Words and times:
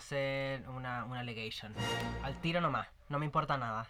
hacer 0.00 0.68
una, 0.68 1.04
una. 1.04 1.20
Al 2.22 2.40
tiro 2.40 2.60
nomás, 2.60 2.88
no 3.08 3.18
me 3.18 3.26
importa 3.26 3.56
nada. 3.56 3.86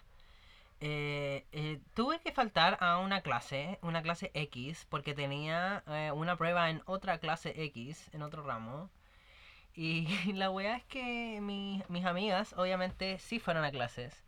Eh, 0.82 1.44
eh, 1.52 1.80
tuve 1.94 2.20
que 2.20 2.32
faltar 2.32 2.78
a 2.80 2.98
una 2.98 3.20
clase, 3.20 3.78
una 3.82 4.02
clase 4.02 4.30
X, 4.34 4.86
porque 4.88 5.14
tenía 5.14 5.82
eh, 5.86 6.10
una 6.14 6.36
prueba 6.36 6.70
en 6.70 6.82
otra 6.86 7.18
clase 7.18 7.52
X, 7.64 8.08
en 8.12 8.22
otro 8.22 8.42
ramo. 8.42 8.90
Y 9.74 10.06
la 10.34 10.50
weá 10.50 10.76
es 10.76 10.84
que 10.84 11.38
mi- 11.40 11.82
mis 11.88 12.04
amigas, 12.04 12.54
obviamente, 12.56 13.18
sí 13.18 13.38
fueron 13.38 13.64
a 13.64 13.70
clases. 13.70 14.24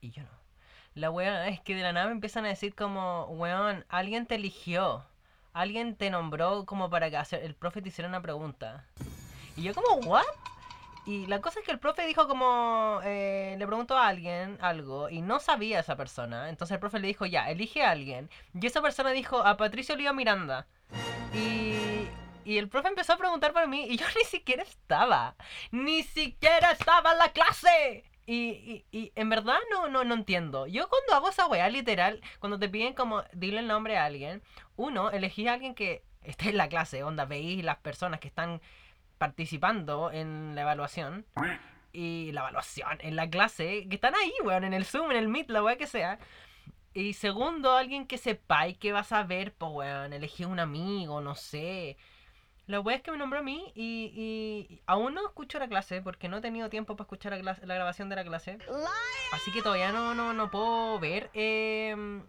Y 0.00 0.10
yo 0.10 0.22
no. 0.22 0.30
La 0.94 1.10
weá 1.10 1.48
es 1.48 1.60
que 1.60 1.74
de 1.74 1.82
la 1.82 1.92
nada 1.92 2.06
me 2.06 2.12
empiezan 2.12 2.44
a 2.44 2.48
decir 2.48 2.74
como, 2.74 3.24
weón, 3.26 3.84
alguien 3.88 4.26
te 4.26 4.34
eligió. 4.34 5.04
Alguien 5.52 5.94
te 5.96 6.10
nombró 6.10 6.64
como 6.64 6.88
para 6.90 7.10
que 7.10 7.16
hacer, 7.18 7.42
el 7.44 7.54
profe 7.54 7.82
te 7.82 7.88
hiciera 7.90 8.08
una 8.08 8.22
pregunta. 8.22 8.86
Y 9.56 9.62
yo 9.62 9.74
como, 9.74 9.96
¿what? 10.06 10.24
Y 11.04 11.26
la 11.26 11.40
cosa 11.40 11.58
es 11.60 11.66
que 11.66 11.72
el 11.72 11.80
profe 11.80 12.06
dijo 12.06 12.28
como, 12.28 13.00
eh, 13.02 13.56
le 13.58 13.66
preguntó 13.66 13.96
a 13.96 14.06
alguien 14.06 14.56
algo 14.60 15.10
y 15.10 15.20
no 15.20 15.40
sabía 15.40 15.80
esa 15.80 15.96
persona. 15.96 16.48
Entonces 16.48 16.74
el 16.74 16.80
profe 16.80 17.00
le 17.00 17.08
dijo, 17.08 17.26
ya, 17.26 17.50
elige 17.50 17.82
a 17.82 17.90
alguien. 17.90 18.30
Y 18.54 18.66
esa 18.66 18.80
persona 18.80 19.10
dijo, 19.10 19.44
a 19.44 19.56
Patricio 19.56 19.96
Oliva 19.96 20.12
Miranda. 20.12 20.68
Y, 21.34 22.06
y 22.44 22.58
el 22.58 22.68
profe 22.68 22.88
empezó 22.88 23.14
a 23.14 23.18
preguntar 23.18 23.52
por 23.52 23.66
mí 23.66 23.86
y 23.88 23.96
yo 23.96 24.06
ni 24.16 24.24
siquiera 24.24 24.62
estaba. 24.62 25.34
Ni 25.72 26.04
siquiera 26.04 26.70
estaba 26.70 27.12
en 27.12 27.18
la 27.18 27.28
clase. 27.30 28.04
Y, 28.24 28.50
y, 28.50 28.86
y 28.92 29.12
en 29.16 29.28
verdad 29.28 29.58
no, 29.72 29.88
no, 29.88 30.04
no 30.04 30.14
entiendo. 30.14 30.68
Yo 30.68 30.88
cuando 30.88 31.14
hago 31.14 31.30
esa 31.30 31.48
weá, 31.48 31.68
literal, 31.68 32.20
cuando 32.38 32.60
te 32.60 32.68
piden 32.68 32.94
como 32.94 33.24
dile 33.32 33.58
el 33.58 33.66
nombre 33.66 33.98
a 33.98 34.04
alguien, 34.04 34.40
uno, 34.76 35.10
elegí 35.10 35.48
a 35.48 35.54
alguien 35.54 35.74
que 35.74 36.04
esté 36.22 36.50
en 36.50 36.56
la 36.56 36.68
clase, 36.68 37.02
onda, 37.02 37.24
veis 37.24 37.64
las 37.64 37.78
personas 37.78 38.20
que 38.20 38.28
están 38.28 38.60
participando 39.22 40.10
en 40.10 40.56
la 40.56 40.62
evaluación 40.62 41.24
y 41.92 42.32
la 42.32 42.40
evaluación 42.40 42.98
en 43.02 43.14
la 43.14 43.30
clase, 43.30 43.86
que 43.88 43.94
están 43.94 44.16
ahí, 44.16 44.32
weón, 44.42 44.64
en 44.64 44.72
el 44.72 44.84
Zoom, 44.84 45.12
en 45.12 45.16
el 45.16 45.28
Meet, 45.28 45.48
la 45.48 45.62
weá 45.62 45.76
que 45.76 45.86
sea. 45.86 46.18
Y 46.92 47.12
segundo, 47.12 47.70
alguien 47.70 48.08
que 48.08 48.18
sepáis 48.18 48.76
que 48.78 48.90
vas 48.90 49.12
a 49.12 49.22
ver, 49.22 49.54
pues 49.54 49.70
weón, 49.72 50.12
elegí 50.12 50.44
un 50.44 50.58
amigo, 50.58 51.20
no 51.20 51.36
sé. 51.36 51.96
La 52.66 52.80
weá 52.80 52.96
es 52.96 53.02
que 53.02 53.12
me 53.12 53.16
nombró 53.16 53.38
a 53.38 53.42
mí 53.42 53.70
y, 53.76 54.10
y 54.68 54.82
aún 54.86 55.14
no 55.14 55.24
escucho 55.24 55.60
la 55.60 55.68
clase 55.68 56.02
porque 56.02 56.28
no 56.28 56.38
he 56.38 56.40
tenido 56.40 56.68
tiempo 56.68 56.96
para 56.96 57.04
escuchar 57.04 57.32
la, 57.44 57.56
la 57.62 57.74
grabación 57.76 58.08
de 58.08 58.16
la 58.16 58.24
clase. 58.24 58.58
Así 59.32 59.52
que 59.52 59.62
todavía 59.62 59.92
no, 59.92 60.16
no, 60.16 60.32
no 60.32 60.50
puedo 60.50 60.98
ver 60.98 61.30
em, 61.32 62.24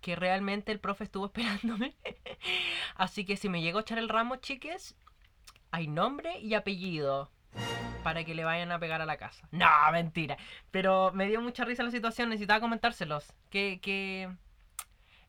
que 0.00 0.16
realmente 0.16 0.72
el 0.72 0.80
profe 0.80 1.04
estuvo 1.04 1.26
esperándome. 1.34 1.94
Así 2.94 3.26
que 3.26 3.36
si 3.36 3.50
me 3.50 3.60
llego 3.60 3.76
a 3.76 3.82
echar 3.82 3.98
el 3.98 4.08
ramo, 4.08 4.36
chiques, 4.36 4.96
hay 5.72 5.88
nombre 5.88 6.38
y 6.38 6.54
apellido 6.54 7.30
para 8.04 8.24
que 8.24 8.34
le 8.34 8.44
vayan 8.44 8.70
a 8.72 8.78
pegar 8.78 9.00
a 9.00 9.06
la 9.06 9.16
casa. 9.16 9.46
No, 9.50 9.68
mentira. 9.92 10.36
Pero 10.70 11.10
me 11.12 11.26
dio 11.26 11.40
mucha 11.40 11.64
risa 11.64 11.82
la 11.82 11.90
situación, 11.90 12.28
necesitaba 12.30 12.60
comentárselos. 12.60 13.32
Que, 13.50 13.80
que 13.82 14.30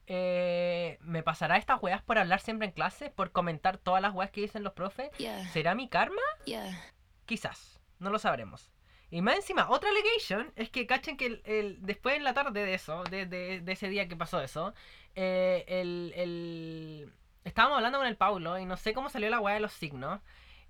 eh, 0.08 0.97
me 1.02 1.23
pasará 1.23 1.58
estas 1.58 1.81
weas 1.81 2.02
por 2.02 2.17
hablar 2.17 2.39
siempre 2.39 2.67
en 2.67 2.73
clase, 2.73 3.09
por 3.09 3.31
comentar 3.31 3.77
todas 3.77 4.02
las 4.02 4.14
weas 4.14 4.31
que 4.31 4.41
dicen 4.41 4.64
los 4.64 4.73
profes. 4.73 5.09
Yeah, 5.17 5.47
¿Será 5.49 5.75
mi 5.75 5.88
karma? 5.88 6.21
yeah. 6.45 6.77
Quizás, 7.25 7.80
no 7.99 8.09
lo 8.09 8.19
sabremos. 8.19 8.69
Y 9.09 9.21
más 9.21 9.36
encima, 9.36 9.69
otra 9.69 9.89
allegation 9.91 10.52
es 10.55 10.69
que 10.69 10.88
cachen 10.88 11.17
que 11.17 11.27
el, 11.27 11.41
el- 11.45 11.77
después 11.81 12.16
en 12.16 12.23
la 12.23 12.33
tarde 12.33 12.66
de 12.66 12.73
eso, 12.73 13.03
de, 13.03 13.25
de- 13.27 13.61
de 13.61 13.71
ese 13.71 13.88
día 13.88 14.08
que 14.08 14.16
pasó 14.16 14.41
eso, 14.41 14.73
eh, 15.16 15.64
el, 15.67 16.11
el- 16.16 17.14
estábamos 17.44 17.77
hablando 17.77 17.99
con 17.99 18.08
el 18.08 18.17
Paulo 18.17 18.58
y 18.59 18.65
no 18.65 18.77
sé 18.77 18.93
cómo 18.93 19.09
salió 19.09 19.30
la 19.30 19.39
weá 19.39 19.55
de 19.55 19.59
los 19.61 19.73
signos. 19.73 20.21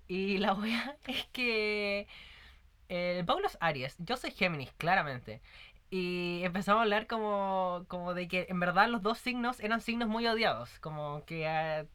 Y 0.08 0.38
la 0.38 0.54
weá 0.54 0.96
es 1.06 1.26
que 1.32 2.06
eh, 2.88 3.18
el 3.18 3.24
Paulo 3.26 3.46
es 3.46 3.56
Aries, 3.60 3.96
yo 3.98 4.16
soy 4.16 4.30
Géminis, 4.32 4.72
claramente. 4.78 5.40
Y 5.90 6.40
empezamos 6.44 6.80
a 6.80 6.82
hablar 6.82 7.06
como, 7.06 7.84
como 7.88 8.14
de 8.14 8.26
que 8.28 8.46
en 8.48 8.58
verdad 8.60 8.88
los 8.88 9.02
dos 9.02 9.18
signos 9.18 9.60
eran 9.60 9.80
signos 9.80 10.08
muy 10.08 10.26
odiados. 10.26 10.78
Como 10.80 11.24
que 11.24 11.44
eh, 11.46 11.86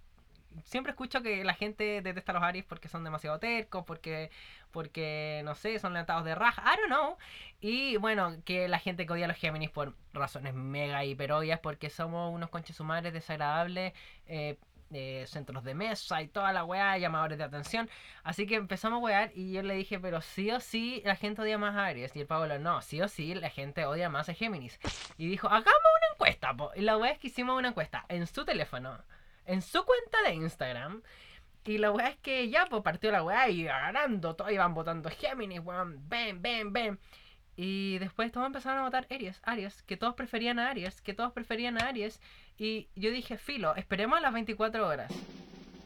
siempre 0.63 0.91
escucho 0.91 1.21
que 1.21 1.43
la 1.43 1.53
gente 1.53 2.01
detesta 2.01 2.31
a 2.31 2.35
los 2.35 2.43
Aries 2.43 2.65
porque 2.65 2.87
son 2.87 3.03
demasiado 3.03 3.39
tercos, 3.39 3.83
porque, 3.85 4.31
porque 4.71 5.41
no 5.45 5.55
sé, 5.55 5.79
son 5.79 5.93
levantados 5.93 6.25
de 6.25 6.35
raja, 6.35 6.63
I 6.63 6.77
don't 6.77 6.87
know. 6.87 7.17
Y 7.61 7.97
bueno, 7.97 8.37
que 8.45 8.67
la 8.67 8.79
gente 8.79 9.05
que 9.05 9.13
odia 9.13 9.25
a 9.25 9.27
los 9.29 9.37
Géminis 9.37 9.69
por 9.69 9.95
razones 10.13 10.53
mega 10.53 11.03
hiper 11.05 11.31
obvias, 11.31 11.59
porque 11.59 11.89
somos 11.89 12.33
unos 12.33 12.49
conches 12.49 12.75
sumares 12.75 13.13
desagradables, 13.13 13.93
eh, 14.27 14.57
centros 15.27 15.63
de 15.63 15.75
mesa 15.75 16.21
y 16.21 16.27
toda 16.27 16.51
la 16.53 16.63
weá, 16.63 16.97
llamadores 16.97 17.37
de 17.37 17.43
atención. 17.43 17.89
Así 18.23 18.45
que 18.47 18.55
empezamos 18.55 18.97
a 18.97 19.03
wear 19.03 19.31
y 19.35 19.51
yo 19.53 19.61
le 19.61 19.75
dije, 19.75 19.99
pero 19.99 20.21
sí 20.21 20.51
o 20.51 20.59
sí 20.59 21.01
la 21.05 21.15
gente 21.15 21.41
odia 21.41 21.57
más 21.57 21.75
a 21.75 21.85
Aries. 21.85 22.15
Y 22.15 22.21
el 22.21 22.27
Pablo, 22.27 22.59
no, 22.59 22.81
sí 22.81 23.01
o 23.01 23.07
sí 23.07 23.35
la 23.35 23.49
gente 23.49 23.85
odia 23.85 24.09
más 24.09 24.29
a 24.29 24.33
Géminis. 24.33 24.79
Y 25.17 25.27
dijo, 25.27 25.47
hagamos 25.47 25.65
una 25.67 26.13
encuesta, 26.13 26.53
po. 26.55 26.71
Y 26.75 26.81
la 26.81 26.97
weá 26.97 27.11
es 27.11 27.19
que 27.19 27.27
hicimos 27.27 27.57
una 27.57 27.69
encuesta 27.69 28.05
en 28.09 28.27
su 28.27 28.45
teléfono, 28.45 28.97
en 29.45 29.61
su 29.61 29.83
cuenta 29.85 30.21
de 30.23 30.33
Instagram. 30.35 31.01
Y 31.65 31.77
la 31.77 31.91
weá 31.91 32.09
es 32.09 32.17
que 32.17 32.49
ya, 32.49 32.65
pues 32.65 32.81
partió 32.81 33.11
la 33.11 33.21
weá 33.23 33.49
y 33.49 33.63
ganando, 33.63 34.35
todos 34.35 34.51
iban 34.51 34.73
votando 34.73 35.09
Géminis, 35.09 35.59
weón, 35.59 36.09
ven, 36.09 36.41
ven, 36.41 36.73
ven. 36.73 36.99
Y 37.61 37.97
después 37.97 38.31
todos 38.31 38.47
empezaron 38.47 38.79
a 38.79 38.83
votar 38.83 39.05
Aries, 39.11 39.41
Aries, 39.43 39.81
que 39.81 39.97
todos 39.97 40.13
preferían 40.13 40.59
a 40.59 40.69
Aries, 40.69 41.01
que 41.01 41.13
todos 41.13 41.33
preferían 41.33 41.77
a 41.77 41.89
Aries. 41.89 42.21
Y 42.57 42.87
yo 42.95 43.11
dije, 43.11 43.37
filo, 43.37 43.75
esperemos 43.75 44.17
a 44.17 44.21
las 44.21 44.31
24 44.31 44.87
horas. 44.87 45.11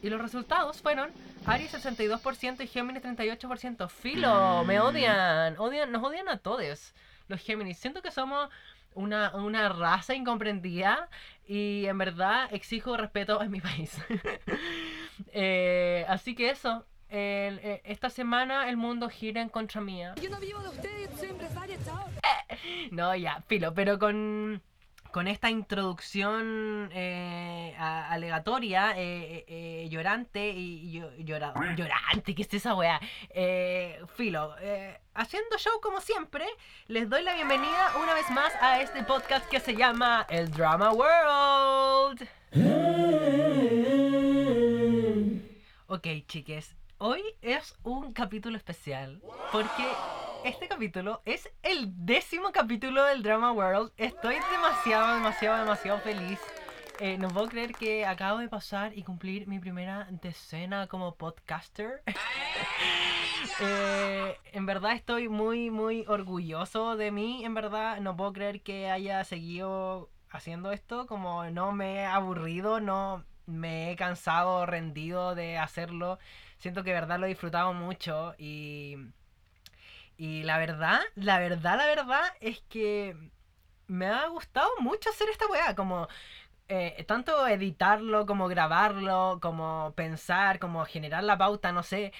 Y 0.00 0.08
los 0.08 0.22
resultados 0.22 0.80
fueron 0.80 1.10
Aries 1.46 1.74
62% 1.74 2.62
y 2.62 2.68
Géminis 2.68 3.02
38%. 3.02 3.88
Filo, 3.88 4.62
me 4.64 4.78
odian, 4.78 5.58
odian, 5.58 5.90
nos 5.90 6.04
odian 6.04 6.28
a 6.28 6.38
todos 6.38 6.94
los 7.26 7.40
Géminis. 7.40 7.78
Siento 7.78 8.02
que 8.02 8.12
somos 8.12 8.50
una, 8.94 9.34
una 9.34 9.68
raza 9.68 10.14
incomprendida 10.14 11.08
y 11.44 11.86
en 11.86 11.98
verdad 11.98 12.54
exijo 12.54 12.96
respeto 12.96 13.42
en 13.42 13.50
mi 13.50 13.60
país. 13.60 13.98
Eh, 15.32 16.06
así 16.08 16.36
que 16.36 16.50
eso, 16.50 16.86
el- 17.14 17.60
eh, 17.62 17.80
esta 17.84 18.10
semana 18.10 18.68
el 18.68 18.76
mundo 18.76 19.08
gira 19.08 19.40
en 19.40 19.48
contra 19.48 19.80
mía. 19.80 20.14
Yo 20.20 20.30
no 20.30 20.38
vivo 20.40 20.58
de 20.60 20.68
ustedes, 20.68 21.10
soy 21.18 21.30
empresaria, 21.30 21.76
chao. 21.84 22.04
No, 22.90 23.14
ya, 23.14 23.42
filo, 23.46 23.74
pero 23.74 23.98
con, 23.98 24.62
con 25.10 25.28
esta 25.28 25.50
introducción 25.50 26.88
eh, 26.92 27.74
a- 27.78 28.10
alegatoria, 28.10 28.94
eh, 28.96 29.44
eh, 29.48 29.88
llorante 29.90 30.50
y 30.50 30.88
y 30.88 31.00
llo- 31.00 31.14
llora- 31.18 31.74
llorante, 31.76 32.34
¿qué 32.34 32.42
es 32.42 32.54
esa 32.54 32.74
weá? 32.74 33.00
Eh, 33.30 34.00
filo, 34.16 34.54
eh, 34.60 34.98
haciendo 35.14 35.56
show 35.58 35.80
como 35.80 36.00
siempre, 36.00 36.46
les 36.86 37.08
doy 37.08 37.22
la 37.22 37.34
bienvenida 37.34 37.92
una 38.02 38.14
vez 38.14 38.30
más 38.30 38.52
a 38.60 38.80
este 38.80 39.02
podcast 39.02 39.48
que 39.48 39.60
se 39.60 39.74
llama 39.76 40.26
El 40.30 40.50
Drama 40.50 40.92
World. 40.92 42.26
Ok, 45.86 46.06
chiques, 46.26 46.74
hoy 47.06 47.22
es 47.42 47.76
un 47.82 48.14
capítulo 48.14 48.56
especial 48.56 49.20
porque 49.52 49.86
este 50.42 50.68
capítulo 50.68 51.20
es 51.26 51.52
el 51.62 51.92
décimo 52.06 52.50
capítulo 52.50 53.04
del 53.04 53.22
Drama 53.22 53.52
World. 53.52 53.92
Estoy 53.98 54.36
demasiado, 54.50 55.12
demasiado, 55.12 55.58
demasiado 55.58 56.00
feliz. 56.00 56.40
Eh, 57.00 57.18
no 57.18 57.28
puedo 57.28 57.48
creer 57.48 57.74
que 57.74 58.06
acabo 58.06 58.38
de 58.38 58.48
pasar 58.48 58.96
y 58.96 59.02
cumplir 59.02 59.46
mi 59.46 59.58
primera 59.58 60.08
decena 60.22 60.86
como 60.86 61.14
podcaster. 61.14 62.02
Eh, 63.60 64.36
en 64.52 64.64
verdad 64.64 64.92
estoy 64.92 65.28
muy, 65.28 65.70
muy 65.70 66.06
orgulloso 66.08 66.96
de 66.96 67.10
mí. 67.12 67.44
En 67.44 67.52
verdad 67.52 68.00
no 68.00 68.16
puedo 68.16 68.32
creer 68.32 68.62
que 68.62 68.90
haya 68.90 69.22
seguido 69.24 70.08
haciendo 70.30 70.72
esto. 70.72 71.06
Como 71.06 71.44
no 71.50 71.70
me 71.72 71.96
he 71.96 72.06
aburrido, 72.06 72.80
no 72.80 73.22
me 73.46 73.90
he 73.92 73.96
cansado, 73.96 74.64
rendido 74.66 75.34
de 75.34 75.58
hacerlo. 75.58 76.18
Siento 76.58 76.82
que 76.84 76.92
verdad 76.92 77.18
lo 77.18 77.26
he 77.26 77.30
disfrutado 77.30 77.72
mucho 77.72 78.34
y... 78.38 78.96
Y 80.16 80.44
la 80.44 80.58
verdad, 80.58 81.00
la 81.16 81.40
verdad, 81.40 81.76
la 81.76 81.86
verdad 81.86 82.22
es 82.40 82.60
que 82.68 83.16
me 83.88 84.06
ha 84.06 84.26
gustado 84.28 84.68
mucho 84.78 85.10
hacer 85.10 85.28
esta 85.28 85.46
weá, 85.48 85.74
como 85.74 86.08
eh, 86.68 87.04
tanto 87.06 87.46
editarlo, 87.48 88.26
como 88.26 88.48
grabarlo, 88.48 89.38
como 89.42 89.92
pensar, 89.96 90.58
como 90.58 90.84
generar 90.86 91.24
la 91.24 91.36
pauta, 91.38 91.72
no 91.72 91.82
sé. 91.82 92.12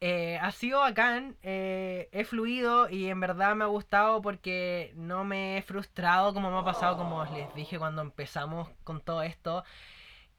Eh, 0.00 0.38
ha 0.42 0.50
sido 0.50 0.80
bacán, 0.80 1.36
eh, 1.42 2.08
he 2.12 2.24
fluido 2.24 2.88
y 2.88 3.08
en 3.08 3.20
verdad 3.20 3.54
me 3.54 3.64
ha 3.64 3.68
gustado 3.68 4.20
porque 4.20 4.92
no 4.96 5.24
me 5.24 5.58
he 5.58 5.62
frustrado 5.62 6.34
como 6.34 6.50
me 6.50 6.58
ha 6.58 6.64
pasado, 6.64 6.96
como 6.96 7.24
les 7.26 7.54
dije 7.54 7.78
cuando 7.78 8.02
empezamos 8.02 8.68
con 8.84 9.00
todo 9.00 9.22
esto 9.22 9.64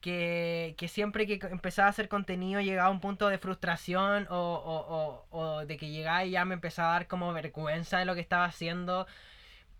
que, 0.04 0.76
que 0.78 0.88
siempre 0.90 1.28
que 1.28 1.40
empezaba 1.50 1.88
a 1.88 1.92
hacer 1.92 2.10
contenido 2.10 2.62
llegaba 2.62 2.90
a 2.90 2.92
un 2.92 3.02
punto 3.02 3.30
de 3.30 3.40
frustración 3.40 4.28
o, 4.30 4.36
o- 4.38 5.26
o- 5.32 5.40
o 5.60 5.66
de 5.66 5.78
que 5.78 5.90
llegaba 5.92 6.26
y 6.26 6.32
ya 6.32 6.46
me 6.46 6.56
empezaba 6.56 6.92
a 6.92 6.94
dar 6.96 7.08
como 7.08 7.34
vergüenza 7.34 8.00
de 8.00 8.06
lo 8.06 8.16
que 8.16 8.22
estaba 8.22 8.46
haciendo. 8.46 9.08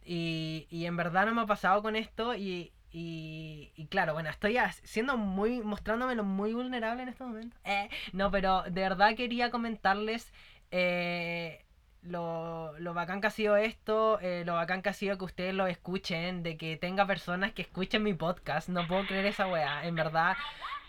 Y, 0.06 0.68
y 0.70 0.86
en 0.86 0.98
verdad 0.98 1.26
no 1.26 1.34
me 1.36 1.42
ha 1.42 1.46
pasado 1.46 1.82
con 1.82 1.96
esto 1.96 2.36
y, 2.36 2.74
y, 2.92 3.72
y 3.76 3.88
claro, 3.88 4.14
bueno, 4.14 4.30
estoy 4.30 4.58
siendo 4.84 5.18
muy, 5.18 5.62
mostrándomelo 5.62 6.24
muy 6.24 6.54
vulnerable 6.54 7.04
en 7.04 7.10
este 7.10 7.24
momento. 7.24 7.58
Eh, 7.64 7.90
no, 8.14 8.32
pero 8.32 8.64
de 8.64 8.82
verdad 8.82 9.16
quería 9.16 9.50
comentarles 9.52 10.34
eh, 10.72 11.63
lo, 12.04 12.78
lo 12.80 12.94
bacán 12.94 13.22
que 13.22 13.28
ha 13.28 13.32
sido 13.32 13.56
esto, 13.58 14.20
eh, 14.22 14.44
lo 14.46 14.54
bacán 14.56 14.82
que 14.82 14.90
ha 14.90 14.94
sido 14.94 15.18
que 15.18 15.26
ustedes 15.26 15.54
lo 15.54 15.68
escuchen, 15.68 16.44
de 16.44 16.58
que 16.58 16.76
tenga 16.78 17.06
personas 17.08 17.54
que 17.54 17.62
escuchen 17.62 18.04
mi 18.04 18.14
podcast. 18.14 18.70
No 18.70 18.86
puedo 18.88 19.06
creer 19.06 19.26
esa 19.28 19.48
weá. 19.48 19.86
En 19.86 19.96
verdad, 19.96 20.36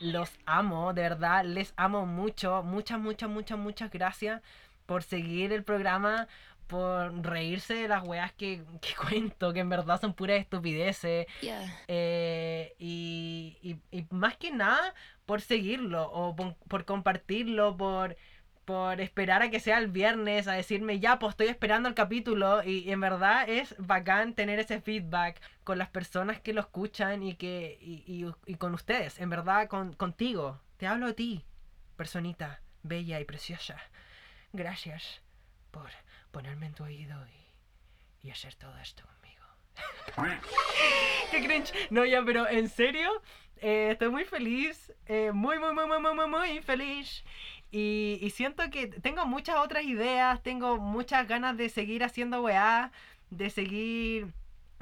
los 0.01 0.31
amo, 0.47 0.93
de 0.93 1.03
verdad, 1.03 1.45
les 1.45 1.73
amo 1.77 2.05
mucho. 2.07 2.63
Muchas, 2.63 2.99
muchas, 2.99 3.29
muchas, 3.31 3.59
muchas 3.59 3.91
gracias 3.91 4.43
por 4.87 5.03
seguir 5.03 5.53
el 5.53 5.63
programa, 5.63 6.27
por 6.67 7.15
reírse 7.25 7.75
de 7.75 7.89
las 7.89 8.03
weas 8.07 8.33
que, 8.33 8.63
que 8.81 8.95
cuento, 9.09 9.53
que 9.53 9.61
en 9.61 9.69
verdad 9.69 10.01
son 10.01 10.15
puras 10.15 10.39
estupideces. 10.41 11.27
Yeah. 11.43 11.63
Eh, 11.89 12.75
y, 12.79 13.57
y- 13.63 13.99
y 13.99 14.07
más 14.11 14.37
que 14.37 14.51
nada 14.51 14.95
por 15.27 15.41
seguirlo 15.41 16.11
o 16.11 16.35
por, 16.35 16.55
por 16.69 16.85
compartirlo, 16.85 17.77
por, 17.77 18.17
por 18.65 19.01
esperar 19.01 19.43
a 19.43 19.51
que 19.51 19.61
sea 19.61 19.79
el 19.79 19.89
viernes, 19.89 20.49
a 20.49 20.53
decirme 20.53 20.99
ya, 21.01 21.19
pues 21.19 21.33
estoy 21.33 21.49
esperando 21.49 21.89
el 21.89 21.95
capítulo 21.95 22.63
y, 22.65 22.91
en 22.91 23.01
verdad 23.01 23.49
es 23.49 23.75
bacán 23.79 24.35
tener 24.35 24.59
ese 24.59 24.81
feedback 24.81 25.41
con 25.65 25.79
las 25.79 25.89
personas 25.91 26.41
que 26.41 26.53
lo 26.53 26.61
escuchan 26.61 27.23
y, 27.23 27.35
que, 27.35 27.79
y, 27.81 28.03
y- 28.07 28.33
y 28.47 28.55
con 28.57 28.75
ustedes, 28.75 29.19
en 29.21 29.31
verdad 29.31 29.69
con, 29.69 29.93
contigo. 29.95 30.61
Te 30.79 30.87
hablo 30.87 31.07
a 31.07 31.13
ti, 31.13 31.45
personita 31.97 32.61
bella 32.83 33.21
y 33.21 33.25
preciosa. 33.25 33.77
Gracias 34.53 35.21
por 35.71 35.91
ponerme 36.31 36.67
en 36.67 36.75
tu 36.75 36.85
oído 36.85 37.17
y, 38.23 38.27
y 38.29 38.31
hacer 38.31 38.55
todo 38.55 38.77
esto 38.79 39.05
conmigo. 39.07 39.45
¡Qué 41.31 41.43
cringe! 41.45 41.73
No, 41.91 42.05
ya, 42.05 42.23
pero 42.25 42.49
en 42.49 42.69
serio, 42.69 43.11
eh, 43.57 43.89
estoy 43.93 44.11
muy 44.11 44.25
feliz. 44.25 44.93
eh, 45.07 45.33
muy, 45.33 45.59
muy, 45.59 45.73
muy, 45.75 45.87
muy, 45.87 46.01
muy, 46.01 46.15
muy, 46.15 46.27
muy 46.29 46.61
feliz. 46.63 47.25
Y, 47.77 48.21
y 48.23 48.31
siento 48.31 48.63
que 48.71 48.87
tengo 48.87 49.27
muchas 49.27 49.57
otras 49.57 49.83
ideas, 49.85 50.41
tengo 50.45 50.79
muchas 50.79 51.27
ganas 51.27 51.57
de 51.57 51.69
seguir 51.69 52.05
haciendo 52.05 52.41
weá, 52.41 52.93
de 53.31 53.51
seguir 53.51 54.33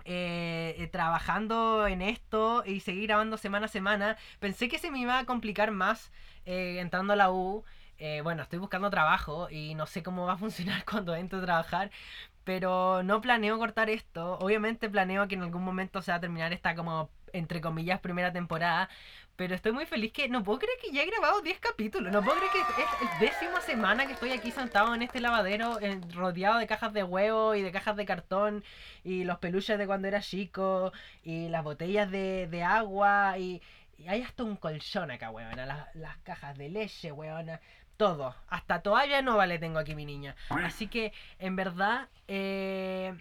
eh, 0.05 0.75
eh, 0.79 0.89
trabajando 0.89 1.87
en 1.87 2.03
esto 2.03 2.65
y 2.67 2.81
seguir 2.81 3.07
grabando 3.07 3.39
semana 3.39 3.65
a 3.67 3.69
semana. 3.69 4.19
Pensé 4.41 4.69
que 4.69 4.79
se 4.79 4.91
me 4.91 4.99
iba 4.99 5.19
a 5.19 5.25
complicar 5.25 5.71
más 5.71 6.13
eh, 6.45 6.81
entrando 6.81 7.15
a 7.15 7.17
la 7.17 7.33
U. 7.33 7.65
Bueno, 8.25 8.43
estoy 8.43 8.59
buscando 8.59 8.91
trabajo 8.91 9.49
y 9.49 9.75
no 9.77 9.87
sé 9.87 10.03
cómo 10.03 10.27
va 10.27 10.33
a 10.35 10.37
funcionar 10.45 10.85
cuando 10.85 11.15
entre 11.15 11.39
a 11.39 11.43
trabajar. 11.43 11.91
Pero 12.45 13.03
no 13.05 13.21
planeo 13.23 13.59
cortar 13.59 13.89
esto. 13.91 14.39
Obviamente 14.41 14.91
planeo 14.91 15.29
que 15.29 15.37
en 15.37 15.43
algún 15.43 15.65
momento 15.65 16.03
se 16.03 16.11
va 16.11 16.17
a 16.19 16.21
terminar 16.21 16.53
esta 16.53 16.75
como, 16.75 17.11
entre 17.33 17.63
comillas, 17.63 18.01
primera 18.01 18.33
temporada. 18.33 18.91
Pero 19.37 19.55
estoy 19.55 19.73
muy 19.73 19.87
feliz 19.87 20.13
que 20.13 20.29
no 20.29 20.43
puedo 20.45 20.59
creer 20.59 20.79
que 20.81 20.93
ya 20.93 21.03
he 21.03 21.07
grabado 21.07 21.41
10 21.41 21.59
capítulos. 21.59 22.13
No 22.13 22.23
puedo 22.23 22.37
creer 22.39 22.53
que 22.53 22.61
es 22.61 22.89
es 23.11 23.21
décima 23.21 23.61
semana 23.61 24.07
que 24.07 24.13
estoy 24.13 24.31
aquí 24.33 24.51
sentado 24.51 24.95
en 24.95 25.03
este 25.03 25.21
lavadero, 25.21 25.79
rodeado 26.13 26.59
de 26.59 26.67
cajas 26.67 26.93
de 26.93 27.03
huevo 27.03 27.55
y 27.55 27.63
de 27.63 27.73
cajas 27.73 27.97
de 27.97 28.05
cartón. 28.05 28.63
Y 29.05 29.25
los 29.25 29.39
peluches 29.39 29.79
de 29.79 29.87
cuando 29.87 30.09
era 30.09 30.21
chico. 30.21 30.93
Y 31.23 31.49
las 31.49 31.65
botellas 31.65 32.11
de, 32.11 32.47
de 32.47 32.63
agua. 32.63 33.39
Y, 33.39 33.63
y 33.97 34.09
hay 34.09 34.23
hasta 34.23 34.45
un 34.45 34.57
colchón 34.57 35.11
acá, 35.11 35.31
weona. 35.31 35.65
Las, 35.67 35.95
las 35.95 36.17
cajas 36.19 36.57
de 36.59 36.69
leche, 36.69 37.11
weona. 37.13 37.61
Todo. 37.97 38.35
Hasta 38.49 38.83
toalla 38.83 39.23
no 39.23 39.37
vale 39.37 39.59
tengo 39.59 39.79
aquí 39.79 39.95
mi 39.95 40.05
niña. 40.05 40.35
Así 40.49 40.89
que, 40.89 41.13
en 41.39 41.57
verdad, 41.57 42.09
eh, 42.29 43.15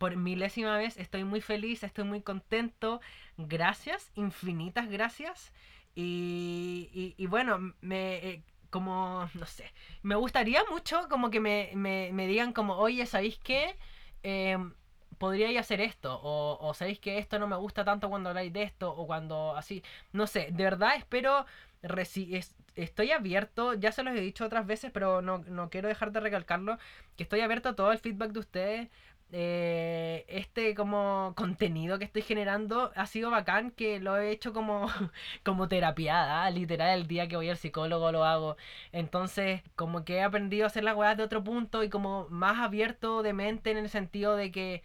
por 0.00 0.16
milésima 0.16 0.76
vez 0.78 0.96
estoy 0.98 1.24
muy 1.24 1.40
feliz, 1.42 1.84
estoy 1.84 2.04
muy 2.04 2.22
contento. 2.22 3.00
Gracias, 3.38 4.10
infinitas 4.16 4.88
gracias. 4.90 5.52
Y, 5.94 6.90
y, 6.92 7.14
y 7.22 7.26
bueno, 7.28 7.74
me... 7.82 8.16
eh, 8.28 8.42
como, 8.70 9.28
no 9.34 9.46
sé, 9.46 9.72
me 10.02 10.14
gustaría 10.14 10.62
mucho 10.70 11.08
como 11.10 11.30
que 11.30 11.40
me, 11.40 11.70
me, 11.74 12.10
me 12.12 12.28
digan 12.28 12.52
como, 12.52 12.76
oye, 12.76 13.04
¿sabéis 13.06 13.38
qué? 13.42 13.76
Em, 14.22 14.74
podríais 15.18 15.58
hacer 15.58 15.80
esto, 15.80 16.20
o, 16.22 16.58
o 16.60 16.74
sabéis 16.74 16.98
que 17.00 17.18
esto 17.18 17.38
no 17.38 17.46
me 17.48 17.56
gusta 17.56 17.84
tanto 17.84 18.08
cuando 18.08 18.28
habláis 18.30 18.52
de 18.52 18.62
esto, 18.62 18.90
o 18.94 19.06
cuando 19.08 19.56
así, 19.56 19.82
no 20.12 20.26
sé, 20.28 20.48
de 20.52 20.64
verdad 20.64 20.94
espero, 20.96 21.46
reci- 21.82 22.34
es- 22.36 22.54
estoy 22.76 23.10
abierto, 23.12 23.74
ya 23.74 23.92
se 23.92 24.02
los 24.02 24.14
he 24.16 24.20
dicho 24.20 24.44
otras 24.46 24.66
veces, 24.66 24.90
pero 24.92 25.20
no, 25.22 25.38
no 25.48 25.68
quiero 25.70 25.88
dejar 25.88 26.12
de 26.12 26.20
recalcarlo, 26.20 26.78
que 27.16 27.24
estoy 27.24 27.40
abierto 27.40 27.70
a 27.70 27.76
todo 27.76 27.92
el 27.92 27.98
feedback 27.98 28.30
de 28.32 28.40
ustedes. 28.40 28.88
Eh, 29.32 30.24
este 30.28 30.74
como 30.74 31.34
contenido 31.36 31.98
que 32.00 32.04
estoy 32.04 32.22
generando 32.22 32.90
ha 32.96 33.06
sido 33.06 33.30
bacán 33.30 33.70
que 33.70 34.00
lo 34.00 34.16
he 34.18 34.30
hecho 34.32 34.52
como 34.52 34.88
como 35.44 35.68
terapiada 35.68 36.50
literal 36.50 36.98
el 37.00 37.06
día 37.06 37.28
que 37.28 37.36
voy 37.36 37.48
al 37.48 37.56
psicólogo 37.56 38.10
lo 38.10 38.24
hago 38.24 38.56
entonces 38.90 39.62
como 39.76 40.04
que 40.04 40.16
he 40.16 40.22
aprendido 40.22 40.64
a 40.64 40.66
hacer 40.66 40.82
las 40.82 40.96
weas 40.96 41.16
de 41.16 41.22
otro 41.22 41.44
punto 41.44 41.84
y 41.84 41.88
como 41.90 42.26
más 42.28 42.58
abierto 42.58 43.22
de 43.22 43.32
mente 43.32 43.70
en 43.70 43.76
el 43.78 43.88
sentido 43.88 44.34
de 44.34 44.50
que 44.50 44.82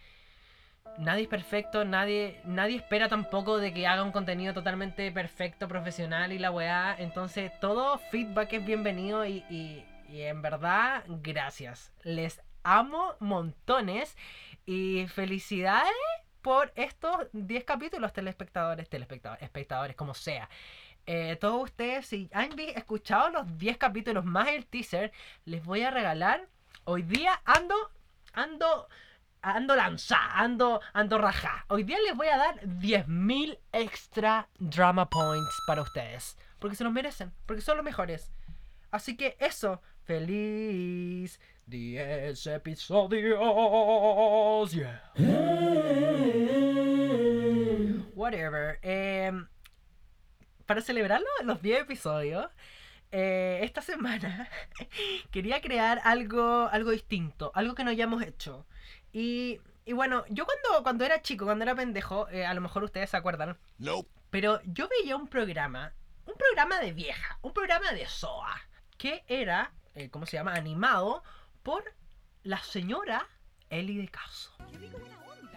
nadie 0.98 1.22
es 1.24 1.28
perfecto, 1.28 1.84
nadie, 1.84 2.40
nadie 2.44 2.76
espera 2.76 3.08
tampoco 3.08 3.58
de 3.58 3.72
que 3.72 3.86
haga 3.86 4.02
un 4.02 4.12
contenido 4.12 4.54
totalmente 4.54 5.10
perfecto, 5.12 5.68
profesional 5.68 6.32
y 6.32 6.38
la 6.38 6.50
weá. 6.50 6.94
Entonces, 6.98 7.52
todo 7.60 7.98
feedback 7.98 8.52
es 8.54 8.64
bienvenido 8.64 9.24
y, 9.26 9.44
y- 9.50 9.84
y 10.08 10.22
en 10.22 10.40
verdad, 10.40 11.02
gracias. 11.08 11.92
Les 12.04 12.40
amo 12.66 13.14
montones 13.20 14.16
y 14.66 15.06
felicidades 15.06 15.92
por 16.42 16.72
estos 16.74 17.28
10 17.32 17.64
capítulos, 17.64 18.12
telespectadores, 18.12 18.88
telespectadores, 18.88 19.42
espectadores, 19.42 19.96
como 19.96 20.14
sea. 20.14 20.48
Eh, 21.06 21.36
todos 21.40 21.62
ustedes, 21.62 22.06
si 22.06 22.28
han 22.32 22.58
escuchado 22.58 23.30
los 23.30 23.58
10 23.58 23.78
capítulos 23.78 24.24
más 24.24 24.48
el 24.48 24.66
teaser, 24.66 25.12
les 25.44 25.64
voy 25.64 25.82
a 25.82 25.90
regalar. 25.90 26.48
Hoy 26.84 27.02
día 27.02 27.40
ando, 27.44 27.74
ando 28.32 28.88
ando 29.42 29.76
lanzada, 29.76 30.40
ando, 30.40 30.80
ando 30.92 31.18
raja. 31.18 31.64
Hoy 31.68 31.84
día 31.84 31.98
les 32.04 32.16
voy 32.16 32.26
a 32.26 32.36
dar 32.36 32.60
10.000 32.62 33.58
extra 33.72 34.48
drama 34.58 35.08
points 35.08 35.62
para 35.68 35.82
ustedes. 35.82 36.36
Porque 36.58 36.74
se 36.74 36.82
los 36.82 36.92
merecen, 36.92 37.32
porque 37.46 37.62
son 37.62 37.76
los 37.76 37.84
mejores. 37.84 38.32
Así 38.90 39.16
que 39.16 39.36
eso, 39.38 39.80
feliz 40.04 41.38
10 41.66 42.46
episodios. 42.46 43.40
Yeah. 44.72 45.02
Whatever. 48.14 48.78
em, 48.82 49.46
para 50.64 50.80
celebrarlo, 50.80 51.26
los 51.44 51.60
10 51.62 51.82
episodios, 51.82 52.46
eh, 53.12 53.60
esta 53.62 53.82
semana 53.82 54.48
quería 55.30 55.60
crear 55.60 56.00
algo, 56.04 56.68
algo 56.70 56.90
distinto, 56.90 57.52
algo 57.54 57.74
que 57.74 57.84
no 57.84 57.90
hayamos 57.90 58.22
hecho. 58.22 58.66
Y, 59.12 59.60
y 59.84 59.92
bueno, 59.92 60.24
yo 60.28 60.44
cuando, 60.46 60.82
cuando 60.82 61.04
era 61.04 61.22
chico, 61.22 61.44
cuando 61.44 61.64
era 61.64 61.74
pendejo, 61.74 62.28
eh, 62.30 62.44
a 62.46 62.54
lo 62.54 62.60
mejor 62.60 62.82
ustedes 62.84 63.10
se 63.10 63.16
acuerdan, 63.16 63.56
Nope. 63.78 64.08
pero 64.30 64.60
yo 64.64 64.88
veía 64.88 65.16
un 65.16 65.28
programa, 65.28 65.94
un 66.26 66.34
programa 66.34 66.80
de 66.80 66.92
vieja, 66.92 67.38
un 67.42 67.52
programa 67.52 67.92
de 67.92 68.06
SOA, 68.06 68.60
que 68.98 69.24
era, 69.28 69.72
eh, 69.94 70.10
¿cómo 70.10 70.26
se 70.26 70.36
llama? 70.36 70.54
Animado 70.54 71.22
por 71.66 71.82
la 72.44 72.62
señora 72.62 73.26
Eli 73.70 73.96
de 73.96 74.06
Caso. 74.06 74.52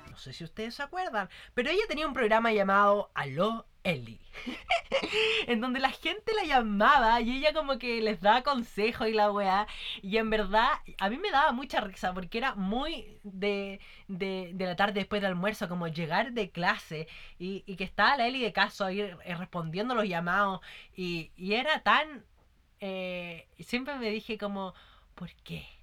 No 0.10 0.18
sé 0.18 0.34
si 0.34 0.44
ustedes 0.44 0.74
se 0.74 0.82
acuerdan, 0.82 1.30
pero 1.54 1.70
ella 1.70 1.84
tenía 1.88 2.08
un 2.08 2.16
programa 2.16 2.52
llamado 2.52 3.12
Aló 3.14 3.68
Eli, 3.84 4.20
en 5.48 5.62
donde 5.62 5.80
la 5.80 5.92
gente 5.92 6.34
la 6.34 6.46
llamaba 6.46 7.22
y 7.22 7.38
ella 7.38 7.54
como 7.54 7.78
que 7.78 8.02
les 8.02 8.22
daba 8.22 8.42
consejos 8.42 9.08
y 9.08 9.14
la 9.14 9.32
weá. 9.32 9.68
Y 10.02 10.18
en 10.18 10.32
verdad, 10.32 10.70
a 10.98 11.12
mí 11.12 11.18
me 11.20 11.30
daba 11.30 11.52
mucha 11.52 11.80
risa 11.80 12.12
porque 12.12 12.40
era 12.40 12.56
muy 12.56 13.20
de, 13.22 13.80
de, 14.08 14.50
de 14.56 14.66
la 14.66 14.76
tarde 14.76 15.02
después 15.02 15.22
del 15.22 15.30
almuerzo, 15.34 15.70
como 15.70 15.88
llegar 15.90 16.32
de 16.32 16.50
clase 16.50 17.08
y, 17.38 17.62
que 17.76 17.84
estaba 17.84 18.18
la 18.18 18.28
Eli 18.28 18.42
de 18.42 18.52
caso 18.52 18.84
ahí 18.84 19.02
eh, 19.02 19.36
respondiendo 19.36 19.94
los 19.94 20.10
llamados. 20.10 20.62
Y, 20.96 21.32
y 21.38 21.54
era 21.54 21.84
tan... 21.84 22.26
eh, 22.80 23.48
siempre 23.60 23.96
me 24.00 24.10
dije 24.10 24.40
como, 24.40 24.74
¿por 25.14 25.32
qué? 25.44 25.79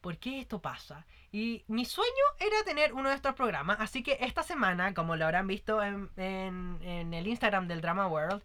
¿Por 0.00 0.16
qué 0.18 0.40
esto 0.40 0.60
pasa? 0.60 1.04
Y 1.32 1.64
mi 1.68 1.84
sueño 1.84 2.10
era 2.38 2.62
tener 2.64 2.92
uno 2.92 3.08
de 3.10 3.14
estos 3.14 3.34
programas, 3.34 3.78
así 3.80 4.02
que 4.02 4.18
esta 4.20 4.42
semana, 4.42 4.94
como 4.94 5.14
lo 5.16 5.24
habrán 5.24 5.46
visto 5.46 5.82
en, 5.82 6.08
en- 6.16 6.78
en 6.82 7.14
el 7.14 7.26
Instagram 7.26 7.68
del 7.68 7.80
Drama 7.80 8.06
World, 8.08 8.42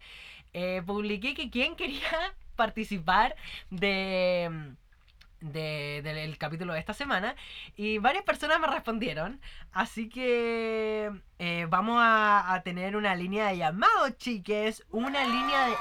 eh, 0.52 0.82
publiqué 0.86 1.34
que 1.34 1.50
quien 1.50 1.74
quería 1.76 2.00
participar 2.56 3.34
de, 3.70 4.74
de- 5.40 6.00
del 6.02 6.38
capítulo 6.38 6.72
de 6.74 6.78
esta 6.78 6.94
semana 6.94 7.34
y 7.76 7.98
varias 7.98 8.24
personas 8.24 8.60
me 8.60 8.66
respondieron, 8.68 9.40
así 9.72 10.08
que 10.08 11.10
eh, 11.38 11.66
vamos 11.68 11.98
a, 12.00 12.54
a 12.54 12.62
tener 12.62 12.96
una 12.96 13.14
línea 13.14 13.48
de 13.48 13.58
llamado, 13.58 14.10
chiques, 14.16 14.84
una 14.90 15.24
línea 15.24 15.68
de 15.68 15.74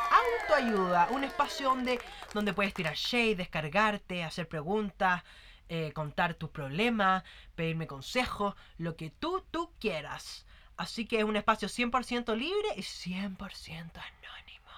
autoayuda, 0.49 1.07
un 1.11 1.23
espacio 1.23 1.69
donde, 1.69 1.99
donde 2.33 2.53
puedes 2.53 2.73
tirar 2.73 2.95
shade, 2.95 3.35
descargarte, 3.35 4.23
hacer 4.23 4.47
preguntas 4.47 5.23
eh, 5.69 5.91
contar 5.93 6.33
tus 6.35 6.49
problemas, 6.49 7.23
pedirme 7.55 7.87
consejos, 7.87 8.55
lo 8.77 8.95
que 8.95 9.09
tú, 9.09 9.43
tú 9.51 9.71
quieras. 9.79 10.45
Así 10.77 11.05
que 11.05 11.19
es 11.19 11.23
un 11.23 11.35
espacio 11.37 11.67
100% 11.69 12.35
libre 12.35 12.67
y 12.75 12.81
100% 12.81 14.01
anónimo. 14.01 14.69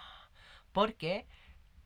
Porque 0.72 1.25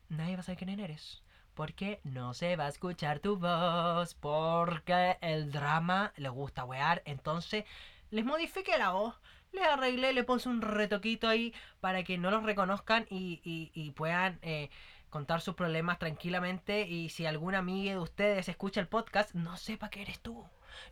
nadie 0.08 0.36
va 0.36 0.40
a 0.40 0.42
saber 0.44 0.58
quién 0.58 0.70
eres. 0.80 1.22
Porque 1.54 2.00
no 2.04 2.34
se 2.34 2.56
va 2.56 2.66
a 2.66 2.68
escuchar 2.68 3.20
tu 3.20 3.36
voz. 3.38 4.14
Porque 4.14 5.18
el 5.20 5.50
drama 5.52 6.12
le 6.16 6.28
gusta 6.28 6.64
wear. 6.64 7.02
Entonces, 7.04 7.64
les 8.10 8.24
modifiqué 8.24 8.76
la 8.78 8.90
voz. 8.90 9.14
Les 9.52 9.64
arreglé, 9.66 10.12
le 10.14 10.24
puse 10.24 10.48
un 10.48 10.62
retoquito 10.62 11.28
ahí 11.28 11.52
para 11.80 12.04
que 12.04 12.16
no 12.16 12.30
los 12.30 12.42
reconozcan 12.42 13.06
y, 13.10 13.40
y- 13.44 13.70
y 13.74 13.90
puedan 13.90 14.38
eh, 14.42 14.70
contar 15.12 15.42
sus 15.42 15.54
problemas 15.54 15.98
tranquilamente. 15.98 16.88
Y 16.88 17.10
si 17.10 17.26
alguna 17.26 17.58
amiga 17.58 17.92
de 17.92 17.98
ustedes 17.98 18.48
escucha 18.48 18.80
el 18.80 18.88
podcast, 18.88 19.34
no 19.34 19.56
sepa 19.56 19.90
que 19.90 20.02
eres 20.02 20.18
tú. 20.20 20.44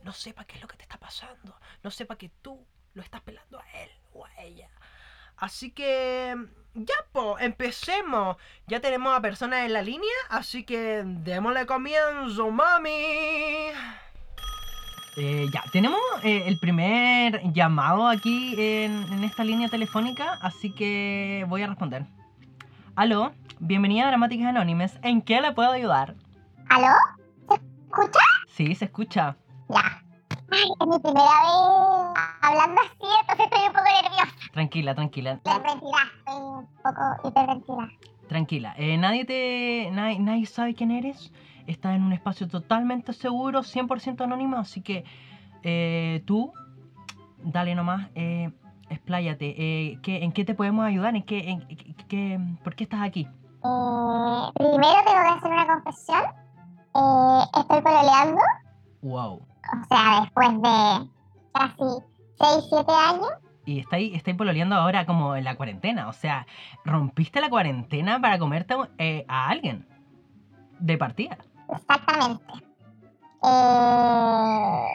No 0.04 0.12
sepa 0.12 0.44
qué 0.44 0.56
es 0.56 0.62
lo 0.62 0.68
que 0.68 0.76
te 0.76 0.82
está 0.82 0.98
pasando. 0.98 1.58
No 1.82 1.90
sepa 1.90 2.16
que 2.16 2.28
tú 2.28 2.64
lo 2.92 3.02
estás 3.02 3.22
pelando 3.22 3.58
a 3.58 3.82
él 3.82 3.90
o 4.12 4.26
a 4.26 4.42
ella. 4.42 4.68
Así 5.38 5.70
que 5.70 6.36
ya, 6.74 6.94
po, 7.12 7.38
empecemos. 7.38 8.36
Ya 8.66 8.80
tenemos 8.80 9.16
a 9.16 9.22
personas 9.22 9.64
en 9.64 9.72
la 9.72 9.80
línea, 9.80 10.16
así 10.28 10.64
que 10.64 11.02
démosle 11.02 11.64
comienzo, 11.64 12.50
mami. 12.50 13.70
Eh, 15.16 15.46
ya, 15.50 15.64
tenemos 15.72 16.00
eh, 16.22 16.44
el 16.46 16.58
primer 16.58 17.40
llamado 17.54 18.06
aquí 18.06 18.54
en, 18.58 19.10
en 19.10 19.24
esta 19.24 19.44
línea 19.44 19.70
telefónica, 19.70 20.38
así 20.42 20.74
que 20.74 21.46
voy 21.48 21.62
a 21.62 21.68
responder. 21.68 22.19
Aló, 23.00 23.32
bienvenida 23.60 24.04
a 24.04 24.08
Dramáticas 24.08 24.48
Anónimas. 24.48 25.00
¿En 25.02 25.22
qué 25.22 25.40
le 25.40 25.52
puedo 25.52 25.70
ayudar? 25.70 26.16
¿Aló? 26.68 26.92
¿Se 27.48 27.54
escucha? 27.54 28.20
Sí, 28.46 28.74
se 28.74 28.84
escucha. 28.84 29.38
Ya. 29.70 30.02
Ay, 30.50 30.68
es 30.78 30.86
mi 30.86 30.98
primera 30.98 31.24
vez 31.24 32.20
hablando 32.42 32.82
así, 32.82 33.10
entonces 33.22 33.46
estoy 33.46 33.66
un 33.68 33.72
poco 33.72 33.84
nerviosa. 33.84 34.50
Tranquila, 34.52 34.94
tranquila. 34.94 35.40
Hiperventilada, 35.42 36.10
estoy 36.18 36.42
un 36.42 36.66
poco 36.82 37.28
hiperventilada. 37.28 37.90
Tranquila, 38.28 38.74
eh, 38.76 38.98
nadie 38.98 39.24
te. 39.24 39.88
Nadie, 39.92 40.18
nadie 40.18 40.44
sabe 40.44 40.74
quién 40.74 40.90
eres. 40.90 41.32
Estás 41.66 41.96
en 41.96 42.02
un 42.02 42.12
espacio 42.12 42.48
totalmente 42.48 43.14
seguro, 43.14 43.62
100% 43.62 44.24
anónimo, 44.24 44.58
así 44.58 44.82
que 44.82 45.04
eh, 45.62 46.22
tú, 46.26 46.52
dale 47.38 47.74
nomás, 47.74 48.10
eh, 48.14 48.50
expláyate. 48.90 49.54
Eh, 49.56 49.98
¿qué- 50.02 50.22
¿En 50.22 50.32
qué 50.32 50.44
te 50.44 50.54
podemos 50.54 50.84
ayudar? 50.84 51.16
¿En 51.16 51.22
qué, 51.22 51.48
en, 51.50 51.66
qué- 52.08 52.38
¿Por 52.62 52.74
qué 52.74 52.84
estás 52.84 53.00
aquí? 53.02 53.22
Eh, 53.22 54.50
primero 54.54 55.00
tengo 55.06 55.22
que 55.22 55.28
hacer 55.38 55.50
una 55.52 55.66
confesión. 55.66 56.22
Eh, 56.94 57.42
estoy 57.60 57.80
pololeando, 57.82 58.40
Wow. 59.02 59.34
o 59.36 59.84
sea, 59.88 60.20
después 60.22 60.48
de 60.62 61.08
casi 61.54 61.84
6, 62.38 62.64
7 62.68 62.92
años. 62.92 63.30
Y 63.66 63.78
estáis, 63.80 64.16
estáis 64.16 64.36
pololeando 64.36 64.74
ahora 64.74 65.06
como 65.06 65.36
en 65.36 65.44
la 65.44 65.54
cuarentena. 65.56 66.08
O 66.08 66.12
sea, 66.12 66.46
rompiste 66.84 67.40
la 67.40 67.48
cuarentena 67.50 68.20
para 68.20 68.38
comerte 68.38 68.74
eh, 68.98 69.24
a 69.28 69.48
alguien. 69.48 69.86
De 70.80 70.96
partida. 70.98 71.36
Exactamente. 71.68 72.42
Eh... 73.44 74.86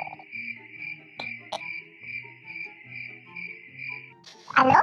¿Aló? 4.56 4.74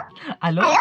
¿Aló? 0.41 0.63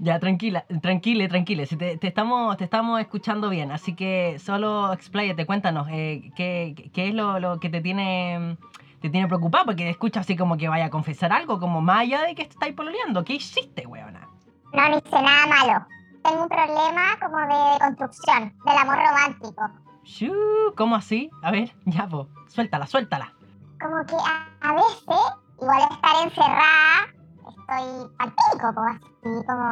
Ya, 0.00 0.20
tranquila, 0.20 0.64
tranquile, 0.80 1.26
tranquile. 1.26 1.66
Si 1.66 1.76
te, 1.76 1.96
te 1.96 2.06
estamos, 2.06 2.56
te 2.56 2.62
estamos 2.62 3.00
escuchando 3.00 3.48
bien, 3.48 3.72
así 3.72 3.96
que 3.96 4.38
solo 4.38 4.92
expláyate, 4.92 5.46
cuéntanos, 5.46 5.88
eh, 5.90 6.30
¿qué, 6.36 6.90
qué 6.94 7.08
es 7.08 7.14
lo, 7.14 7.40
lo 7.40 7.58
que 7.58 7.68
te 7.68 7.80
tiene, 7.80 8.56
te 9.00 9.10
tiene 9.10 9.26
preocupado? 9.26 9.64
Porque 9.64 9.82
te 9.82 9.90
escucho 9.90 10.20
así 10.20 10.36
como 10.36 10.56
que 10.56 10.68
vaya 10.68 10.84
a 10.84 10.90
confesar 10.90 11.32
algo, 11.32 11.58
como 11.58 11.80
más 11.80 12.00
allá 12.00 12.22
de 12.22 12.36
que 12.36 12.42
estáis 12.42 12.74
pololeando. 12.74 13.24
¿Qué 13.24 13.32
hiciste, 13.32 13.84
weona? 13.84 14.28
No, 14.72 14.88
no 14.90 14.98
hice 14.98 15.22
nada 15.22 15.46
malo. 15.48 15.86
Tengo 16.22 16.42
un 16.42 16.48
problema 16.48 17.16
como 17.20 17.38
de 17.38 17.78
construcción, 17.80 18.54
del 18.64 18.76
amor 18.76 18.96
romántico. 18.96 19.70
¿Cómo 20.76 20.94
así? 20.96 21.30
A 21.42 21.50
ver, 21.50 21.74
ya, 21.84 22.06
po, 22.06 22.28
suéltala, 22.46 22.86
suéltala. 22.86 23.32
Como 23.80 24.04
que 24.06 24.14
a, 24.14 24.48
a 24.60 24.72
veces, 24.74 25.32
igual 25.60 25.82
estar 25.90 26.24
encerrada, 26.24 27.06
estoy 27.48 28.10
al 28.18 28.32
pues 28.32 28.44
así 28.44 29.46
como 29.46 29.62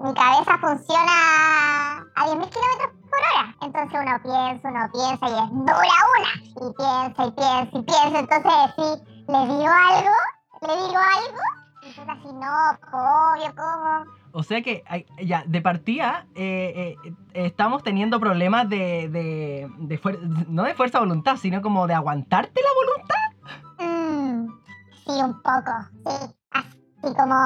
mi 0.00 0.14
cabeza 0.14 0.58
funciona 0.58 1.98
a 2.14 2.26
10.000 2.26 2.48
kilómetros 2.48 2.90
por 3.10 3.18
hora. 3.18 3.44
Entonces 3.62 4.00
uno 4.00 4.14
piensa, 4.22 4.68
uno 4.68 4.84
piensa 4.92 5.28
y 5.28 5.32
es 5.32 5.50
dura 5.50 5.98
una. 6.16 6.32
Y 6.54 6.68
piensa 6.76 7.26
y 7.26 7.30
piensa 7.32 7.72
y 7.72 7.82
piensa. 7.82 8.18
Entonces 8.18 8.52
sí, 8.76 8.88
le 9.28 9.38
digo 9.46 9.72
algo, 9.72 10.16
le 10.62 10.74
digo 10.86 11.00
algo. 11.16 11.42
Tú 11.80 12.02
así, 12.08 12.32
no, 12.32 12.52
obvio, 12.92 13.54
¿cómo? 13.56 14.04
O 14.32 14.42
sea 14.42 14.60
que, 14.60 14.84
ya, 15.22 15.44
de 15.46 15.62
partida, 15.62 16.26
eh, 16.34 16.96
eh, 17.04 17.12
estamos 17.32 17.82
teniendo 17.82 18.20
problemas 18.20 18.68
de, 18.68 19.08
de, 19.08 19.70
de 19.78 20.44
no 20.48 20.64
de 20.64 20.74
fuerza 20.74 20.98
voluntad, 20.98 21.36
sino 21.36 21.62
como 21.62 21.86
de 21.86 21.94
aguantarte 21.94 22.60
la 22.60 22.68
voluntad. 22.74 23.35
Sí, 25.06 25.12
un 25.22 25.40
poco, 25.40 25.70
sí. 26.04 26.34
Así 26.50 27.14
como, 27.14 27.38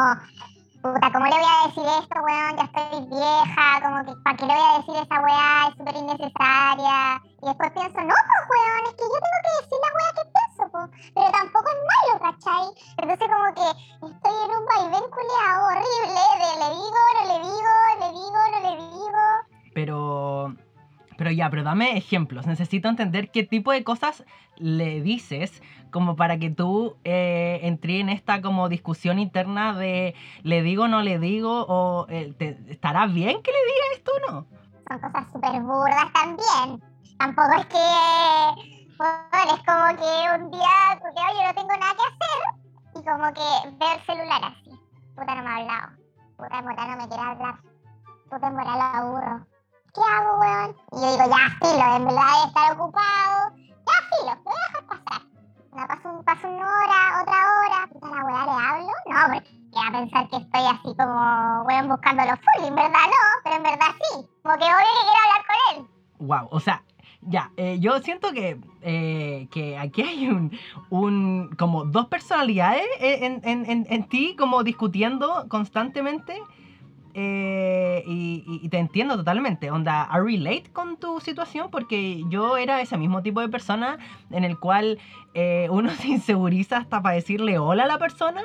puta, 0.81 1.13
¿cómo 1.13 1.27
le 1.27 1.37
voy 1.37 1.45
a 1.45 1.67
decir 1.69 1.85
esto, 1.85 2.17
weón? 2.25 2.57
Ya 2.57 2.65
estoy 2.65 3.05
vieja, 3.13 3.67
como 3.85 4.01
que, 4.01 4.17
¿para 4.25 4.37
qué 4.37 4.47
le 4.47 4.55
voy 4.55 4.65
a 4.65 4.79
decir 4.79 4.97
esa 4.97 5.21
weá? 5.21 5.69
Es 5.69 5.77
súper 5.77 5.97
innecesaria. 5.97 7.21
Y 7.21 7.47
después 7.47 7.71
pienso, 7.73 8.01
no, 8.01 8.17
pues, 8.17 8.43
weón, 8.49 8.83
es 8.89 8.95
que 8.97 9.05
yo 9.05 9.19
tengo 9.21 9.41
que 9.45 9.53
decir 9.61 9.79
la 9.85 9.91
weá 9.93 10.11
que 10.17 10.25
pienso, 10.33 10.63
pues. 10.73 10.89
Pero 11.15 11.31
tampoco 11.37 11.69
es 11.69 11.81
malo, 11.93 12.15
¿cachai? 12.25 12.65
Entonces 12.97 13.29
como 13.29 13.49
que 13.53 13.69
estoy 14.09 14.37
en 14.41 14.51
un 14.57 14.65
vaivén 14.65 15.07
culiado 15.13 15.61
horrible 15.69 16.23
de 16.41 16.51
le 16.65 16.69
digo, 16.81 17.01
no 17.13 17.23
le 17.29 17.39
digo, 17.45 17.73
le 18.01 18.09
digo, 18.17 18.41
no 18.53 18.59
le 18.65 18.73
digo. 18.89 19.23
Pero, 19.75 20.57
pero 21.21 21.33
ya, 21.33 21.51
pero 21.51 21.63
dame 21.65 21.99
ejemplos. 21.99 22.47
Necesito 22.47 22.89
entender 22.89 23.31
qué 23.31 23.43
tipo 23.43 23.73
de 23.73 23.85
cosas 23.85 24.25
le 24.57 25.03
dices 25.03 25.63
como 25.91 26.17
para 26.17 26.39
que 26.39 26.49
tú 26.49 26.97
eh, 27.05 27.61
entres 27.63 28.01
en 28.01 28.09
esta 28.09 28.41
como 28.41 28.71
discusión 28.71 29.19
interna 29.19 29.75
de 29.75 30.15
le 30.45 30.63
digo, 30.63 30.89
no 30.89 31.03
le 31.03 31.19
digo, 31.19 31.67
o 31.69 32.07
eh, 32.09 32.33
te- 32.39 32.59
¿estará 32.71 33.07
bien 33.07 33.43
que 33.43 33.51
le 33.53 33.59
diga 33.59 33.85
esto 33.97 34.13
o 34.17 34.33
no? 34.33 34.47
son 34.89 34.99
cosas 34.99 35.31
súper 35.31 35.61
burdas 35.61 36.11
también. 36.15 36.83
Tampoco 37.19 37.53
es 37.53 37.67
que, 37.67 38.97
bueno, 38.97 39.53
es 39.53 39.63
como 39.69 39.89
que 40.01 40.43
un 40.43 40.51
día, 40.51 40.99
porque 41.03 41.21
oye, 41.21 41.47
no 41.47 41.55
tengo 41.55 41.77
nada 41.77 41.95
que 41.97 42.07
hacer, 42.09 42.41
y 42.95 43.05
como 43.05 43.27
que 43.35 43.77
veo 43.79 43.93
el 43.95 44.01
celular 44.07 44.41
así. 44.43 44.71
Puta, 45.15 45.35
no 45.35 45.43
me 45.43 45.51
ha 45.51 45.57
hablado. 45.57 45.89
Puta, 46.39 46.63
verdad 46.63 46.89
no 46.89 46.97
me 46.97 47.09
quiere 47.09 47.23
hablar. 47.23 47.61
Puta, 48.31 48.47
en 48.47 48.55
lo 48.55 48.63
aburro. 48.63 49.50
¿Qué 49.95 50.01
hago, 50.01 50.39
weón? 50.41 50.77
Y 50.93 51.01
yo 51.01 51.11
digo, 51.13 51.25
ya, 51.37 51.49
filo, 51.59 51.97
en 51.97 52.05
verdad 52.07 52.27
debe 52.35 52.47
estar 52.47 52.73
ocupado. 52.73 53.53
Ya, 53.57 53.97
filo, 54.11 54.35
lo 54.35 54.43
voy 54.45 54.55
a 54.55 54.69
dejar 54.69 54.87
pasar. 54.87 55.23
Me 55.73 55.87
paso, 55.87 56.23
paso 56.25 56.49
una 56.49 56.67
hora, 56.67 57.23
otra 57.23 57.39
hora. 57.55 57.87
Puta, 57.93 58.07
la 58.09 58.25
weá 58.25 58.45
le 58.45 58.53
hablo. 58.67 58.93
No, 59.07 59.35
porque 59.35 59.51
va 59.77 59.87
a 59.89 59.93
pensar 60.01 60.29
que 60.29 60.37
estoy 60.37 60.63
así 60.67 60.97
como, 60.97 61.63
weón, 61.65 61.89
buscando 61.89 62.23
los 62.25 62.39
full. 62.39 62.65
En 62.67 62.75
verdad 62.75 63.07
no, 63.07 63.41
pero 63.45 63.57
en 63.57 63.63
verdad 63.63 63.87
sí. 63.99 64.27
Como 64.43 64.57
que 64.57 64.65
obvio 64.65 64.77
que 64.77 65.07
quiero 65.07 65.23
hablar 65.25 65.47
con 65.47 65.57
él. 65.77 65.87
Wow, 66.21 66.49
o 66.51 66.61
sea, 66.61 66.83
ya, 67.23 67.51
eh, 67.57 67.79
yo 67.81 67.99
siento 68.01 68.33
que, 68.33 68.61
eh, 68.83 69.49
que 69.51 69.79
aquí 69.79 70.03
hay 70.03 70.29
un, 70.29 70.57
un, 70.91 71.55
como 71.59 71.85
dos 71.85 72.07
personalidades 72.07 72.85
en, 73.01 73.41
en- 73.45 73.65
en- 73.71 73.87
en 73.89 74.09
ti, 74.09 74.37
como 74.39 74.63
discutiendo 74.63 75.47
constantemente. 75.49 76.41
Eh, 77.15 78.03
y, 78.07 78.61
y- 78.63 78.69
te 78.69 78.79
entiendo 78.79 79.17
totalmente. 79.17 79.71
Onda, 79.71 80.09
I 80.13 80.19
relate 80.21 80.71
con 80.73 80.97
tu 80.97 81.21
situación 81.21 81.71
porque 81.71 82.23
yo 82.29 82.57
era 82.57 82.81
ese 82.81 82.97
mismo 82.97 83.23
tipo 83.23 83.41
de 83.41 83.49
persona 83.49 83.99
en 84.31 84.45
el 84.45 84.59
cual 84.59 84.99
eh, 85.35 85.69
uno 85.71 85.91
se 85.91 86.09
inseguriza 86.09 86.79
hasta 86.79 87.03
para 87.03 87.15
decirle 87.15 87.59
hola 87.59 87.85
a 87.85 87.87
la 87.87 87.99
persona 87.99 88.43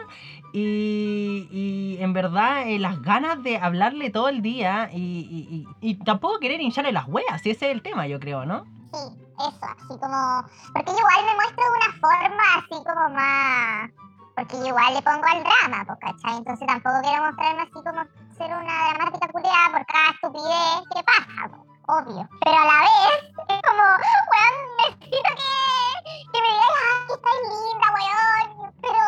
y, 0.53 1.48
y 1.51 1.98
en 2.01 2.13
verdad 2.13 2.67
eh, 2.67 2.79
las 2.79 3.01
ganas 3.01 3.41
de 3.43 3.57
hablarle 3.57 4.10
todo 4.10 4.29
el 4.29 4.41
día 4.41 4.89
y, 4.93 5.67
y- 5.81 5.95
tampoco 5.95 6.39
querer 6.39 6.62
hincharle 6.62 6.91
las 6.91 7.07
hueas, 7.07 7.45
y 7.45 7.51
ese 7.51 7.67
es 7.67 7.72
el 7.75 7.81
tema, 7.81 8.07
yo 8.07 8.19
creo, 8.19 8.45
¿no? 8.45 8.63
Sí, 8.93 9.00
eso, 9.39 9.65
así 9.65 10.00
como. 10.00 10.43
Porque 10.74 10.91
yo 10.91 10.98
igual 10.98 11.25
me 11.25 11.36
muestro 11.36 11.63
de 11.63 11.72
una 11.75 12.00
forma 12.00 12.43
así 12.55 12.84
como 12.86 13.10
más. 13.15 13.91
Porque 14.36 14.57
yo 14.60 14.67
igual 14.67 14.93
le 14.93 15.01
pongo 15.01 15.24
al 15.25 15.43
drama, 15.43 15.86
pues, 15.86 16.00
¿cachai? 16.00 16.38
Entonces 16.38 16.67
tampoco 16.67 16.95
quiero 17.03 17.24
mostrarme 17.24 17.62
así 17.62 17.72
como 17.74 18.01
ser 18.38 18.48
una 18.48 18.94
dramática 18.94 19.27
culiada 19.32 19.72
por 19.72 19.86
cada 19.86 20.10
estupidez 20.12 20.84
que 20.94 21.04
pasa, 21.04 21.50
obvio. 21.88 22.27
Pero 22.44 22.58
a 22.58 22.65
la 22.65 22.80
vez, 22.82 23.24
es 23.48 23.62
como, 23.63 23.84
weón, 24.32 24.56
necesito 24.77 25.32
que, 25.39 26.12
que 26.32 26.39
me 26.44 26.50
digas, 26.51 26.74
ay, 26.84 27.00
que 27.08 27.13
estás 27.13 27.38
linda, 27.48 27.88
weón. 27.96 28.74
Pero, 28.82 29.04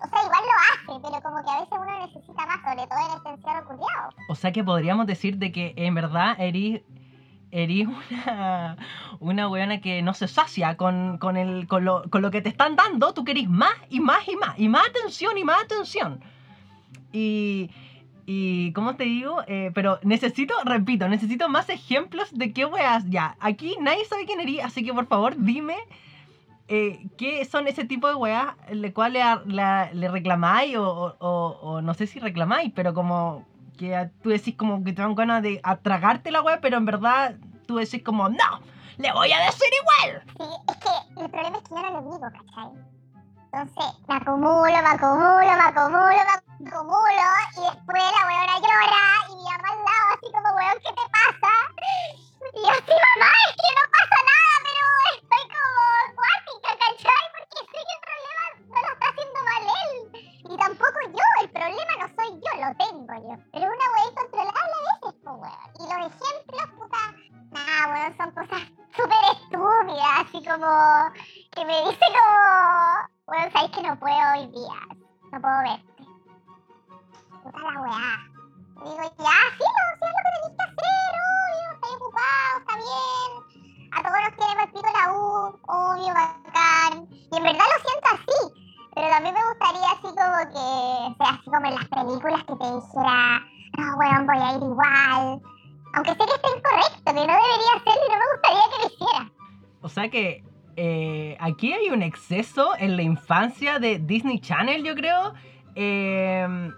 o 0.00 0.08
sea, 0.08 0.24
igual 0.24 0.44
lo 0.48 0.56
hace, 0.64 1.00
pero 1.04 1.22
como 1.22 1.44
que 1.44 1.50
a 1.50 1.60
veces 1.60 1.78
uno 1.78 2.06
necesita 2.06 2.46
más, 2.46 2.60
sobre 2.64 2.86
todo 2.86 2.98
en 2.98 3.16
este 3.16 3.28
encierro 3.28 3.64
culiado. 3.66 4.08
O 4.28 4.34
sea 4.34 4.52
que 4.52 4.64
podríamos 4.64 5.06
decir 5.06 5.36
de 5.36 5.52
que 5.52 5.74
en 5.76 5.94
verdad 5.94 6.36
eres, 6.38 6.80
eres 7.50 7.86
una, 7.86 8.76
una 9.20 9.48
weona 9.48 9.80
que 9.82 10.00
no 10.00 10.14
se 10.14 10.28
sacia 10.28 10.78
con, 10.78 11.18
con, 11.18 11.36
el, 11.36 11.68
con, 11.68 11.84
lo, 11.84 12.08
con 12.08 12.22
lo 12.22 12.30
que 12.30 12.40
te 12.40 12.48
están 12.48 12.74
dando, 12.74 13.12
tú 13.12 13.22
querés 13.24 13.50
más 13.50 13.74
y 13.90 14.00
más 14.00 14.26
y 14.26 14.36
más, 14.36 14.58
y 14.58 14.68
más 14.68 14.88
atención 14.88 15.36
y 15.36 15.44
más 15.44 15.62
atención. 15.62 16.24
Y, 17.12 17.70
Y, 18.26 18.72
¿cómo 18.72 18.96
te 18.96 19.04
digo? 19.04 19.42
Eh, 19.46 19.70
pero 19.72 20.00
necesito, 20.02 20.52
repito, 20.64 21.08
necesito 21.08 21.48
más 21.48 21.68
ejemplos 21.68 22.28
de 22.36 22.52
qué 22.52 22.64
weas. 22.64 23.04
Ya, 23.08 23.36
aquí 23.38 23.76
nadie 23.80 24.04
sabe 24.04 24.26
quién 24.26 24.40
eres, 24.40 24.64
así 24.64 24.84
que 24.84 24.92
por 24.92 25.06
favor 25.06 25.34
dime 25.38 25.76
eh, 26.68 27.06
qué 27.16 27.44
son 27.44 27.68
ese 27.68 27.84
tipo 27.84 28.08
de 28.08 28.16
weas 28.16 28.48
le 28.72 28.92
cual 28.92 29.12
le, 29.12 29.22
le 29.94 30.08
reclamáis 30.08 30.76
o, 30.76 31.16
o- 31.20 31.58
o- 31.62 31.80
no 31.82 31.94
sé 31.94 32.08
si 32.08 32.18
reclamáis, 32.18 32.72
pero 32.74 32.92
como 32.94 33.44
que 33.78 34.10
tú 34.22 34.30
decís 34.30 34.56
como 34.56 34.82
que 34.82 34.92
te 34.92 35.02
dan 35.02 35.14
ganas 35.14 35.42
de 35.42 35.60
atragarte 35.62 36.32
la 36.32 36.42
wea, 36.42 36.60
pero 36.60 36.78
en 36.78 36.84
verdad 36.86 37.36
tú 37.66 37.76
decís 37.76 38.02
como, 38.02 38.28
no, 38.28 38.60
le 38.98 39.12
voy 39.12 39.30
a 39.30 39.44
decir 39.44 39.68
igual. 39.82 40.22
Sí, 40.36 40.56
es 40.68 40.76
que 40.78 41.22
el 41.22 41.30
problema 41.30 41.58
es 41.58 41.62
que 41.68 41.74
no 41.74 41.90
lo 41.92 42.00
digo, 42.02 42.20
¿cachai? 42.20 42.95
Entonces 43.56 43.86
me 44.06 44.16
acumulo, 44.16 44.68
me 44.68 44.90
acumulo, 44.92 45.40
me 45.40 45.64
acumulo, 45.64 46.20
me 46.60 46.68
acumulo 46.68 47.24
y 47.56 47.60
después 47.64 48.02
la 48.12 48.26
weona 48.28 48.56
llora 48.60 49.04
y 49.30 49.36
mi 49.36 49.44
mamá 49.44 49.68
al 49.72 49.78
lado 49.80 50.06
así 50.12 50.28
como, 50.28 50.48
weón, 50.56 50.76
¿qué 50.84 50.92
te 50.92 51.06
pasa? 51.08 51.52
Y 52.52 52.60
yo 52.60 52.68
mamá, 52.68 53.32
es 53.48 53.56
que 53.56 53.70
no 53.72 53.84
pasa 53.96 54.18
nada, 54.28 54.54
pero 54.60 54.84
estoy 55.16 55.44
como 55.56 55.72
acuática, 56.04 56.70
¿cachai? 56.84 57.24
Porque 57.32 57.60
sé 57.64 57.80
que 57.80 57.94
el 57.96 58.02
problema 58.04 58.44
no 58.68 58.78
lo 58.84 58.92
está 58.92 59.06
haciendo 59.08 59.40
mal 59.48 59.62
él. 59.72 59.96
Y 60.52 60.56
tampoco 60.58 60.98
yo, 61.16 61.26
el 61.40 61.48
problema 61.48 61.92
no 61.96 62.06
soy 62.12 62.30
yo, 62.36 62.52
lo 62.60 62.68
tengo 62.76 63.14
yo. 63.24 63.34
Pero 63.56 63.64
una 63.72 63.86
weá 63.96 64.04
incontrolable 64.04 64.76
a 64.76 64.84
veces, 64.84 65.16
pues 65.24 65.36
weón. 65.40 65.70
Y 65.80 65.84
los 65.88 66.12
ejemplos, 66.12 66.66
puta, 66.76 67.02
nada, 67.56 67.88
weón, 67.88 68.16
son 68.20 68.30
cosas 68.36 68.62
súper 68.96 69.24
estúpidas, 69.32 70.12
así 70.20 70.44
como 70.44 71.12
que 71.52 71.64
me 71.64 71.76
dice 71.84 72.06
como, 72.16 72.95
bueno, 73.26 73.50
sabes 73.52 73.70
que 73.70 73.82
no 73.82 73.98
puedo 73.98 74.32
hoy 74.34 74.46
día, 74.48 74.80
no 75.32 75.40
puedo 75.40 75.58
verte. 75.62 76.04
Puta 77.42 77.58
la 77.58 77.80
weá. 77.80 78.36
Digo, 78.84 79.02
ya, 79.02 79.38
sí, 79.56 79.64
no, 79.66 79.84
sí 79.96 80.04
es 80.04 80.14
lo 80.14 80.22
que 80.22 80.32
tenés 80.36 80.54
que 80.56 80.64
hacer, 80.64 81.10
obvio, 81.26 81.66
estoy 81.74 81.92
ocupado, 81.96 82.52
está 82.58 82.74
bien. 82.76 83.30
A 83.92 84.02
todos 84.02 84.20
nos 84.22 84.36
tiene 84.36 84.54
mal 84.54 84.70
pico 84.70 84.90
la 84.92 85.12
U, 85.12 85.58
obvio, 85.66 86.14
bacán. 86.14 87.08
Y 87.10 87.36
en 87.36 87.42
verdad 87.42 87.66
lo 87.72 87.78
siento 87.88 88.08
así. 88.12 88.66
Pero 88.94 89.08
también 89.08 89.34
me 89.34 89.46
gustaría 89.48 89.90
así 89.90 90.08
como 90.08 90.38
que, 90.54 91.16
sea 91.18 91.30
así 91.34 91.50
como 91.50 91.66
en 91.66 91.74
las 91.74 91.88
películas 91.88 92.44
que 92.44 92.56
te 92.56 92.74
dijera, 92.74 93.40
no, 93.78 93.96
weón, 93.96 94.26
voy 94.26 94.38
a 94.38 94.54
ir 94.56 94.62
igual. 94.62 95.40
Aunque 95.94 96.10
sé 96.10 96.18
que 96.18 96.34
está 96.34 96.48
incorrecto, 96.56 97.04
que 97.04 97.12
no 97.12 97.20
debería 97.20 97.72
hacerlo 97.76 98.02
y 98.06 98.12
no 98.12 98.18
me 98.18 98.30
gustaría 98.32 98.64
que 98.70 98.78
lo 98.82 98.86
hiciera. 98.86 99.32
O 99.82 99.88
sea 99.88 100.08
que 100.10 100.44
eh, 100.76 101.25
aquí 101.46 101.72
hay 101.72 101.90
un 101.90 102.02
exceso 102.02 102.70
en 102.78 102.96
la 102.96 103.02
infancia 103.02 103.78
de 103.78 103.98
Disney 103.98 104.40
Channel, 104.40 104.82
yo 104.82 104.94
creo. 104.94 105.34
Eh, 105.74 106.72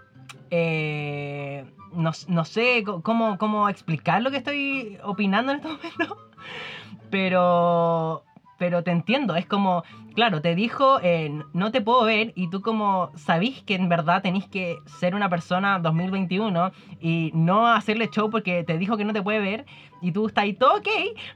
eh, 0.51 1.65
no, 1.93 2.45
sé 2.45 2.83
cómo 3.03 3.69
explicar 3.69 4.21
lo 4.21 4.31
que 4.31 4.37
estoy 4.37 4.97
opinando 5.03 5.51
en 5.51 5.57
este 5.57 5.69
momento. 5.69 6.17
Pero, 7.09 8.23
pero 8.59 8.83
te 8.83 8.91
entiendo. 8.91 9.35
Es 9.35 9.47
como, 9.47 9.83
claro, 10.13 10.41
te 10.41 10.53
dijo, 10.53 10.99
eh, 11.01 11.31
no 11.53 11.71
te 11.71 11.81
puedo 11.81 12.03
ver. 12.03 12.33
Y 12.35 12.49
tú 12.49 12.61
como 12.61 13.09
sabís 13.15 13.63
que 13.63 13.75
en 13.75 13.89
verdad 13.89 14.21
tenés 14.21 14.45
que 14.47 14.77
ser 14.99 15.15
una 15.15 15.29
persona 15.29 15.79
2021 15.79 16.71
y 16.99 17.31
no 17.33 17.67
hacerle 17.67 18.09
show 18.09 18.29
porque 18.29 18.63
te 18.63 18.77
dijo 18.77 18.97
que 18.97 19.05
no 19.05 19.13
te 19.13 19.23
puede 19.23 19.39
ver. 19.39 19.65
Y 20.01 20.11
tú 20.11 20.27
estás 20.27 20.43
ahí 20.43 20.53
todo 20.53 20.77
ok, 20.77 20.87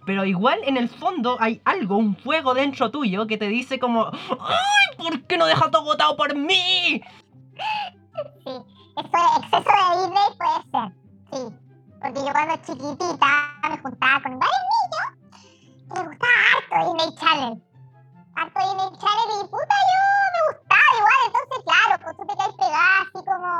pero 0.06 0.26
igual 0.26 0.60
en 0.66 0.78
el 0.78 0.90
fondo 0.90 1.38
hay 1.40 1.62
algo, 1.66 1.98
un 1.98 2.16
fuego 2.16 2.54
dentro 2.54 2.92
tuyo 2.92 3.26
que 3.26 3.38
te 3.38 3.48
dice 3.48 3.80
como, 3.80 4.06
¡ay! 4.06 4.98
¿Por 4.98 5.24
qué 5.24 5.38
no 5.38 5.46
dejas 5.46 5.72
todo 5.72 5.84
votado 5.84 6.16
por 6.16 6.36
mí? 6.36 7.02
Sí, 8.44 8.52
eso 8.98 9.10
de 9.12 9.40
exceso 9.40 9.72
de 9.80 10.02
Disney 10.02 10.28
puede 10.38 10.60
ser. 10.72 10.92
Sí, 11.32 11.56
porque 12.02 12.20
yo 12.20 12.32
cuando 12.32 12.56
chiquitita 12.66 13.70
me 13.70 13.78
juntaba 13.78 14.22
con 14.22 14.40
varios 14.40 14.64
niños 14.74 15.24
que 15.88 16.00
les 16.00 16.08
gustaba 16.10 16.53
Disney 16.80 17.16
Channel. 17.16 17.62
Harto 18.36 18.60
Disney 18.60 18.90
Channel 19.00 19.30
y 19.40 19.48
puta 19.48 19.78
yo 19.92 20.02
me 20.34 20.42
gustaba 20.50 20.90
igual, 20.98 21.20
entonces 21.28 21.60
claro, 21.66 21.94
pues 22.04 22.18
tú 22.18 22.24
te 22.26 22.36
caes 22.36 22.56
pegada 22.58 23.02
así 23.02 23.20
como 23.24 23.52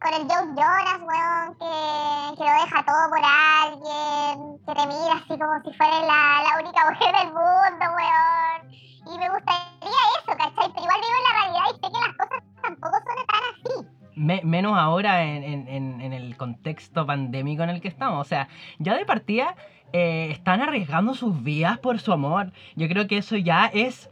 con 0.00 0.14
el 0.14 0.22
Joe 0.30 0.46
Jonas, 0.54 1.00
weón, 1.02 1.48
que, 1.58 2.36
que 2.38 2.44
lo 2.44 2.52
deja 2.62 2.84
todo 2.86 3.02
por 3.10 3.22
alguien, 3.22 4.58
que 4.66 4.72
te 4.74 4.86
mira 4.86 5.14
así 5.18 5.34
como 5.38 5.54
si 5.64 5.76
fuera 5.76 6.00
la, 6.02 6.42
la 6.42 6.52
única 6.62 6.80
mujer 6.90 7.14
del 7.14 7.28
mundo, 7.34 7.84
weón. 7.96 8.72
Y 9.08 9.18
me 9.18 9.30
gustaría 9.30 10.02
eso, 10.18 10.36
¿cachai? 10.36 10.70
Pero 10.74 10.84
igual 10.84 11.00
vivo 11.00 11.16
en 11.18 11.24
la 11.24 11.40
realidad 11.40 11.64
y 11.70 11.74
sé 11.74 11.92
que 11.92 12.00
las 12.06 12.16
cosas 12.18 12.42
tampoco 12.62 12.96
son 12.98 13.26
tan 13.26 13.42
así. 13.50 13.88
Me- 14.16 14.42
menos 14.44 14.76
ahora 14.76 15.22
en, 15.22 15.42
en- 15.44 16.00
en- 16.00 16.12
el 16.12 16.36
contexto 16.36 17.06
pandémico 17.06 17.62
en 17.62 17.70
el 17.70 17.80
que 17.80 17.88
estamos. 17.88 18.20
O 18.20 18.28
sea, 18.28 18.48
ya 18.78 18.94
de 18.96 19.06
partida 19.06 19.54
eh, 19.92 20.28
están 20.30 20.60
arriesgando 20.60 21.14
sus 21.14 21.42
vidas 21.42 21.78
por 21.78 21.98
su 21.98 22.12
amor. 22.12 22.52
Yo 22.76 22.88
creo 22.88 23.06
que 23.06 23.18
eso 23.18 23.36
ya 23.36 23.66
es... 23.66 24.10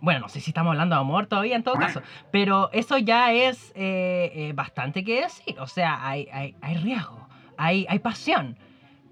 Bueno, 0.00 0.20
no 0.20 0.28
sé 0.28 0.40
si 0.40 0.50
estamos 0.50 0.70
hablando 0.70 0.94
de 0.94 1.00
amor 1.00 1.26
todavía 1.26 1.56
en 1.56 1.64
todo 1.64 1.74
caso, 1.74 2.00
pero 2.30 2.70
eso 2.72 2.96
ya 2.96 3.32
es 3.32 3.72
eh, 3.74 4.30
eh, 4.34 4.52
bastante 4.54 5.04
que 5.04 5.22
decir. 5.22 5.58
O 5.58 5.66
sea, 5.66 6.06
hay, 6.06 6.28
hay, 6.32 6.54
hay 6.62 6.76
riesgo, 6.76 7.28
hay, 7.58 7.86
hay 7.88 7.98
pasión. 7.98 8.56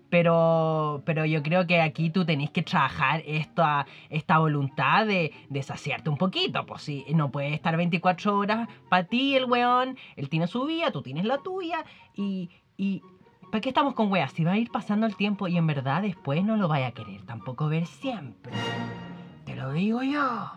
Pero, 0.09 1.03
pero 1.05 1.27
yo 1.27 1.43
creo 1.43 1.67
que 1.67 1.83
aquí 1.83 2.09
tú 2.09 2.25
tenés 2.25 2.51
que 2.51 2.63
trabajar 2.63 3.23
esta, 3.27 3.87
esta 4.09 4.39
voluntad 4.39 5.05
de, 5.05 5.33
de 5.51 5.63
saciarte 5.63 6.09
un 6.09 6.17
poquito. 6.17 6.65
Pues 6.65 6.83
si 6.83 7.05
no 7.15 7.31
puede 7.31 7.53
estar 7.53 7.77
24 7.77 8.39
horas 8.39 8.69
para 8.89 9.05
ti 9.05 9.37
el 9.37 9.45
weón, 9.45 9.99
él 10.17 10.31
tiene 10.31 10.47
su 10.47 10.65
vida, 10.65 10.91
tú 10.93 11.03
tienes 11.03 11.25
la 11.27 11.39
tuya. 11.39 11.85
Y, 12.15 12.49
y 12.79 13.03
¿para 13.51 13.61
qué 13.61 13.71
estamos 13.71 13.95
con 13.95 14.11
weas? 14.11 14.33
Si 14.33 14.45
va 14.45 14.53
a 14.53 14.57
ir 14.57 14.71
pasando 14.71 15.07
el 15.07 15.17
tiempo 15.17 15.49
y 15.49 15.57
en 15.57 15.67
verdad 15.67 16.03
después 16.03 16.45
no 16.45 16.57
lo 16.57 16.69
vaya 16.69 16.89
a 16.89 16.93
querer 16.93 17.25
tampoco 17.27 17.69
ver 17.69 17.87
siempre. 17.87 18.53
Te 19.45 19.55
lo 19.55 19.73
digo 19.73 20.03
yo. 20.03 20.51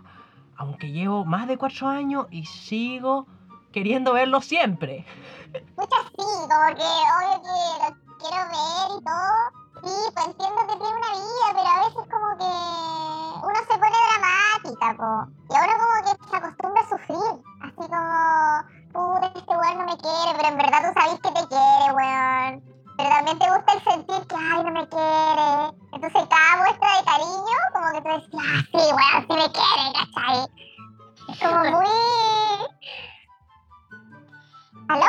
Aunque 0.58 0.92
llevo 0.92 1.26
más 1.26 1.48
de 1.48 1.58
4 1.58 1.88
años 1.88 2.28
y 2.30 2.46
sigo 2.46 3.26
queriendo 3.72 4.14
verlo 4.14 4.42
siempre. 4.42 5.06
Muchas 5.78 6.06
sí, 6.16 6.26
como 6.42 6.68
que 6.76 6.84
obvio 7.18 7.42
que 7.42 7.58
lo 7.80 7.90
quiero 8.20 8.44
ver 8.52 8.88
y 8.98 9.04
todo. 9.04 9.62
Sí, 9.82 9.96
pues 10.14 10.28
entiendo 10.28 10.62
que 10.68 10.76
tiene 10.78 10.96
una 10.96 11.14
vida, 11.18 11.48
pero 11.54 11.68
a 11.68 11.80
veces 11.80 12.06
como 12.12 12.30
que 12.38 12.52
uno 13.42 13.60
se 13.68 13.76
pone 13.80 13.98
dramática, 14.12 14.88
po. 14.96 15.12
Y 15.50 15.56
ahora 15.58 15.74
como 15.80 15.96
que 16.06 16.14
se 16.30 16.36
acostumbra 16.36 16.82
a 16.82 16.90
sufrir. 16.90 17.32
Así 17.62 17.84
como, 17.90 18.10
puta, 18.94 19.32
este 19.34 19.58
weón 19.58 19.78
no 19.80 19.86
me 19.86 19.98
quiere, 19.98 20.38
pero 20.38 20.48
en 20.50 20.58
verdad 20.58 20.80
tú 20.86 21.00
sabes 21.00 21.20
que 21.22 21.31
también 23.32 23.40
te 23.40 23.56
gusta 23.56 23.74
el 23.74 23.82
sentir 23.84 24.28
que, 24.28 24.36
ay, 24.36 24.64
no 24.64 24.72
me 24.72 24.88
quiere. 24.88 25.78
Entonces 25.94 26.28
cada 26.30 26.58
muestra 26.58 26.98
de 26.98 27.04
cariño, 27.06 27.58
como 27.74 27.92
que 27.92 28.02
tú 28.02 28.10
decís, 28.10 28.40
ah, 28.40 28.62
sí, 28.72 28.78
weón, 28.78 29.22
sí 29.28 29.34
me 29.36 29.48
quiere, 29.52 29.84
¿cachai? 29.94 30.38
Es 31.30 31.40
como 31.40 31.60
muy... 31.78 31.88
¿Aló? 34.90 35.06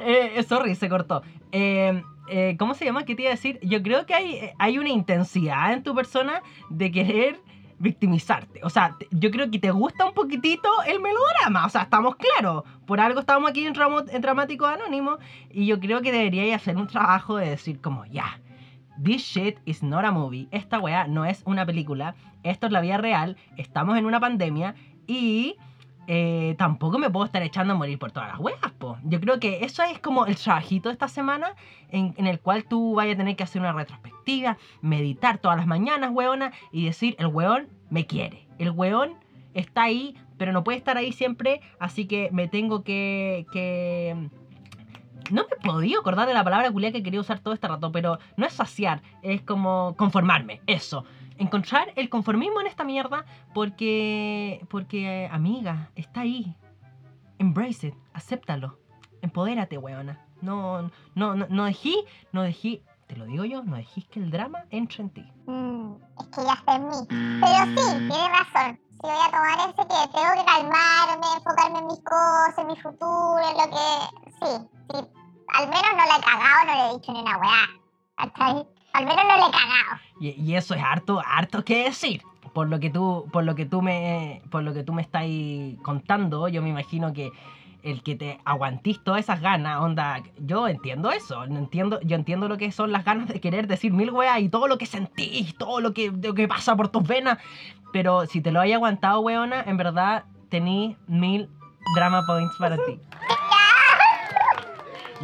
Eh, 0.00 0.42
sorry, 0.48 0.74
se 0.74 0.88
cortó. 0.88 1.22
Eh, 1.52 2.02
eh, 2.28 2.56
¿Cómo 2.58 2.74
se 2.74 2.84
llama? 2.84 3.04
¿Qué 3.04 3.14
te 3.14 3.22
iba 3.22 3.30
a 3.30 3.34
decir? 3.34 3.58
Yo 3.62 3.82
creo 3.82 4.06
que 4.06 4.14
hay, 4.14 4.52
hay 4.58 4.78
una 4.78 4.90
intensidad 4.90 5.72
en 5.72 5.82
tu 5.82 5.94
persona 5.94 6.42
de 6.68 6.92
querer 6.92 7.40
victimizarte. 7.80 8.60
O 8.62 8.70
sea, 8.70 8.96
yo 9.10 9.30
creo 9.30 9.50
que 9.50 9.58
te 9.58 9.70
gusta 9.70 10.06
un 10.06 10.14
poquitito 10.14 10.68
el 10.86 11.00
melodrama. 11.00 11.66
O 11.66 11.68
sea, 11.68 11.82
estamos 11.82 12.14
claros. 12.16 12.62
Por 12.86 13.00
algo 13.00 13.20
estamos 13.20 13.50
aquí 13.50 13.66
en, 13.66 13.74
en 13.74 14.20
Dramático 14.22 14.66
Anónimo. 14.66 15.18
Y 15.50 15.66
yo 15.66 15.80
creo 15.80 16.02
que 16.02 16.12
deberíais 16.12 16.54
hacer 16.54 16.76
un 16.76 16.86
trabajo 16.86 17.36
de 17.38 17.48
decir 17.48 17.80
como, 17.80 18.04
ya, 18.06 18.38
this 19.02 19.22
shit 19.22 19.58
is 19.64 19.82
not 19.82 20.04
a 20.04 20.12
movie. 20.12 20.46
Esta 20.50 20.78
weá 20.78 21.08
no 21.08 21.24
es 21.24 21.42
una 21.46 21.64
película. 21.66 22.14
Esto 22.42 22.66
es 22.66 22.72
la 22.72 22.82
vida 22.82 22.98
real. 22.98 23.36
Estamos 23.56 23.98
en 23.98 24.04
una 24.04 24.20
pandemia. 24.20 24.74
Y 25.06 25.56
eh, 26.06 26.54
tampoco 26.58 26.98
me 26.98 27.10
puedo 27.10 27.26
estar 27.26 27.42
echando 27.42 27.74
a 27.74 27.76
morir 27.76 27.98
por 27.98 28.10
todas 28.10 28.30
las 28.30 28.40
weas, 28.40 28.58
po. 28.78 28.98
Yo 29.04 29.20
creo 29.20 29.38
que 29.38 29.64
eso 29.64 29.82
es 29.82 29.98
como 29.98 30.26
el 30.26 30.36
trabajito 30.36 30.88
de 30.88 30.94
esta 30.94 31.08
semana 31.08 31.54
en, 31.90 32.14
el 32.26 32.40
cual 32.40 32.64
tú 32.64 32.94
vayas 32.94 33.14
a 33.14 33.18
tener 33.18 33.36
que 33.36 33.44
hacer 33.44 33.60
una 33.60 33.72
retrospectiva, 33.72 34.58
meditar 34.80 35.38
todas 35.38 35.56
las 35.56 35.66
mañanas, 35.66 36.10
weona, 36.12 36.52
y 36.72 36.86
decir, 36.86 37.16
el 37.18 37.26
weón 37.26 37.68
me 37.90 38.06
quiere. 38.06 38.46
El 38.58 38.70
weón 38.70 39.14
está 39.54 39.84
ahí, 39.84 40.16
pero 40.36 40.52
no 40.52 40.64
puede 40.64 40.78
estar 40.78 40.96
ahí 40.96 41.12
siempre, 41.12 41.60
así 41.78 42.06
que 42.06 42.30
me 42.32 42.48
tengo 42.48 42.82
que... 42.82 43.46
que... 43.52 44.30
No 45.30 45.42
me 45.42 45.48
he 45.56 45.64
podido 45.64 46.00
acordar 46.00 46.26
de 46.26 46.34
la 46.34 46.42
palabra 46.42 46.72
culia 46.72 46.90
que 46.90 47.04
quería 47.04 47.20
usar 47.20 47.38
todo 47.38 47.54
este 47.54 47.68
rato, 47.68 47.92
pero 47.92 48.18
no 48.36 48.46
es 48.46 48.52
saciar, 48.52 49.00
es 49.22 49.42
como 49.42 49.94
conformarme, 49.96 50.60
eso. 50.66 51.04
Encontrar 51.40 51.92
el 51.96 52.10
conformismo 52.10 52.60
en 52.60 52.66
esta 52.66 52.84
mierda 52.84 53.24
porque, 53.54 54.64
porque, 54.68 55.26
amiga, 55.32 55.90
está 55.96 56.20
ahí. 56.20 56.54
Embrace 57.38 57.88
it, 57.88 57.94
acéptalo. 58.12 58.78
Empodérate, 59.22 59.78
weona. 59.78 60.20
No, 60.42 60.82
no, 61.14 61.34
no, 61.34 61.46
no 61.48 61.64
dejí, 61.64 62.04
no 62.32 62.42
dejí, 62.42 62.84
te 63.06 63.16
lo 63.16 63.24
digo 63.24 63.44
yo, 63.44 63.62
no 63.62 63.76
dejís 63.76 64.06
que 64.08 64.20
el 64.20 64.30
drama 64.30 64.64
entre 64.68 65.02
en 65.02 65.10
ti. 65.10 65.32
Mm, 65.46 65.94
es 66.20 66.26
que 66.26 66.44
ya 66.44 66.52
está 66.52 66.76
en 66.76 66.88
mí. 66.88 66.96
Pero 67.08 67.64
sí, 67.64 68.08
tiene 68.08 68.28
razón. 68.28 68.78
Si 68.90 69.00
voy 69.00 69.16
a 69.16 69.30
tomar 69.30 69.58
ese 69.60 69.82
que 69.88 70.12
tengo 70.12 70.32
que 70.36 70.44
calmarme, 70.44 71.26
enfocarme 71.36 71.78
en 71.78 71.86
mis 71.86 72.00
cosas, 72.04 72.58
en 72.58 72.66
mi 72.66 72.76
futuro, 72.76 73.40
en 73.48 73.56
lo 73.56 73.64
que. 73.64 73.86
Sí, 74.38 74.68
sí. 74.92 74.98
Al 75.56 75.68
menos 75.68 75.90
no 75.96 76.04
le 76.04 76.16
he 76.18 76.22
cagado, 76.22 76.66
no 76.66 76.74
le 76.74 76.90
he 76.90 76.98
dicho 76.98 77.12
ni 77.12 77.20
una 77.22 77.38
weá. 77.38 77.66
¿Cachai? 78.16 78.66
Al 78.92 79.06
menos 79.06 79.24
no 79.24 79.36
le 79.36 79.46
he 79.46 79.50
cagado. 79.50 80.09
Y, 80.20 80.40
y 80.40 80.54
eso 80.54 80.74
es 80.74 80.82
harto, 80.82 81.20
harto 81.26 81.64
que 81.64 81.84
decir. 81.84 82.22
Por 82.52 82.68
lo 82.68 82.78
que 82.78 82.90
tú, 82.90 83.26
por 83.32 83.44
lo 83.44 83.54
que 83.54 83.64
tú 83.64 83.80
me, 83.80 84.42
por 84.50 84.62
lo 84.62 84.74
que 84.74 84.82
tú 84.82 84.92
me 84.92 85.02
estás 85.02 85.24
contando, 85.82 86.48
yo 86.48 86.62
me 86.62 86.68
imagino 86.68 87.12
que 87.12 87.30
el 87.82 88.02
que 88.02 88.16
te 88.16 88.38
aguantís 88.44 89.02
todas 89.02 89.20
esas 89.20 89.40
ganas, 89.40 89.80
onda, 89.80 90.22
yo 90.38 90.68
entiendo 90.68 91.10
eso, 91.10 91.44
entiendo, 91.44 92.00
yo 92.02 92.16
entiendo 92.16 92.48
lo 92.48 92.58
que 92.58 92.72
son 92.72 92.92
las 92.92 93.04
ganas 93.04 93.28
de 93.28 93.40
querer 93.40 93.66
decir 93.66 93.92
mil 93.92 94.10
weas 94.10 94.40
y 94.40 94.48
todo 94.48 94.68
lo 94.68 94.78
que 94.78 94.86
sentís, 94.86 95.56
todo 95.56 95.80
lo 95.80 95.94
que, 95.94 96.10
lo 96.10 96.34
que 96.34 96.48
pasa 96.48 96.76
por 96.76 96.88
tus 96.88 97.06
venas, 97.06 97.38
pero 97.92 98.26
si 98.26 98.40
te 98.40 98.52
lo 98.52 98.60
hay 98.60 98.72
aguantado, 98.72 99.20
weona, 99.20 99.62
en 99.62 99.76
verdad 99.76 100.24
tení 100.48 100.96
mil 101.06 101.48
drama 101.94 102.22
points 102.26 102.56
para 102.58 102.76
ti. 102.76 102.98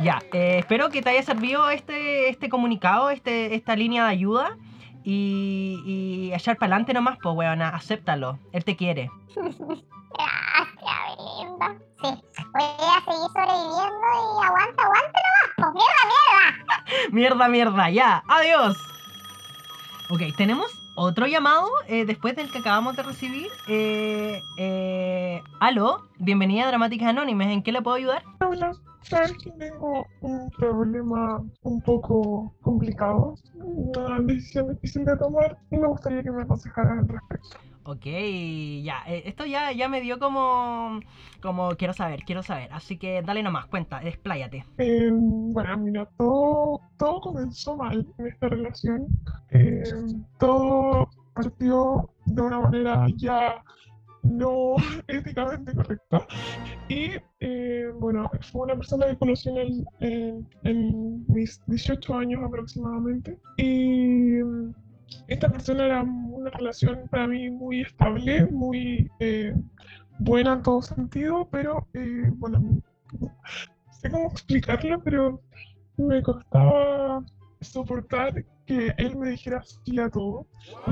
Ya, 0.02 0.22
eh, 0.32 0.58
espero 0.58 0.90
que 0.90 1.00
te 1.00 1.10
haya 1.10 1.22
servido 1.22 1.70
este, 1.70 2.28
este 2.28 2.48
comunicado, 2.48 3.10
este, 3.10 3.54
esta 3.54 3.74
línea 3.76 4.04
de 4.04 4.10
ayuda. 4.10 4.56
Y, 5.08 5.80
y 5.86 6.34
echar 6.34 6.56
para 6.56 6.72
adelante 6.72 6.92
nomás, 6.92 7.16
pues, 7.22 7.32
weona, 7.36 7.68
acéptalo. 7.68 8.40
Él 8.50 8.64
te 8.64 8.74
quiere. 8.74 9.08
Gracias, 9.36 10.96
Belinda. 11.16 11.76
Sí, 12.02 12.08
voy 12.52 12.64
a 12.64 13.00
seguir 13.04 13.30
sobreviviendo 13.32 14.06
y 14.10 14.44
aguanta, 14.44 14.82
aguanta 14.82 15.18
nomás. 15.22 15.50
Pues 15.56 15.68
mierda, 15.74 16.02
mierda. 16.10 17.12
Mierda, 17.12 17.48
mierda, 17.48 17.90
ya. 17.90 18.24
Adiós. 18.28 18.76
Ok, 20.10 20.22
tenemos 20.36 20.66
otro 20.96 21.26
llamado 21.26 21.68
eh, 21.86 22.04
después 22.04 22.34
del 22.34 22.50
que 22.50 22.58
acabamos 22.58 22.96
de 22.96 23.02
recibir. 23.04 23.48
Eh, 23.68 24.40
eh, 24.58 25.40
aló, 25.60 26.08
bienvenida 26.18 26.64
a 26.64 26.68
Dramáticas 26.68 27.08
Anónimas. 27.08 27.48
¿En 27.48 27.62
qué 27.62 27.70
le 27.70 27.82
puedo 27.82 27.96
ayudar? 27.96 28.24
Hola, 28.40 28.72
sabes 29.02 29.34
que 29.34 29.50
tengo 29.52 30.04
un 30.22 30.50
problema 30.50 31.44
un 31.62 31.80
poco 31.82 32.54
complicado, 32.62 33.34
una 33.54 34.18
decisión 34.20 34.72
difícil 34.74 35.04
de 35.04 35.16
tomar 35.16 35.56
y 35.70 35.76
me 35.76 35.86
gustaría 35.86 36.22
que 36.22 36.30
me 36.32 36.42
aconsejaran 36.42 37.00
al 37.00 37.08
respecto. 37.08 37.58
Ok, 37.88 38.04
ya, 38.82 39.04
eh, 39.06 39.22
esto 39.26 39.46
ya, 39.46 39.70
ya 39.70 39.88
me 39.88 40.00
dio 40.00 40.18
como, 40.18 40.98
como 41.40 41.68
quiero 41.76 41.92
saber, 41.92 42.24
quiero 42.26 42.42
saber. 42.42 42.68
Así 42.72 42.98
que 42.98 43.22
dale 43.22 43.44
nomás, 43.44 43.66
cuenta, 43.66 44.02
expláyate. 44.02 44.64
Eh, 44.78 45.08
bueno, 45.12 45.76
mira, 45.78 46.08
todo, 46.18 46.80
todo 46.98 47.20
comenzó 47.20 47.76
mal 47.76 48.04
en 48.18 48.26
esta 48.26 48.48
relación. 48.48 49.06
Eh, 49.50 49.84
todo 50.38 51.08
partió 51.32 52.10
de 52.24 52.42
una 52.42 52.60
manera 52.60 53.06
ya 53.16 53.62
no 54.24 54.74
éticamente 55.06 55.72
correcta. 55.72 56.26
Y 56.88 57.10
eh, 57.40 57.90
bueno, 58.00 58.28
fue 58.50 58.62
una 58.62 58.74
persona 58.74 59.06
que 59.06 59.16
conocí 59.16 59.48
en, 60.00 60.46
en- 60.64 61.24
mis 61.28 61.60
18 61.66 62.14
años 62.14 62.42
aproximadamente. 62.44 63.38
Y 63.58 64.42
mm, 64.42 64.74
esta 65.28 65.48
persona 65.48 65.86
era 65.86 66.02
una 66.02 66.50
relación 66.50 67.08
para 67.10 67.26
mí 67.26 67.50
muy 67.50 67.82
estable, 67.82 68.46
muy 68.46 69.10
eh, 69.20 69.54
buena 70.18 70.54
en 70.54 70.62
todo 70.62 70.82
sentido, 70.82 71.48
pero 71.50 71.86
eh, 71.94 72.30
bueno, 72.34 72.60
no 73.20 73.32
sé 73.90 74.10
cómo 74.10 74.30
explicarlo, 74.30 75.02
pero 75.02 75.40
me 75.96 76.22
costaba 76.22 77.24
soportar 77.60 78.44
que 78.66 78.92
él 78.98 79.16
me 79.16 79.30
dijera 79.30 79.62
sí 79.62 79.98
a 79.98 80.08
todo. 80.10 80.46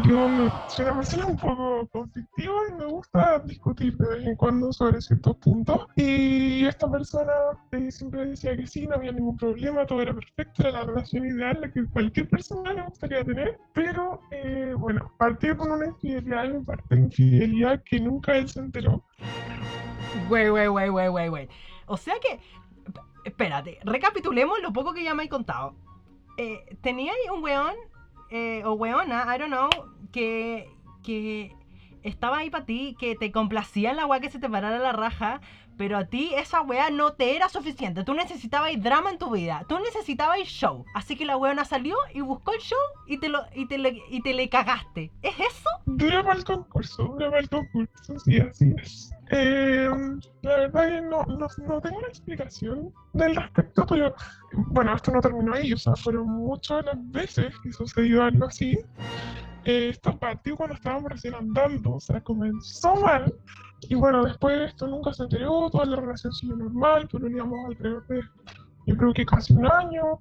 Yo 0.08 0.28
me- 0.28 0.50
soy 0.68 0.84
una 0.86 0.96
persona 0.96 1.26
un 1.26 1.36
poco 1.36 1.86
conflictiva 1.88 2.52
y 2.70 2.74
me 2.74 2.86
gusta 2.86 3.40
discutir 3.40 3.96
de 3.96 4.08
vez 4.08 4.26
en 4.26 4.36
cuando 4.36 4.72
sobre 4.72 5.00
ciertos 5.00 5.36
puntos. 5.36 5.86
Y 5.96 6.64
esta 6.66 6.90
persona 6.90 7.32
eh, 7.72 7.90
siempre 7.90 8.26
decía 8.26 8.56
que 8.56 8.66
sí, 8.66 8.86
no 8.86 8.94
había 8.94 9.12
ningún 9.12 9.36
problema, 9.36 9.84
todo 9.86 10.00
era 10.02 10.14
perfecto, 10.14 10.62
era 10.62 10.70
la 10.70 10.84
relación 10.84 11.26
ideal, 11.26 11.58
la 11.60 11.70
que 11.72 11.84
cualquier 11.86 12.28
persona 12.28 12.72
le 12.72 12.82
gustaría 12.82 13.24
tener. 13.24 13.58
Pero 13.72 14.20
eh, 14.30 14.74
bueno, 14.78 15.12
partió 15.18 15.56
con 15.56 15.72
una 15.72 15.86
infidelidad 15.86 16.48
de 16.48 16.60
parte, 16.60 16.94
infidelidad 16.96 17.82
que 17.84 18.00
nunca 18.00 18.36
él 18.36 18.48
se 18.48 18.60
enteró. 18.60 19.02
Wey, 20.30 20.50
wey, 20.50 20.68
wey, 20.68 20.88
wey, 20.90 21.08
wey, 21.08 21.28
wey. 21.28 21.48
O 21.86 21.96
sea 21.96 22.14
que, 22.20 22.40
espérate, 23.24 23.78
recapitulemos 23.84 24.60
lo 24.62 24.72
poco 24.72 24.92
que 24.94 25.02
ya 25.04 25.14
me 25.14 25.24
he 25.24 25.28
contado. 25.28 25.74
Eh, 26.36 26.76
tenía 26.82 27.12
un 27.32 27.42
weón, 27.42 27.74
eh, 28.30 28.62
o 28.64 28.72
weona, 28.72 29.24
I 29.34 29.38
don't 29.38 29.50
know, 29.50 29.70
que, 30.12 30.68
que 31.02 31.54
estaba 32.04 32.38
ahí 32.38 32.50
para 32.50 32.64
ti, 32.64 32.96
que 32.98 33.16
te 33.16 33.32
complacía 33.32 33.90
en 33.90 33.96
la 33.96 34.06
weá 34.06 34.20
que 34.20 34.30
se 34.30 34.38
te 34.38 34.48
parara 34.48 34.78
la 34.78 34.92
raja, 34.92 35.40
pero 35.76 35.98
a 35.98 36.04
ti 36.04 36.32
esa 36.34 36.60
weá 36.60 36.90
no 36.90 37.14
te 37.14 37.34
era 37.34 37.48
suficiente. 37.48 38.04
Tú 38.04 38.14
necesitabas 38.14 38.70
drama 38.80 39.10
en 39.10 39.18
tu 39.18 39.30
vida, 39.30 39.64
tú 39.68 39.78
necesitabas 39.78 40.38
show. 40.44 40.84
Así 40.94 41.16
que 41.16 41.24
la 41.24 41.36
weona 41.36 41.64
salió 41.64 41.96
y 42.12 42.20
buscó 42.20 42.52
el 42.52 42.60
show 42.60 42.78
y 43.06 43.18
te, 43.18 43.28
lo, 43.28 43.40
y 43.54 43.66
te, 43.66 43.78
le, 43.78 44.00
y 44.10 44.22
te 44.22 44.34
le 44.34 44.48
cagaste. 44.48 45.10
¿Es 45.22 45.34
eso? 45.38 45.70
Duraba 45.86 46.32
el 46.34 46.44
concurso, 46.44 47.04
duraba 47.04 47.38
el 47.38 47.48
concurso, 47.48 48.18
sí, 48.18 48.38
así 48.38 48.72
es. 48.78 49.10
Eh, 49.30 49.88
la 50.42 50.56
verdad 50.56 50.88
que 50.88 51.00
no, 51.00 51.22
no, 51.24 51.46
no 51.66 51.80
tengo 51.80 51.98
una 51.98 52.08
explicación 52.08 52.92
del 53.14 53.34
respecto, 53.34 53.86
pero 53.86 54.14
bueno, 54.52 54.94
esto 54.94 55.10
no 55.10 55.20
terminó 55.20 55.54
ahí, 55.54 55.72
o 55.72 55.78
sea, 55.78 55.96
fueron 55.96 56.26
muchas 56.28 56.84
las 56.84 57.10
veces 57.10 57.54
que 57.62 57.72
sucedió 57.72 58.22
algo 58.22 58.46
así. 58.46 58.78
Esto 59.64 60.18
partió 60.18 60.56
cuando 60.56 60.74
estábamos 60.74 61.10
recién 61.10 61.34
andando, 61.34 61.94
o 61.94 62.00
sea, 62.00 62.20
comenzó 62.20 62.94
mal. 62.96 63.34
Y 63.88 63.94
bueno, 63.94 64.24
después 64.24 64.58
de 64.58 64.64
esto 64.66 64.86
nunca 64.86 65.12
se 65.12 65.24
enteró, 65.24 65.68
toda 65.70 65.86
la 65.86 65.96
relación 65.96 66.32
siguió 66.32 66.56
normal, 66.56 67.08
pero 67.10 67.28
íbamos 67.28 67.58
alrededor 67.66 68.06
de, 68.06 68.20
yo 68.86 68.96
creo 68.96 69.12
que 69.14 69.26
casi 69.26 69.54
un 69.54 69.66
año. 69.66 70.20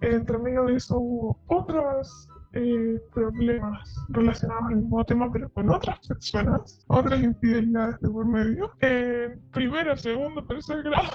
Entre 0.00 0.38
medio 0.38 0.66
de 0.66 0.76
eso 0.76 0.96
hubo 0.96 1.36
otros 1.48 2.28
eh, 2.52 3.00
problemas 3.12 3.96
relacionados 4.08 4.64
al 4.68 4.76
mismo 4.76 5.04
tema, 5.04 5.30
pero 5.32 5.48
con 5.50 5.68
otras 5.70 5.98
personas, 6.06 6.84
otras 6.86 7.20
infidelidades 7.20 8.00
de 8.00 8.08
por 8.08 8.26
medio. 8.26 8.70
Eh, 8.80 9.36
primero, 9.52 9.96
segundo, 9.96 10.44
tercer 10.44 10.84
grado. 10.84 11.10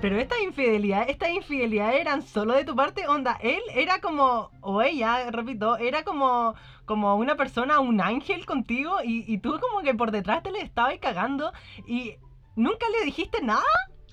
Pero 0.00 0.16
estas 0.16 0.40
infidelidades, 0.40 1.10
estas 1.10 1.28
infidelidades 1.30 2.00
eran 2.00 2.22
solo 2.22 2.54
de 2.54 2.64
tu 2.64 2.74
parte, 2.74 3.06
onda, 3.06 3.38
él 3.42 3.60
era 3.74 4.00
como, 4.00 4.50
o 4.62 4.80
ella, 4.80 5.30
repito, 5.30 5.76
era 5.76 6.04
como, 6.04 6.54
como 6.86 7.16
una 7.16 7.36
persona, 7.36 7.80
un 7.80 8.00
ángel 8.00 8.46
contigo 8.46 8.96
y, 9.04 9.30
y 9.30 9.38
tú 9.38 9.58
como 9.60 9.82
que 9.82 9.94
por 9.94 10.10
detrás 10.10 10.42
te 10.42 10.52
le 10.52 10.62
estabas 10.62 10.96
cagando 10.98 11.52
y 11.86 12.16
nunca 12.56 12.86
le 12.98 13.04
dijiste 13.04 13.42
nada. 13.42 13.62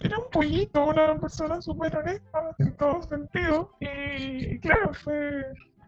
Era 0.01 0.19
un 0.19 0.29
pollito, 0.29 0.85
una 0.85 1.17
persona 1.19 1.61
súper 1.61 1.95
honesta 1.97 2.55
en 2.59 2.75
todo 2.75 3.01
sentido. 3.03 3.71
Y 3.79 4.59
claro, 4.59 4.93
fue. 4.93 5.43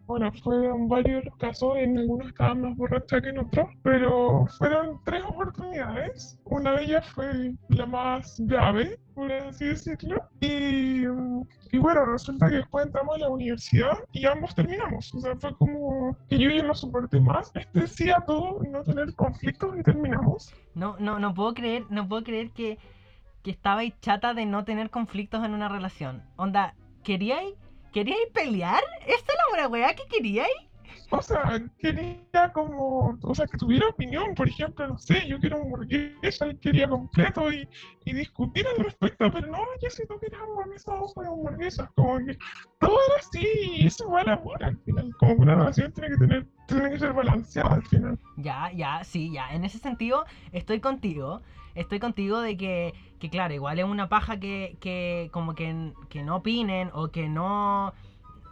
Bueno, 0.10 0.32
fueron 0.44 0.88
varios 0.88 1.24
los 1.24 1.36
casos, 1.36 1.78
en 1.78 1.96
algunos 1.96 2.30
estaban 2.30 2.62
más 2.62 2.76
borracha 2.76 3.22
que 3.22 3.30
en 3.30 3.38
otros, 3.38 3.70
pero 3.84 4.48
fueron 4.58 5.00
tres 5.06 5.22
oportunidades. 5.24 6.40
Una 6.46 6.72
de 6.72 6.86
ellas 6.86 7.08
fue 7.12 7.54
la 7.68 7.86
más 7.86 8.40
grave, 8.40 9.00
por 9.14 9.32
así 9.32 9.66
decirlo. 9.66 10.20
Y, 10.40 11.04
y 11.04 11.78
bueno, 11.78 12.06
resulta 12.08 12.50
que 12.50 12.56
después 12.56 12.88
entramos 12.88 13.18
a 13.18 13.20
la 13.20 13.30
universidad 13.30 14.00
y 14.12 14.26
ambos 14.26 14.56
terminamos. 14.56 15.14
O 15.14 15.20
sea, 15.20 15.36
fue 15.36 15.56
como 15.58 16.18
que 16.28 16.40
yo 16.40 16.50
ya 16.50 16.64
no 16.64 16.74
soporté 16.74 17.20
más. 17.20 17.52
Este 17.54 17.86
sí 17.86 18.10
a 18.10 18.20
todo 18.22 18.64
no 18.64 18.84
tener 18.84 19.14
conflictos 19.14 19.78
y 19.78 19.84
terminamos. 19.84 20.52
No, 20.74 20.96
no, 20.98 21.20
no 21.20 21.36
puedo 21.36 21.54
creer, 21.54 21.86
no 21.92 22.10
puedo 22.10 22.24
creer 22.24 22.50
que, 22.50 22.80
que 23.44 23.52
estabais 23.52 23.94
chata 24.02 24.34
de 24.34 24.48
no 24.48 24.66
tener 24.66 24.90
conflictos 24.90 25.46
en 25.46 25.54
una 25.54 25.70
relación. 25.70 26.24
Onda, 26.36 26.74
¿queríais, 27.04 27.54
queríais 27.92 28.30
pelear? 28.34 28.82
¿Esa 29.06 29.18
es 29.18 29.28
la 29.28 29.50
buena 29.50 29.68
weá 29.68 29.94
que 29.96 30.04
queríais? 30.10 30.70
O 31.12 31.22
sea, 31.24 31.60
quería 31.80 32.52
como, 32.54 33.18
o 33.24 33.36
sea, 33.36 33.48
que 33.48 33.58
tuviera 33.58 33.88
opinión, 33.88 34.36
por 34.36 34.48
ejemplo, 34.48 34.88
no 34.88 34.98
sé, 35.00 35.28
yo 35.28 35.40
quiero 35.40 35.58
hamburguesa, 35.58 36.46
él 36.46 36.60
quería 36.60 36.88
completo 36.88 37.52
y, 37.52 37.68
y 38.06 38.14
discutir 38.14 38.68
al 38.68 38.84
respecto, 38.84 39.32
pero 39.32 39.48
no, 39.48 39.58
yo 39.82 39.90
si 39.90 40.06
tú 40.06 40.20
quieres 40.20 40.40
hamburguesa, 40.40 40.92
vamos 40.92 41.14
por 41.14 41.26
hamburguesas, 41.26 41.90
como 41.96 42.20
que 42.20 42.38
todo 42.80 42.96
era 43.08 43.20
así, 43.20 43.48
y 43.78 43.88
eso 43.88 44.08
va 44.12 44.22
al 44.22 44.30
amor 44.30 44.64
al 44.64 44.78
final, 44.82 45.12
como 45.20 45.36
que 45.36 45.42
una 45.42 45.56
relación 45.56 45.92
tiene 45.94 46.10
que 46.10 46.18
tener, 46.18 46.48
tiene 46.68 46.90
que 46.92 47.00
ser 47.00 47.14
balanceada 47.14 47.74
al 47.74 47.86
final. 47.88 48.20
Ya, 48.38 48.72
ya, 48.72 49.04
sí, 49.04 49.32
ya. 49.34 49.52
En 49.52 49.66
ese 49.66 49.80
sentido, 49.80 50.26
estoy 50.52 50.80
contigo. 50.80 51.42
Estoy 51.76 52.00
contigo 52.00 52.42
de 52.42 52.58
que, 52.58 52.94
que 53.20 53.30
claro, 53.30 53.54
igual 53.54 53.80
es 53.80 53.86
una 53.86 54.10
paja 54.10 54.40
que, 54.40 54.78
que 54.80 55.30
como 55.32 55.54
que, 55.56 55.94
que 56.10 56.24
no 56.24 56.38
opinen 56.38 56.90
o 56.94 57.10
que 57.10 57.28
no, 57.28 57.94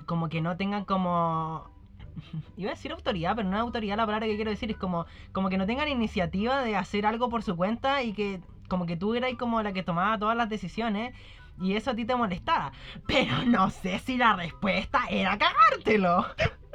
como 0.05 0.29
que 0.29 0.41
no 0.41 0.57
tengan 0.57 0.85
como... 0.85 1.69
Iba 2.57 2.71
a 2.71 2.73
decir 2.73 2.91
autoridad, 2.91 3.35
pero 3.35 3.47
no 3.47 3.55
es 3.55 3.61
autoridad 3.61 3.97
la 3.97 4.05
palabra 4.05 4.27
que 4.27 4.35
quiero 4.35 4.51
decir. 4.51 4.71
Es 4.71 4.77
como, 4.77 5.05
como 5.31 5.49
que 5.49 5.57
no 5.57 5.65
tengan 5.65 5.87
iniciativa 5.87 6.61
de 6.63 6.75
hacer 6.75 7.05
algo 7.05 7.29
por 7.29 7.43
su 7.43 7.55
cuenta 7.55 8.03
y 8.03 8.13
que 8.13 8.41
como 8.67 8.85
que 8.85 8.97
tú 8.97 9.15
eras 9.15 9.33
como 9.35 9.61
la 9.61 9.71
que 9.71 9.83
tomaba 9.83 10.19
todas 10.19 10.35
las 10.35 10.49
decisiones 10.49 11.15
y 11.59 11.75
eso 11.75 11.91
a 11.91 11.95
ti 11.95 12.05
te 12.05 12.15
molestaba. 12.15 12.71
Pero 13.07 13.45
no 13.45 13.69
sé 13.69 13.99
si 13.99 14.17
la 14.17 14.35
respuesta 14.35 15.01
era 15.09 15.37
cagártelo. 15.37 16.25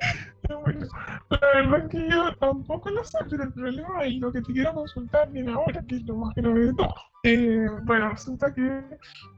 La 1.31 1.39
verdad 1.55 1.85
es 1.85 1.89
que 1.91 2.11
yo 2.11 2.35
tampoco 2.37 2.91
lo 2.91 3.05
sé, 3.05 3.19
pero 3.31 3.45
el 3.45 3.53
problema 3.53 4.07
y 4.07 4.19
lo 4.19 4.33
que 4.33 4.43
te 4.43 4.53
quiero 4.53 4.75
consultar 4.75 5.31
bien 5.31 5.49
ahora, 5.49 5.83
que 5.87 5.97
es 5.97 6.03
lo 6.05 6.17
más 6.17 6.35
grave 6.35 6.67
de 6.67 6.75
todo. 6.75 6.95
Eh, 7.25 7.67
bueno, 7.85 8.11
resulta 8.11 8.53
que 8.53 8.83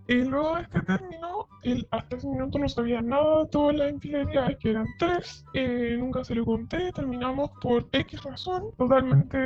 eh, 0.08 0.24
luego 0.24 0.56
de 0.56 0.62
este 0.62 0.80
término, 0.80 1.48
él 1.62 1.86
hasta 1.90 2.16
ese 2.16 2.26
minuto 2.26 2.58
no 2.58 2.68
sabía 2.68 3.02
nada 3.02 3.40
de 3.40 3.48
todas 3.48 3.76
las 3.76 3.92
infidelidades, 3.92 4.56
que 4.58 4.70
eran 4.70 4.86
tres, 4.98 5.44
eh, 5.54 5.96
nunca 5.98 6.24
se 6.24 6.34
lo 6.34 6.44
conté, 6.44 6.90
terminamos 6.92 7.50
por 7.60 7.86
X 7.92 8.22
razón, 8.22 8.70
totalmente 8.78 9.38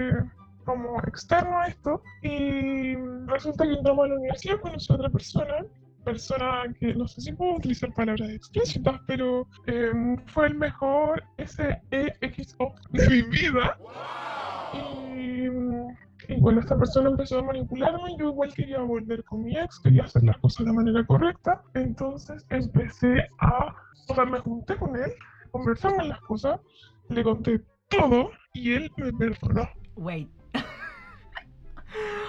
como 0.64 1.00
externo 1.00 1.59
a 1.59 1.66
esto, 1.66 2.02
y 2.22 2.94
resulta 3.26 3.64
que 3.64 3.72
entramos 3.72 4.04
a 4.04 4.09
la 4.09 4.14
universidad, 4.16 4.61
conocí 4.61 4.92
a 4.92 4.96
otra 4.96 5.11
persona, 5.11 5.64
persona 6.09 6.62
que 6.79 6.94
no 6.94 7.07
sé 7.07 7.21
si 7.21 7.33
puedo 7.33 7.57
utilizar 7.57 7.92
palabras 7.92 8.31
explícitas, 8.31 9.01
pero 9.07 9.47
em, 9.66 10.16
fue 10.27 10.47
el 10.47 10.55
mejor 10.55 11.23
SEXO 11.38 12.75
de 12.90 13.09
mi 13.09 13.23
vida. 13.23 13.79
Y, 14.75 15.47
y 16.33 16.40
bueno, 16.40 16.61
esta 16.61 16.77
persona 16.79 17.11
empezó 17.11 17.38
a 17.38 17.42
manipularme, 17.42 18.16
yo 18.18 18.31
igual 18.31 18.53
quería 18.55 18.81
volver 18.81 19.23
con 19.25 19.44
mi 19.44 19.57
ex, 19.57 19.81
quería 19.81 20.05
hacer 20.05 20.25
las 20.25 20.38
cosas 20.38 20.66
de 20.66 20.73
manera 20.73 21.05
correcta, 21.07 21.62
entonces 21.75 22.44
empecé 22.51 23.29
a, 23.40 23.75
o 24.09 24.14
sea, 24.14 24.25
me 24.25 24.38
junté 24.40 24.77
con 24.77 24.97
él, 24.97 25.12
conversamos 25.51 26.07
las 26.07 26.21
cosas, 26.23 26.61
le 27.09 27.23
conté 27.23 27.61
todo 27.88 28.31
y 28.55 28.73
él 28.75 28.90
me 28.97 29.12
perdonó. 29.12 29.68
Wait. 29.97 30.38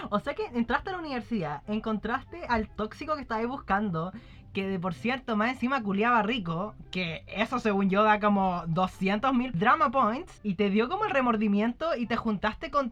O 0.09 0.19
sea 0.19 0.33
que 0.33 0.45
entraste 0.53 0.89
a 0.89 0.93
la 0.93 0.99
universidad, 0.99 1.63
encontraste 1.67 2.45
al 2.47 2.69
tóxico 2.69 3.15
que 3.15 3.21
estabas 3.21 3.47
buscando, 3.47 4.11
que 4.53 4.67
de 4.67 4.79
por 4.79 4.93
cierto, 4.93 5.35
más 5.35 5.51
encima 5.51 5.83
culiaba 5.83 6.23
rico, 6.23 6.75
que 6.91 7.23
eso 7.27 7.59
según 7.59 7.89
yo 7.89 8.03
da 8.03 8.19
como 8.19 8.63
200 8.67 9.33
mil 9.33 9.51
drama 9.57 9.91
points, 9.91 10.39
y 10.43 10.55
te 10.55 10.69
dio 10.69 10.89
como 10.89 11.05
el 11.05 11.11
remordimiento 11.11 11.95
y 11.95 12.07
te 12.07 12.15
juntaste 12.15 12.71
con 12.71 12.91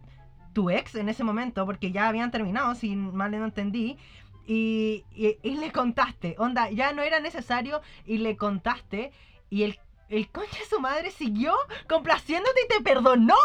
tu 0.53 0.69
ex 0.69 0.95
en 0.95 1.09
ese 1.09 1.23
momento, 1.23 1.65
porque 1.65 1.91
ya 1.91 2.07
habían 2.07 2.31
terminado, 2.31 2.73
si 2.75 2.95
mal 2.95 3.31
no 3.31 3.45
entendí. 3.45 3.97
Y, 4.49 5.03
y, 5.13 5.57
le 5.57 5.71
contaste, 5.73 6.35
onda, 6.37 6.69
ya 6.71 6.93
no 6.93 7.01
era 7.01 7.19
necesario 7.19 7.81
y 8.05 8.19
le 8.19 8.37
contaste 8.37 9.11
y 9.49 9.63
el 9.63 9.77
el 10.09 10.29
concha 10.31 10.59
de 10.59 10.65
su 10.65 10.79
madre 10.79 11.11
siguió 11.11 11.53
complaciéndote 11.87 12.61
y 12.65 12.67
te 12.67 12.83
perdonó. 12.83 13.35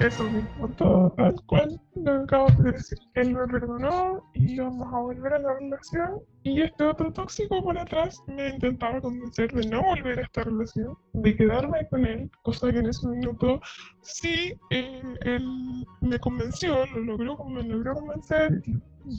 Eso 0.00 0.24
mismo, 0.24 0.68
todo 0.76 1.10
tal 1.16 1.34
cual 1.46 1.80
lo 1.94 2.22
acabas 2.22 2.58
de 2.58 2.72
decir. 2.72 2.98
Él 3.14 3.34
me 3.34 3.46
perdonó 3.46 4.22
y 4.34 4.58
vamos 4.58 4.92
a 4.92 4.98
volver 4.98 5.34
a 5.34 5.38
la 5.38 5.54
relación. 5.54 6.20
Y 6.42 6.62
este 6.62 6.84
otro 6.84 7.12
tóxico 7.12 7.62
por 7.62 7.78
atrás 7.78 8.22
me 8.28 8.50
intentaba 8.50 9.00
convencer 9.00 9.52
de 9.52 9.66
no 9.68 9.82
volver 9.82 10.20
a 10.20 10.22
esta 10.22 10.44
relación, 10.44 10.96
de 11.14 11.36
quedarme 11.36 11.88
con 11.88 12.06
él, 12.06 12.30
cosa 12.42 12.70
que 12.70 12.78
en 12.78 12.86
ese 12.86 13.08
minuto 13.08 13.60
sí, 14.02 14.54
él, 14.70 15.18
él 15.22 15.84
me 16.02 16.18
convenció, 16.20 16.86
lo 16.86 17.00
logró, 17.00 17.44
me 17.46 17.62
logró 17.64 17.94
convencer 17.94 18.62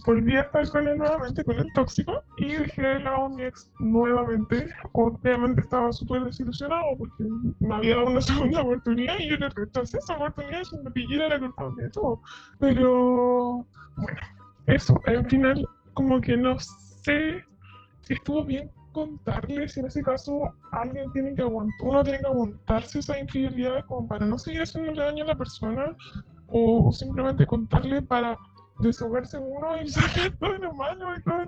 volví 0.05 0.35
a 0.35 0.41
estar 0.41 0.67
con 0.69 0.87
él 0.87 0.97
nuevamente, 0.97 1.43
con 1.43 1.57
el 1.57 1.71
tóxico, 1.73 2.23
y 2.37 2.53
dejé 2.53 2.81
de 2.81 2.99
lado 2.99 3.25
a 3.25 3.29
mi 3.29 3.43
ex 3.43 3.71
nuevamente. 3.79 4.67
Obviamente 4.93 5.61
estaba 5.61 5.91
súper 5.91 6.23
desilusionado 6.25 6.97
porque 6.97 7.23
me 7.59 7.75
había 7.75 7.95
dado 7.95 8.07
una 8.07 8.21
segunda 8.21 8.61
oportunidad 8.61 9.17
y 9.19 9.29
yo 9.29 9.37
le 9.37 9.49
rechacé 9.49 9.97
esa 9.97 10.15
oportunidad 10.15 10.61
y 10.71 10.83
me 10.83 10.91
pillera 10.91 11.29
la 11.29 11.39
culpable 11.39 11.83
de 11.83 11.89
todo. 11.89 12.21
Pero, 12.59 13.65
bueno, 13.95 14.19
eso, 14.67 14.99
al 15.05 15.25
final, 15.29 15.65
como 15.93 16.19
que 16.21 16.35
no 16.37 16.59
sé 16.59 17.43
si 18.01 18.13
estuvo 18.13 18.43
bien 18.43 18.69
contarle 18.91 19.67
si 19.67 19.79
en 19.79 19.85
ese 19.85 20.01
caso 20.01 20.51
alguien 20.71 21.11
tiene 21.11 21.35
que 21.35 21.43
aguantar, 21.43 21.87
uno 21.87 22.03
tiene 22.03 22.19
que 22.19 22.25
aguantarse 22.25 22.99
esa 22.99 23.19
infidelidad 23.19 23.85
como 23.85 24.07
para 24.07 24.25
no 24.25 24.39
seguir 24.39 24.61
haciéndole 24.61 25.03
daño 25.03 25.23
a 25.23 25.27
la 25.27 25.35
persona 25.35 25.95
o 26.47 26.91
simplemente 26.91 27.45
contarle 27.45 28.01
para 28.01 28.35
desahogarse 28.79 29.37
uno 29.37 29.81
y 29.81 29.87
sacar 29.89 30.31
todo 30.39 30.57
lo 30.57 30.73
malo 30.73 31.15
y 31.15 31.21
todas 31.23 31.47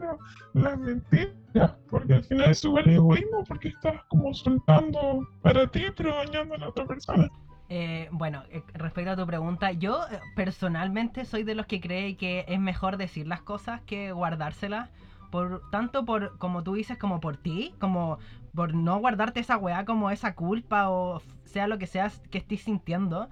las 0.54 0.80
mentiras, 0.80 1.76
porque 1.89 2.15
al 2.15 2.24
final 2.24 2.52
es 2.52 2.60
súper 2.60 2.89
egoísmo 2.89 3.44
porque 3.48 3.70
estás 3.70 4.04
como 4.10 4.34
soltando 4.34 5.28
para 5.42 5.68
ti 5.68 5.84
pero 5.96 6.15
dañando 6.15 6.56
a 6.56 6.58
la 6.58 6.70
otra 6.70 6.86
persona. 6.86 7.30
Eh, 7.72 8.10
bueno, 8.12 8.44
eh, 8.50 8.63
respecto 8.74 9.12
a 9.12 9.15
tu 9.15 9.28
pregunta, 9.28 9.72
yo 9.72 10.02
eh, 10.12 10.20
personalmente 10.36 11.24
soy 11.24 11.44
de 11.44 11.54
los 11.54 11.68
que 11.68 11.80
cree 11.80 12.18
que 12.18 12.44
es 12.48 12.60
mejor 12.60 12.98
decir 12.98 13.28
las 13.28 13.42
cosas 13.42 13.82
que 13.82 14.12
guardárselas. 14.12 14.89
Por, 15.30 15.62
tanto 15.70 16.06
por, 16.06 16.39
como 16.39 16.63
tú 16.63 16.74
dices, 16.74 16.98
como 16.98 17.20
por 17.20 17.38
ti, 17.38 17.76
como 17.80 18.18
por 18.56 18.74
no 18.74 18.98
guardarte 18.98 19.39
esa 19.39 19.58
weá, 19.58 19.86
como 19.86 20.10
esa 20.10 20.34
culpa 20.34 20.89
o 20.89 21.22
sea 21.44 21.68
lo 21.68 21.78
que 21.78 21.86
sea 21.86 22.12
que 22.32 22.39
estés 22.39 22.63
sintiendo. 22.63 23.30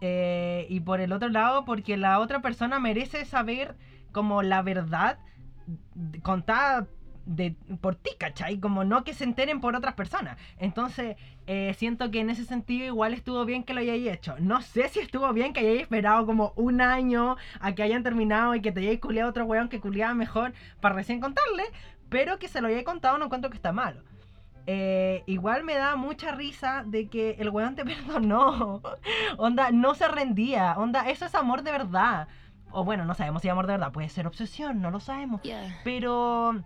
Eh, 0.00 0.66
y 0.68 0.80
por 0.80 1.00
el 1.00 1.12
otro 1.12 1.28
lado, 1.28 1.64
porque 1.64 1.96
la 1.96 2.20
otra 2.20 2.40
persona 2.40 2.78
merece 2.78 3.24
saber 3.24 3.76
como 4.12 4.42
la 4.42 4.62
verdad 4.62 5.18
contada 6.22 6.86
de, 7.26 7.54
por 7.80 7.94
ti, 7.94 8.10
¿cachai? 8.18 8.58
Como 8.58 8.84
no 8.84 9.04
que 9.04 9.12
se 9.12 9.24
enteren 9.24 9.60
por 9.60 9.76
otras 9.76 9.94
personas. 9.94 10.38
Entonces, 10.58 11.16
eh, 11.46 11.74
siento 11.76 12.10
que 12.10 12.20
en 12.20 12.30
ese 12.30 12.44
sentido 12.44 12.86
igual 12.86 13.12
estuvo 13.12 13.44
bien 13.44 13.64
que 13.64 13.74
lo 13.74 13.80
hayáis 13.80 14.08
hecho. 14.08 14.36
No 14.38 14.62
sé 14.62 14.88
si 14.88 15.00
estuvo 15.00 15.30
bien 15.32 15.52
que 15.52 15.60
hayáis 15.60 15.82
esperado 15.82 16.24
como 16.24 16.52
un 16.56 16.80
año 16.80 17.36
a 17.60 17.74
que 17.74 17.82
hayan 17.82 18.02
terminado 18.02 18.54
y 18.54 18.62
que 18.62 18.72
te 18.72 18.80
hayáis 18.80 19.00
culiado 19.00 19.30
otro 19.30 19.44
weón 19.44 19.68
que 19.68 19.80
culiaba 19.80 20.14
mejor 20.14 20.54
para 20.80 20.94
recién 20.94 21.20
contarle, 21.20 21.64
pero 22.08 22.38
que 22.38 22.48
se 22.48 22.62
lo 22.62 22.68
hayáis 22.68 22.84
contado 22.84 23.18
no 23.18 23.26
encuentro 23.26 23.50
que 23.50 23.56
está 23.56 23.72
malo. 23.72 24.02
Eh, 24.70 25.22
igual 25.24 25.64
me 25.64 25.76
da 25.76 25.96
mucha 25.96 26.32
risa 26.32 26.84
de 26.86 27.08
que 27.08 27.36
el 27.38 27.48
weón 27.48 27.74
te 27.74 27.84
perdonó. 27.86 28.82
Onda, 29.38 29.70
no 29.70 29.94
se 29.94 30.06
rendía. 30.08 30.74
Onda, 30.76 31.08
eso 31.08 31.24
es 31.24 31.34
amor 31.34 31.62
de 31.62 31.72
verdad. 31.72 32.28
O 32.70 32.84
bueno, 32.84 33.06
no 33.06 33.14
sabemos 33.14 33.40
si 33.40 33.48
es 33.48 33.52
amor 33.52 33.66
de 33.66 33.72
verdad. 33.72 33.92
Puede 33.92 34.10
ser 34.10 34.26
obsesión, 34.26 34.82
no 34.82 34.90
lo 34.90 35.00
sabemos. 35.00 35.40
Pero. 35.84 36.62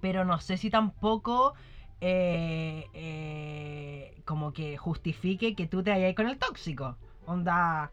Pero 0.00 0.24
no 0.24 0.38
sé 0.40 0.56
si 0.56 0.70
tampoco. 0.70 1.52
Eh, 2.00 2.86
eh, 2.94 4.22
como 4.24 4.52
que 4.54 4.78
justifique 4.78 5.54
que 5.54 5.66
tú 5.66 5.82
te 5.82 5.90
vayas 5.90 6.14
con 6.14 6.28
el 6.28 6.38
tóxico. 6.38 6.96
Onda. 7.26 7.92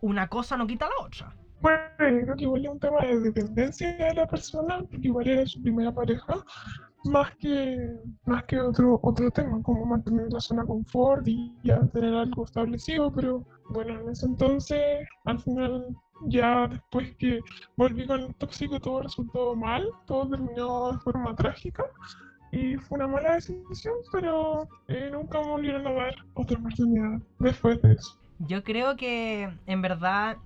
Una 0.00 0.28
cosa 0.28 0.56
no 0.56 0.66
quita 0.66 0.86
la 0.86 1.04
otra. 1.04 1.36
Bueno, 1.60 1.90
creo 1.98 2.34
que 2.34 2.44
igual 2.44 2.64
es 2.64 2.70
un 2.70 2.80
tema 2.80 3.00
de 3.02 3.20
dependencia 3.20 3.92
de 3.92 4.14
la 4.14 4.26
persona, 4.26 4.78
porque 4.90 5.08
igual 5.08 5.28
era 5.28 5.44
su 5.44 5.60
primera 5.60 5.92
pareja 5.92 6.42
más 7.04 7.34
que, 7.36 7.96
más 8.26 8.44
que 8.44 8.60
otro, 8.60 9.00
otro 9.02 9.30
tema, 9.30 9.62
como 9.62 9.86
mantener 9.86 10.32
la 10.32 10.40
zona 10.40 10.64
confort 10.64 11.26
y 11.26 11.56
ya 11.62 11.80
tener 11.88 12.14
algo 12.14 12.44
establecido, 12.44 13.12
pero 13.12 13.44
bueno, 13.70 14.00
en 14.00 14.10
ese 14.10 14.26
entonces, 14.26 15.06
al 15.24 15.38
final, 15.38 15.86
ya 16.26 16.68
después 16.68 17.14
que 17.16 17.40
volví 17.76 18.06
con 18.06 18.20
el 18.20 18.34
tóxico, 18.34 18.78
todo 18.80 19.02
resultó 19.02 19.56
mal, 19.56 19.88
todo 20.06 20.28
terminó 20.28 20.92
de 20.92 20.98
forma 20.98 21.34
trágica 21.34 21.84
y 22.52 22.76
fue 22.76 22.98
una 22.98 23.08
mala 23.08 23.34
decisión, 23.34 23.94
pero 24.12 24.68
eh, 24.88 25.08
nunca 25.12 25.38
volvieron 25.38 25.86
a 25.86 25.92
dar 25.92 26.14
otra 26.34 26.58
oportunidad 26.58 27.20
después 27.38 27.80
de 27.82 27.92
eso. 27.92 28.18
Yo 28.40 28.64
creo 28.64 28.96
que 28.96 29.50
en 29.66 29.82
verdad 29.82 30.38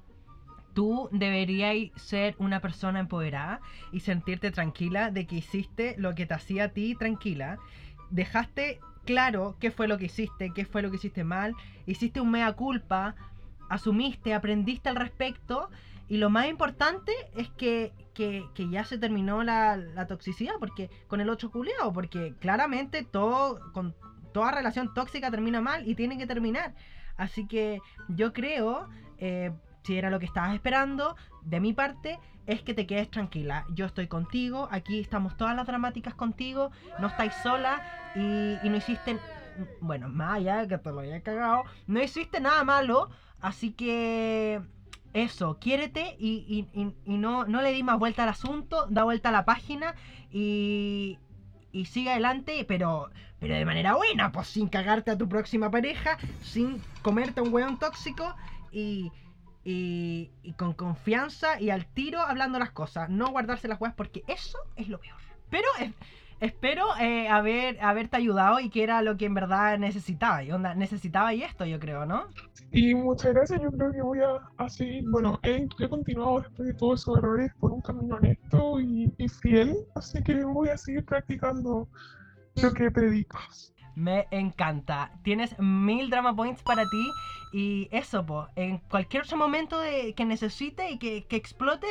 tú 0.74 1.08
deberías 1.12 1.90
ser 2.00 2.34
una 2.38 2.60
persona 2.60 3.00
empoderada 3.00 3.60
y 3.92 4.00
sentirte 4.00 4.50
tranquila 4.50 5.10
de 5.10 5.26
que 5.26 5.37
hiciste 5.37 5.94
lo 5.98 6.14
que 6.14 6.26
te 6.26 6.34
hacía 6.34 6.64
a 6.64 6.68
ti 6.68 6.94
tranquila. 6.94 7.58
Dejaste 8.10 8.80
claro 9.04 9.56
qué 9.60 9.70
fue 9.70 9.88
lo 9.88 9.98
que 9.98 10.06
hiciste, 10.06 10.52
qué 10.54 10.64
fue 10.64 10.82
lo 10.82 10.90
que 10.90 10.96
hiciste 10.96 11.24
mal, 11.24 11.54
hiciste 11.87 12.20
un 12.20 12.30
mea 12.30 12.52
culpa, 12.52 13.14
asumiste, 13.68 14.34
aprendiste 14.34 14.88
al 14.88 14.96
respecto 14.96 15.70
y 16.08 16.18
lo 16.18 16.28
más 16.28 16.48
importante 16.48 17.12
es 17.34 17.48
que, 17.50 17.92
que, 18.12 18.44
que 18.54 18.68
ya 18.68 18.84
se 18.84 18.98
terminó 18.98 19.42
la, 19.42 19.76
la, 19.76 20.06
toxicidad 20.06 20.54
porque 20.60 20.90
con 21.06 21.20
el 21.20 21.30
8 21.30 21.50
culeado, 21.50 21.92
porque 21.92 22.34
claramente 22.40 23.04
todo, 23.04 23.60
con 23.72 23.94
toda 24.32 24.50
relación 24.50 24.92
tóxica 24.92 25.30
termina 25.30 25.60
mal 25.60 25.88
y 25.88 25.94
tiene 25.94 26.18
que 26.18 26.26
terminar. 26.26 26.74
Así 27.16 27.46
que 27.46 27.80
yo 28.08 28.32
creo, 28.32 28.88
eh, 29.18 29.52
si 29.84 29.96
era 29.98 30.10
lo 30.10 30.18
que 30.18 30.26
estabas 30.26 30.54
esperando, 30.54 31.16
de 31.42 31.60
mi 31.60 31.72
parte, 31.72 32.18
es 32.46 32.62
que 32.62 32.74
te 32.74 32.86
quedes 32.86 33.10
tranquila. 33.10 33.64
Yo 33.70 33.86
estoy 33.86 34.08
contigo, 34.08 34.68
aquí 34.70 35.00
estamos 35.00 35.36
todas 35.36 35.54
las 35.54 35.66
dramáticas 35.66 36.14
contigo, 36.14 36.70
no 36.98 37.08
estáis 37.08 37.34
sola 37.42 37.82
y, 38.14 38.68
no 38.68 38.76
hiciste, 38.76 39.18
bueno, 39.80 40.08
más 40.08 40.36
allá 40.36 40.66
que 40.66 40.78
te 40.78 40.90
lo 40.90 41.00
haya 41.00 41.20
cagado, 41.22 41.64
no 41.86 42.02
hiciste 42.02 42.40
nada 42.40 42.64
malo, 42.64 43.10
así 43.40 43.72
que 43.72 44.62
eso, 45.12 45.58
quiérete 45.60 46.16
y, 46.18 46.66
no, 47.04 47.44
no 47.44 47.62
le 47.62 47.72
di 47.72 47.82
más 47.82 47.98
vuelta 47.98 48.22
al 48.22 48.30
asunto, 48.30 48.86
da 48.88 49.04
vuelta 49.04 49.28
a 49.28 49.32
la 49.32 49.44
página 49.44 49.94
y, 50.30 51.18
y 51.72 51.84
sigue 51.84 52.10
adelante, 52.10 52.64
pero, 52.66 53.10
pero 53.38 53.54
de 53.54 53.64
manera 53.66 53.94
buena, 53.94 54.32
pues 54.32 54.48
sin 54.48 54.68
cagarte 54.68 55.10
a 55.10 55.18
tu 55.18 55.28
próxima 55.28 55.70
pareja, 55.70 56.16
sin 56.42 56.80
comerte 57.02 57.40
a 57.40 57.42
un 57.42 57.52
weón 57.52 57.78
tóxico 57.78 58.34
y, 58.72 59.12
y, 59.64 60.31
y, 60.42 60.53
con 60.53 60.74
confianza 60.74 61.61
y 61.61 61.70
al 61.70 61.87
tiro 61.87 62.20
hablando 62.20 62.59
las 62.59 62.70
cosas. 62.70 63.09
No 63.09 63.31
guardarse 63.31 63.68
las 63.68 63.81
weas 63.81 63.94
porque 63.94 64.22
eso 64.29 64.59
es 64.77 64.88
lo 64.88 64.98
peor. 64.98 65.16
Pero 65.50 65.68
espero 66.40 66.85
eh, 67.00 67.29
haber, 67.29 67.83
haberte 67.83 68.16
ayudado 68.16 68.61
y 68.61 68.68
que 68.68 68.83
era 68.83 69.03
lo 69.03 69.16
que 69.16 69.27
en 69.27 69.35
verdad 69.35 69.79
necesitaba. 69.79 70.42
Y 70.42 70.53
onda, 70.53 70.74
necesitaba 70.74 71.33
y 71.35 71.42
esto, 71.42 71.64
yo 71.64 71.79
creo, 71.79 72.07
¿no? 72.07 72.27
Y 72.70 72.94
muchas 72.94 73.35
gracias, 73.35 73.62
yo 73.62 73.70
creo 73.70 73.92
que 73.92 74.03
voy 74.03 74.18
a, 74.20 74.40
a 74.62 74.68
seguir, 74.68 75.05
bueno, 75.09 75.38
he, 75.42 75.66
he 75.79 75.88
continuado 75.88 76.40
después 76.40 76.68
de 76.68 76.74
todos 76.74 77.03
esos 77.03 77.18
errores 77.18 77.53
por 77.61 77.72
un 77.72 77.81
camino 77.81 78.16
honesto 78.16 78.81
y, 78.81 79.12
y 79.16 79.29
fiel, 79.29 79.77
así 79.94 80.22
que 80.22 80.44
voy 80.44 80.68
a 80.68 80.77
seguir 80.77 81.05
practicando 81.05 81.88
lo 82.57 82.72
que 82.72 82.90
predicas. 82.90 83.73
Me 83.94 84.26
encanta. 84.30 85.12
Tienes 85.22 85.59
mil 85.59 86.11
drama 86.11 86.35
points 86.35 86.62
para 86.62 86.85
ti. 86.85 87.11
Y 87.52 87.88
eso, 87.92 88.26
pues, 88.26 88.48
en 88.57 88.78
cualquier 88.78 89.22
otro 89.22 89.37
momento 89.37 89.78
de, 89.78 90.14
que 90.14 90.24
necesite 90.24 90.90
y 90.90 90.98
que, 90.98 91.24
que 91.24 91.37
explote, 91.37 91.87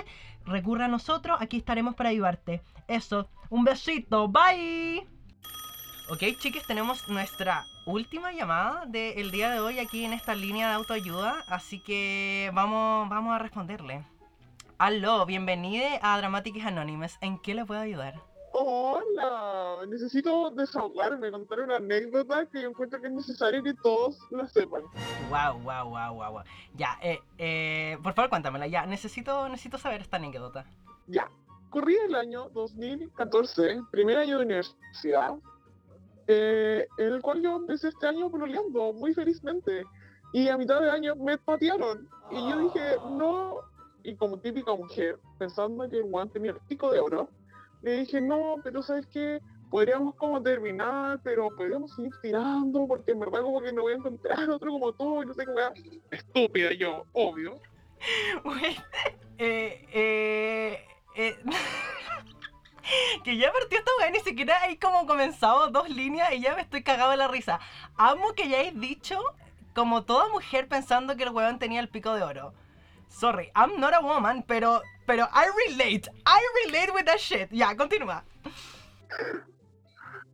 recurra 0.46 0.86
a 0.86 0.90
nosotros. 0.90 1.38
Aquí 1.40 1.58
estaremos 1.58 1.96
para 1.96 2.10
ayudarte. 2.10 2.62
Eso, 2.88 3.30
un 3.50 3.64
besito. 3.64 4.28
Bye. 4.28 5.08
Ok, 6.10 6.38
chicas, 6.40 6.68
tenemos 6.68 7.08
nuestra 7.08 7.64
última 7.86 8.34
llamada 8.34 8.86
del 8.86 9.32
día 9.32 9.50
de 9.50 9.62
hoy 9.62 9.80
aquí 9.80 10.04
en 10.04 10.12
esta 10.12 10.36
línea 10.36 10.68
de 10.68 10.74
autoayuda. 10.74 11.46
Así 11.48 11.80
que 11.80 12.52
vamos, 12.54 13.08
vamos 13.08 13.34
a 13.34 13.40
responderle. 13.40 14.04
Aló, 14.78 15.26
bienvenida 15.26 16.00
a 16.02 16.18
Dramatics 16.18 16.66
Anonymous. 16.66 17.18
¿En 17.22 17.40
qué 17.40 17.54
le 17.54 17.64
puedo 17.64 17.80
ayudar? 17.80 18.33
Hola, 18.66 19.86
necesito 19.90 20.50
desahogarme, 20.52 21.30
contar 21.32 21.60
una 21.60 21.76
anécdota 21.76 22.46
que 22.46 22.64
encuentro 22.64 23.02
que 23.02 23.08
es 23.08 23.14
necesario 23.14 23.62
que 23.62 23.74
todos 23.74 24.18
la 24.32 24.48
sepan. 24.48 24.84
Wow, 25.30 25.60
wow, 25.64 25.90
wow, 25.90 26.14
wow, 26.14 26.32
wow. 26.32 26.44
Ya, 26.74 26.98
eh, 27.02 27.20
eh, 27.38 27.98
por 28.02 28.14
favor 28.14 28.30
cuéntamela, 28.30 28.66
ya, 28.68 28.86
necesito, 28.86 29.50
necesito 29.50 29.78
saber 29.78 30.00
esta 30.00 30.16
anécdota. 30.16 30.66
Ya, 31.08 31.30
corría 31.72 32.06
el 32.06 32.16
año 32.16 32.48
2014, 32.54 33.82
primer 33.92 34.18
año 34.20 34.38
de 34.38 34.46
universidad, 34.46 35.36
eh, 36.28 36.88
en 36.98 37.14
el 37.16 37.22
cual 37.22 37.42
yo 37.42 37.58
empecé 37.58 37.90
este 37.90 38.08
año 38.08 38.32
pololeando 38.32 38.94
muy 38.94 39.14
felizmente. 39.14 39.84
Y 40.32 40.48
a 40.48 40.58
mitad 40.58 40.80
de 40.80 40.90
año 40.90 41.18
me 41.18 41.38
patearon. 41.38 42.08
Y 42.32 42.50
yo 42.50 42.60
dije, 42.60 42.96
no. 43.12 43.58
Y 44.04 44.16
como 44.16 44.40
típica 44.40 44.74
mujer, 44.74 45.20
pensando 45.38 45.90
que 45.90 45.98
el 45.98 46.04
guan 46.04 46.30
tenía 46.30 46.52
el 46.52 46.60
pico 46.62 46.90
de 46.90 47.02
oro, 47.02 47.28
le 47.84 48.00
dije, 48.00 48.22
no, 48.22 48.56
pero 48.64 48.82
¿sabes 48.82 49.06
qué? 49.08 49.40
Podríamos 49.70 50.16
como 50.16 50.42
terminar, 50.42 51.20
pero 51.24 51.50
podríamos 51.56 51.94
seguir 51.96 52.14
tirando, 52.22 52.88
porque 52.88 53.12
en 53.12 53.20
verdad 53.20 53.42
como 53.42 53.62
que 53.62 53.74
no 53.74 53.84
voy 53.84 53.94
a 53.94 53.98
encontrar 53.98 54.50
otro 54.50 54.72
como 54.72 54.94
tú, 54.94 55.22
y 55.24 55.26
no 55.26 55.34
sé 55.34 55.46
qué. 55.46 55.92
Estúpida 56.12 56.72
yo, 56.74 57.06
obvio. 57.14 57.60
Eh, 59.40 59.88
eh, 59.92 60.86
eh, 61.16 61.36
que 63.24 63.36
ya 63.36 63.52
partió 63.52 63.80
esta 63.80 63.92
weá, 64.00 64.12
ni 64.12 64.20
siquiera 64.20 64.62
hay 64.62 64.78
como 64.78 65.08
comenzado 65.08 65.70
dos 65.70 65.90
líneas 65.90 66.32
y 66.34 66.42
ya 66.42 66.56
me 66.56 66.62
estoy 66.62 66.84
cagado 66.84 67.12
de 67.12 67.18
la 67.18 67.28
risa. 67.28 67.60
Amo 67.98 68.34
que 68.34 68.48
ya 68.48 68.60
hayáis 68.60 68.80
dicho, 68.80 69.20
como 69.74 70.04
toda 70.04 70.30
mujer 70.30 70.68
pensando 70.68 71.18
que 71.18 71.24
el 71.24 71.32
weón 71.32 71.60
tenía 71.60 71.80
el 71.80 71.90
pico 71.90 72.14
de 72.14 72.22
oro. 72.22 72.54
Sorry, 73.10 73.52
I'm 73.56 73.80
not 73.80 73.94
a 73.94 74.00
woman, 74.02 74.44
pero, 74.44 74.82
pero 75.06 75.24
I 75.34 75.46
relate. 75.68 76.10
I 76.26 76.42
relate 76.66 76.92
with 76.94 77.06
that 77.06 77.20
shit. 77.20 77.50
Ya, 77.52 77.76
continúa. 77.76 78.24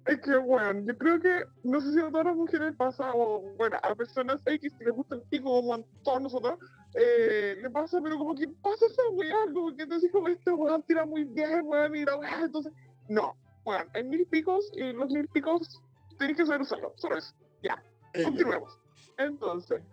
Es 0.05 0.21
que, 0.21 0.35
bueno, 0.37 0.81
yo 0.85 0.97
creo 0.97 1.19
que, 1.19 1.43
no 1.63 1.79
sé 1.79 1.93
si 1.93 1.99
a 1.99 2.09
todas 2.09 2.25
las 2.27 2.35
mujeres 2.35 2.73
pasa, 2.75 3.11
o 3.13 3.41
bueno, 3.57 3.77
a 3.83 3.93
personas 3.93 4.41
X 4.43 4.73
que 4.79 4.85
les 4.85 4.93
gusta 4.95 5.15
el 5.15 5.21
pico 5.23 5.51
como 5.51 5.75
a 5.75 5.79
todos 6.03 6.21
nosotros, 6.21 6.57
eh, 6.95 7.59
le 7.61 7.69
pasa, 7.69 7.99
pero 8.01 8.17
como 8.17 8.33
que 8.33 8.47
pasa 8.47 8.87
esa 8.87 9.03
weá, 9.11 9.37
como 9.53 9.75
que 9.75 9.85
te 9.85 9.93
decís 9.93 10.11
como 10.11 10.27
este 10.29 10.51
weón 10.51 10.81
tira 10.83 11.05
muy 11.05 11.25
bien, 11.25 11.61
weón, 11.63 11.95
y 11.95 12.05
la 12.05 12.15
weá, 12.15 12.41
entonces, 12.41 12.73
no, 13.07 13.35
bueno, 13.63 13.85
hay 13.93 14.03
mil 14.03 14.25
picos 14.25 14.71
y 14.73 14.93
los 14.93 15.11
mil 15.11 15.27
picos 15.27 15.79
tenés 16.17 16.37
que 16.37 16.45
saber 16.45 16.61
usarlos, 16.61 16.93
solo 16.95 17.17
eso, 17.17 17.35
ya, 17.61 17.83
continuemos. 18.23 18.79
Entonces, 19.19 19.83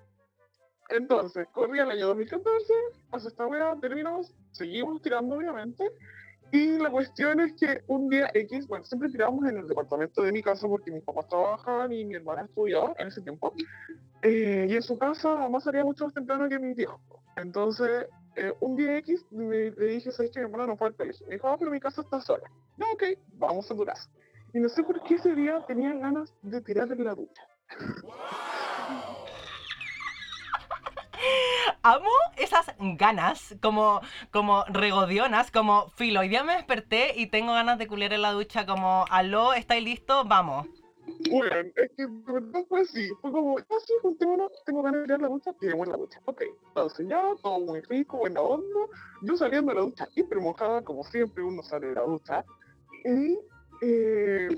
entonces, 0.89 1.47
corría 1.53 1.83
el 1.83 1.91
año 1.91 2.07
2014, 2.07 2.73
pasó 3.11 3.29
esta 3.29 3.47
weá, 3.47 3.77
terminamos, 3.81 4.33
seguimos 4.57 5.01
tirando 5.03 5.37
obviamente, 5.37 5.90
y 6.53 6.79
la 6.79 6.90
cuestión 6.90 7.40
es 7.40 7.55
que 7.55 7.83
un 7.88 8.09
día 8.09 8.31
X, 8.33 8.66
bueno, 8.69 8.85
siempre 8.85 9.09
tirábamos 9.11 9.47
en 9.49 9.59
el 9.59 9.66
departamento 9.66 10.23
de 10.23 10.33
mi 10.33 10.42
casa 10.42 10.66
porque 10.69 10.92
mis 10.92 11.03
papás 11.03 11.29
trabajaban 11.29 11.92
y 11.92 12.05
mi 12.05 12.14
hermana 12.14 12.42
estudiaba 12.42 12.95
en 12.99 13.09
ese 13.09 13.21
tiempo. 13.21 13.53
Eh, 14.23 14.66
y 14.71 14.77
en 14.77 14.83
su 14.83 14.97
casa 14.99 15.35
mamá 15.35 15.61
salía 15.61 15.85
mucho 15.85 16.05
más 16.05 16.14
temprano 16.14 16.49
que 16.49 16.59
mi 16.59 16.75
tío. 16.75 17.01
Entonces, 17.37 18.07
eh, 18.37 18.55
un 18.61 18.77
día 18.77 18.97
X 18.99 19.27
me- 19.31 19.71
le 19.73 19.87
dije, 19.87 20.11
¿sabes 20.12 20.31
que 20.31 20.38
mi 20.40 20.45
hermana 20.47 20.69
no 20.69 20.77
fue 20.77 20.88
al 20.88 20.95
colegio? 20.95 21.27
Me 21.27 21.35
dijo, 21.35 21.49
ah, 21.49 21.57
pero 21.59 21.71
mi 21.71 21.81
casa 21.81 22.01
está 22.03 22.21
sola. 22.21 22.49
No, 22.77 22.87
ok, 22.92 23.03
vamos 23.35 23.71
a 23.71 23.75
Durazno. 23.75 24.14
Y 24.55 24.61
no 24.61 24.69
sé 24.69 24.83
por 24.85 25.03
qué 25.03 25.16
ese 25.16 25.35
día 25.35 25.62
tenía 25.66 25.92
ganas 25.95 26.33
de 26.42 26.61
tirar 26.62 26.90
en 26.90 27.05
la 27.05 27.14
ducha. 27.14 27.42
Amo 31.88 32.11
esas 32.37 32.66
ganas, 32.99 33.55
como, 33.62 34.01
como 34.33 34.64
regodionas, 34.64 35.53
como 35.53 35.88
filo. 35.90 36.18
Hoy 36.18 36.29
día 36.29 36.42
me 36.42 36.55
desperté 36.57 37.12
y 37.14 37.29
tengo 37.29 37.53
ganas 37.53 37.79
de 37.79 37.87
culiar 37.87 38.12
en 38.12 38.22
la 38.22 38.33
ducha, 38.33 38.66
como, 38.66 39.05
aló, 39.09 39.55
¿estáis 39.55 39.85
listos? 39.85 40.27
Vamos. 40.27 40.66
Bueno, 41.31 41.70
es 41.77 41.90
que 41.96 42.09
de 42.09 42.33
verdad 42.33 42.64
fue 42.68 42.81
así. 42.81 43.09
Fue 43.20 43.31
como, 43.31 43.57
ah, 43.57 43.77
sí, 43.87 43.92
juntémonos, 44.03 44.51
tengo 44.64 44.83
ganas 44.83 45.03
de 45.03 45.05
tirar 45.05 45.20
la 45.20 45.29
ducha, 45.29 45.53
tiremos 45.61 45.87
la 45.87 45.96
ducha. 45.96 46.20
Ok, 46.25 46.42
entonces 46.66 47.07
ya, 47.09 47.22
todo 47.40 47.61
muy 47.61 47.81
rico, 47.83 48.16
buena 48.16 48.40
onda. 48.40 48.81
Yo 49.22 49.37
saliendo 49.37 49.70
de 49.70 49.77
la 49.77 49.85
ducha 49.85 50.09
hiper 50.16 50.40
mojada, 50.40 50.83
como 50.83 51.05
siempre 51.05 51.44
uno 51.44 51.62
sale 51.62 51.87
de 51.87 51.94
la 51.94 52.03
ducha. 52.03 52.44
Y, 53.05 53.38
eh, 53.83 54.49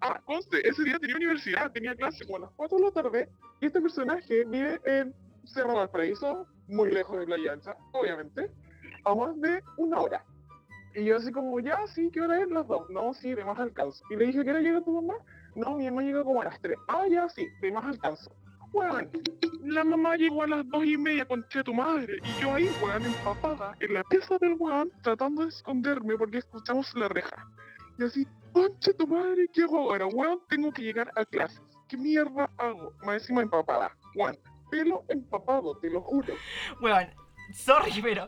ah, 0.00 0.20
conste, 0.24 0.64
ese 0.68 0.84
día 0.84 0.96
tenía 1.00 1.16
universidad, 1.16 1.72
tenía 1.72 1.96
clase 1.96 2.24
como 2.24 2.36
a 2.36 2.40
las 2.42 2.50
4 2.54 2.78
de 2.78 2.84
la 2.84 2.90
tarde. 2.92 3.28
Y 3.60 3.66
este 3.66 3.80
personaje 3.80 4.44
vive 4.44 4.80
en 4.84 5.12
Cerro 5.46 5.74
Valparaíso, 5.74 6.46
muy 6.68 6.90
lejos 6.90 7.18
de 7.18 7.26
Playa 7.26 7.52
Ancha, 7.52 7.76
obviamente, 7.92 8.50
a 9.04 9.14
más 9.14 9.40
de 9.40 9.62
una 9.76 10.00
hora. 10.00 10.24
Y 10.94 11.04
yo 11.04 11.16
así 11.16 11.32
como, 11.32 11.58
ya, 11.58 11.86
sí, 11.88 12.10
¿qué 12.12 12.20
hora 12.20 12.40
es? 12.40 12.48
Las 12.50 12.66
dos. 12.68 12.88
No, 12.90 13.12
sí, 13.14 13.34
de 13.34 13.44
más 13.44 13.58
alcanzo. 13.58 14.04
Y 14.10 14.16
le 14.16 14.26
dije, 14.26 14.44
¿qué 14.44 14.50
hora 14.50 14.60
llega 14.60 14.80
tu 14.80 14.92
mamá? 14.92 15.14
No, 15.56 15.76
mi 15.76 15.86
mamá 15.86 16.02
llega 16.02 16.22
como 16.22 16.40
a 16.40 16.44
las 16.44 16.60
3. 16.60 16.76
Ah, 16.88 17.06
ya, 17.10 17.28
sí, 17.28 17.48
de 17.60 17.72
más 17.72 17.84
alcanzo. 17.84 18.30
Weón, 18.72 19.08
la 19.62 19.84
mamá 19.84 20.16
llegó 20.16 20.42
a 20.42 20.48
las 20.48 20.68
dos 20.68 20.84
y 20.84 20.96
media 20.96 21.24
con 21.26 21.46
tu 21.64 21.74
madre. 21.74 22.18
Y 22.24 22.42
yo 22.42 22.54
ahí, 22.54 22.68
weón, 22.82 23.04
empapada, 23.04 23.72
en 23.78 23.94
la 23.94 24.02
pieza 24.04 24.36
del 24.38 24.54
weón, 24.58 24.90
tratando 25.02 25.42
de 25.42 25.48
esconderme 25.48 26.16
porque 26.16 26.38
escuchamos 26.38 26.92
la 26.96 27.08
reja. 27.08 27.46
Y 27.98 28.04
así, 28.04 28.26
conche 28.52 28.92
tu 28.94 29.06
madre, 29.06 29.48
¿qué 29.52 29.62
hago 29.62 29.78
ahora? 29.78 30.06
Weón, 30.06 30.40
tengo 30.48 30.72
que 30.72 30.82
llegar 30.82 31.10
a 31.14 31.24
clases. 31.24 31.62
¿Qué 31.88 31.96
mierda 31.96 32.50
hago? 32.56 32.92
Más 33.04 33.22
encima 33.22 33.42
empapada. 33.42 33.96
Weón, 34.16 34.36
pelo 34.70 35.04
empapado, 35.08 35.76
te 35.78 35.90
lo 35.90 36.00
juro. 36.00 36.34
Weón, 36.80 37.08
sorry, 37.52 38.00
pero 38.02 38.26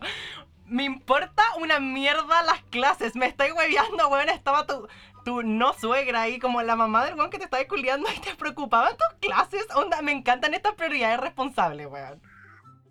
me 0.65 0.83
importa 0.83 1.43
una 1.59 1.79
mierda 1.79 2.43
las 2.43 2.61
clases. 2.63 3.15
Me 3.15 3.27
estoy 3.27 3.51
hueveando, 3.51 4.09
weón. 4.09 4.29
Estaba 4.29 4.65
tu, 4.65 4.87
tu 5.23 5.43
no 5.43 5.73
suegra 5.73 6.23
ahí, 6.23 6.39
como 6.39 6.61
la 6.61 6.75
mamá 6.75 7.05
del 7.05 7.15
weón 7.15 7.29
que 7.29 7.37
te 7.37 7.45
estaba 7.45 7.63
culiando 7.65 8.09
y 8.15 8.19
te 8.19 8.35
preocupaban 8.35 8.95
tus 8.97 9.19
clases. 9.19 9.67
Onda, 9.75 10.01
me 10.01 10.11
encantan 10.11 10.53
estas 10.53 10.75
prioridades 10.75 11.19
responsables, 11.19 11.87
weón. 11.87 12.21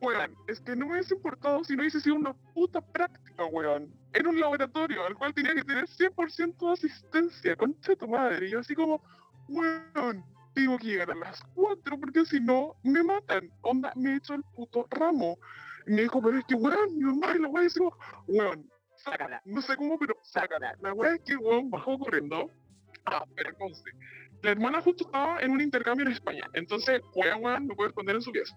Weón, 0.00 0.36
es 0.46 0.60
que 0.60 0.76
no 0.76 0.86
me 0.86 0.92
hubiese 0.92 1.14
importado 1.14 1.64
si 1.64 1.74
no 1.74 1.80
hubiese 1.80 2.00
sido 2.00 2.16
una 2.16 2.34
puta 2.54 2.80
práctica, 2.80 3.44
weón. 3.46 3.92
Era 4.12 4.28
un 4.28 4.40
laboratorio 4.40 5.04
al 5.04 5.14
cual 5.14 5.34
tenía 5.34 5.54
que 5.54 5.64
tener 5.64 5.86
100% 5.86 6.58
de 6.58 6.72
asistencia, 6.72 7.56
concha 7.56 7.92
de 7.92 7.96
tu 7.96 8.08
madre. 8.08 8.46
Y 8.46 8.50
yo 8.50 8.60
así 8.60 8.74
como, 8.74 9.02
weón, 9.48 10.24
tengo 10.56 10.78
que 10.78 10.86
llegar 10.86 11.10
a 11.10 11.14
las 11.14 11.40
4 11.54 12.00
porque 12.00 12.24
si 12.24 12.40
no, 12.40 12.74
me 12.82 13.02
matan. 13.02 13.50
Onda, 13.62 13.92
me 13.94 14.12
he 14.12 14.16
hecho 14.16 14.34
el 14.34 14.42
puto 14.54 14.86
ramo. 14.90 15.38
Y 15.86 15.92
me 15.92 16.02
dijo, 16.02 16.20
pero 16.22 16.38
es 16.38 16.44
que, 16.46 16.54
weón, 16.54 16.96
mi 16.96 17.04
mamá 17.04 17.34
y 17.36 17.40
la 17.40 17.48
weá 17.48 17.62
dice, 17.62 17.80
weón, 18.26 18.68
sácala. 18.96 19.40
No 19.44 19.60
sé 19.60 19.76
cómo, 19.76 19.98
pero 19.98 20.16
sácala. 20.22 20.74
La 20.80 20.92
weá 20.94 21.14
es 21.14 21.20
que 21.20 21.36
weón 21.36 21.70
bajó 21.70 21.98
corriendo. 21.98 22.50
Ah, 23.04 23.24
pero 23.36 23.54
conste. 23.56 23.90
La 24.42 24.50
hermana 24.50 24.80
justo 24.80 25.04
estaba 25.04 25.40
en 25.40 25.52
un 25.52 25.60
intercambio 25.60 26.06
en 26.06 26.12
España. 26.12 26.48
Entonces, 26.54 27.00
weón, 27.14 27.44
weón, 27.44 27.66
no 27.66 27.74
puede 27.74 27.90
esconder 27.90 28.16
en 28.16 28.22
su 28.22 28.32
pieza 28.32 28.56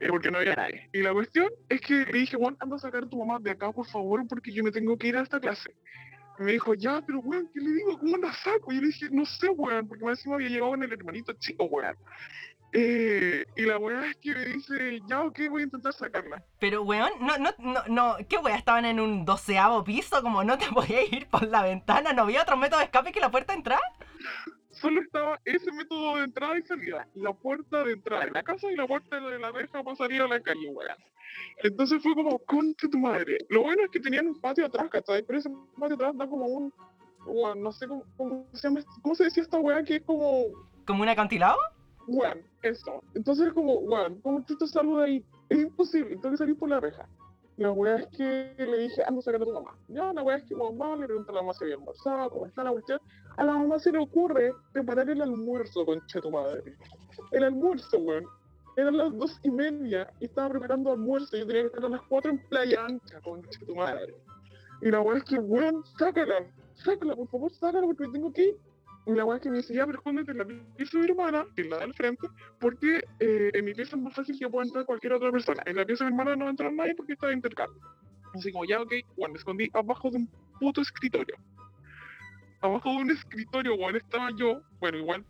eh, 0.00 0.08
porque 0.08 0.30
no 0.30 0.38
había 0.38 0.54
nadie. 0.54 0.88
Y 0.92 1.02
la 1.02 1.12
cuestión 1.12 1.50
es 1.68 1.80
que 1.80 2.04
le 2.04 2.18
dije, 2.18 2.36
Juan, 2.36 2.56
anda 2.60 2.76
a 2.76 2.78
sacar 2.78 3.04
a 3.04 3.08
tu 3.08 3.18
mamá 3.18 3.38
de 3.40 3.50
acá, 3.50 3.72
por 3.72 3.86
favor, 3.86 4.26
porque 4.28 4.52
yo 4.52 4.64
me 4.64 4.70
tengo 4.70 4.96
que 4.96 5.08
ir 5.08 5.16
a 5.16 5.22
esta 5.22 5.40
clase. 5.40 5.74
Me 6.38 6.52
dijo, 6.52 6.74
ya, 6.74 7.02
pero 7.06 7.20
weón, 7.20 7.48
¿qué 7.52 7.60
le 7.60 7.70
digo? 7.70 7.98
¿Cómo 7.98 8.16
la 8.18 8.32
saco? 8.32 8.72
Y 8.72 8.76
yo 8.76 8.80
le 8.82 8.86
dije, 8.88 9.08
no 9.10 9.24
sé, 9.24 9.48
weón, 9.48 9.88
porque 9.88 10.04
más 10.04 10.18
encima 10.18 10.34
había 10.36 10.48
llegado 10.48 10.70
con 10.70 10.82
el 10.82 10.92
hermanito 10.92 11.32
chico, 11.34 11.64
weón. 11.64 11.96
Eh, 12.72 13.46
y 13.56 13.62
la 13.62 13.78
weá 13.78 14.06
es 14.10 14.16
que 14.16 14.34
me 14.34 14.44
dice, 14.44 15.00
ya, 15.08 15.22
ok, 15.22 15.38
voy 15.48 15.62
a 15.62 15.64
intentar 15.64 15.92
sacarla. 15.94 16.44
Pero, 16.58 16.82
weón, 16.82 17.10
no, 17.20 17.38
no, 17.38 17.50
no, 17.58 17.82
no, 17.88 18.16
¿qué 18.28 18.36
weón? 18.36 18.58
Estaban 18.58 18.84
en 18.84 19.00
un 19.00 19.24
doceavo 19.24 19.82
piso, 19.84 20.20
como 20.22 20.44
no 20.44 20.58
te 20.58 20.66
podías 20.74 21.10
ir 21.12 21.26
por 21.28 21.46
la 21.46 21.62
ventana, 21.62 22.12
¿no 22.12 22.22
había 22.22 22.42
otro 22.42 22.56
método 22.56 22.80
de 22.80 22.86
escape 22.86 23.12
que 23.12 23.20
la 23.20 23.30
puerta 23.30 23.52
de 23.52 23.58
entrada? 23.58 23.82
Solo 24.80 25.00
estaba 25.00 25.40
ese 25.44 25.72
método 25.72 26.16
de 26.16 26.24
entrada 26.24 26.58
y 26.58 26.62
salida. 26.62 27.08
La 27.14 27.32
puerta 27.32 27.82
de 27.84 27.92
entrada 27.92 28.24
de 28.26 28.30
la 28.30 28.42
casa 28.42 28.70
y 28.70 28.76
la 28.76 28.86
puerta 28.86 29.18
de 29.18 29.38
la 29.38 29.50
reja 29.50 29.82
para 29.82 29.96
salir 29.96 30.20
a 30.20 30.28
la 30.28 30.40
calle, 30.40 30.68
weón. 30.68 30.96
Entonces 31.62 32.02
fue 32.02 32.14
como, 32.14 32.38
concha 32.40 32.88
tu 32.88 32.98
madre. 32.98 33.38
Lo 33.48 33.62
bueno 33.62 33.82
es 33.84 33.90
que 33.90 34.00
tenían 34.00 34.26
un 34.26 34.40
patio 34.40 34.66
atrás, 34.66 34.88
¿cachai? 34.90 35.22
Pero 35.22 35.38
ese 35.38 35.50
patio 35.78 35.94
atrás 35.94 36.16
da 36.16 36.26
como 36.26 36.46
un 36.46 36.72
weón, 37.26 37.62
no 37.62 37.72
sé 37.72 37.88
cómo, 37.88 38.04
cómo 38.16 38.46
se 38.52 38.68
llama, 38.68 38.80
cómo 39.02 39.14
se 39.14 39.24
decía 39.24 39.42
esta 39.42 39.58
weá 39.58 39.82
que 39.82 39.96
es 39.96 40.02
como, 40.02 40.44
¿Como 40.86 41.02
un 41.02 41.08
acantilado? 41.08 41.58
weón, 42.06 42.42
eso. 42.62 43.02
Entonces 43.14 43.48
es 43.48 43.52
como, 43.54 43.74
weón, 43.78 44.20
¿cómo 44.20 44.44
chuto 44.44 44.66
salgo 44.66 44.98
de 44.98 45.04
ahí? 45.06 45.24
Es 45.48 45.58
imposible, 45.58 46.16
tengo 46.16 46.30
que 46.32 46.36
salir 46.36 46.56
por 46.56 46.68
la 46.68 46.80
reja. 46.80 47.08
La 47.56 47.72
weá 47.72 47.96
es 47.96 48.06
que 48.08 48.54
le 48.58 48.78
dije, 48.78 49.02
anda 49.06 49.20
a 49.20 49.22
sacar 49.22 49.40
a 49.40 49.44
tu 49.44 49.52
mamá. 49.52 49.76
Ya, 49.88 50.12
la 50.12 50.22
weá 50.22 50.36
es 50.36 50.44
que 50.44 50.54
mamá 50.54 50.94
le 50.96 51.06
pregunta 51.06 51.32
a 51.32 51.36
la 51.36 51.40
mamá 51.40 51.54
si 51.54 51.64
había 51.64 51.76
almorzado, 51.76 52.30
cómo 52.30 52.46
está 52.46 52.62
la 52.62 52.70
cuestión. 52.70 53.00
A 53.38 53.44
la 53.44 53.52
mamá 53.54 53.78
se 53.78 53.92
le 53.92 53.98
ocurre 53.98 54.52
preparar 54.72 55.08
el 55.08 55.22
almuerzo, 55.22 55.86
concha 55.86 56.20
tu 56.20 56.30
madre. 56.30 56.76
El 57.32 57.44
almuerzo, 57.44 57.98
weón. 57.98 58.26
Eran 58.76 58.98
las 58.98 59.16
dos 59.16 59.40
y 59.42 59.50
media 59.50 60.12
y 60.20 60.26
estaba 60.26 60.50
preparando 60.50 60.92
almuerzo. 60.92 61.34
Yo 61.34 61.46
tenía 61.46 61.62
que 61.62 61.68
estar 61.68 61.84
a 61.86 61.88
las 61.88 62.02
cuatro 62.02 62.30
en 62.30 62.38
playa 62.48 62.84
ancha, 62.84 63.20
concha 63.22 63.58
tu 63.66 63.74
madre. 63.74 64.14
Y 64.82 64.90
la 64.90 65.00
weá 65.00 65.16
es 65.16 65.24
que, 65.24 65.38
weón, 65.38 65.82
sácala, 65.98 66.46
sácala, 66.74 67.16
por 67.16 67.28
favor, 67.28 67.50
sácala 67.52 67.86
porque 67.86 68.06
tengo 68.12 68.30
que 68.34 68.48
ir. 68.48 68.56
Y 69.06 69.12
la 69.12 69.24
weá 69.24 69.36
es 69.36 69.42
que 69.42 69.50
me 69.50 69.58
dice, 69.58 69.72
ya, 69.72 69.86
pero 69.86 70.02
en 70.04 70.38
la 70.38 70.44
pieza 70.44 70.98
de 70.98 71.04
mi 71.04 71.10
hermana, 71.10 71.46
que 71.54 71.62
es 71.62 71.68
la 71.68 71.78
del 71.78 71.94
frente, 71.94 72.26
porque 72.58 73.04
eh, 73.20 73.50
en 73.54 73.64
mi 73.64 73.72
pieza 73.72 73.94
es 73.94 74.02
más 74.02 74.14
fácil 74.14 74.36
que 74.36 74.48
pueda 74.48 74.66
entrar 74.66 74.84
cualquier 74.84 75.12
otra 75.12 75.30
persona. 75.30 75.62
En 75.64 75.76
la 75.76 75.84
pieza 75.84 76.04
de 76.04 76.10
mi 76.10 76.16
hermana 76.16 76.34
no 76.34 76.44
va 76.46 76.48
a 76.48 76.50
entrar 76.50 76.72
nadie 76.72 76.94
porque 76.96 77.12
está 77.12 77.28
de 77.28 77.34
intercambio. 77.34 77.80
Así 78.34 78.50
como, 78.50 78.64
ya, 78.64 78.82
ok, 78.82 78.92
bueno, 79.16 79.34
me 79.34 79.38
escondí 79.38 79.70
abajo 79.72 80.10
de 80.10 80.16
un 80.16 80.30
puto 80.58 80.80
escritorio. 80.80 81.36
Abajo 82.60 82.90
de 82.90 82.96
un 82.96 83.10
escritorio, 83.12 83.74
weón, 83.76 83.96
estaba 83.96 84.30
yo, 84.36 84.60
bueno, 84.80 84.98
igual, 84.98 85.24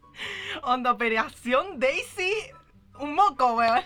Onda, 0.63 0.93
Operación 0.93 1.79
Daisy. 1.79 2.33
Un 2.99 3.15
moco, 3.15 3.57
weón. 3.57 3.83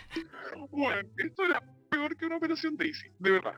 Bueno, 0.70 1.08
esto 1.16 1.44
era 1.44 1.60
peor 1.90 2.16
que 2.16 2.26
una 2.26 2.36
operación 2.36 2.76
Daisy, 2.76 3.08
de 3.18 3.30
verdad. 3.32 3.54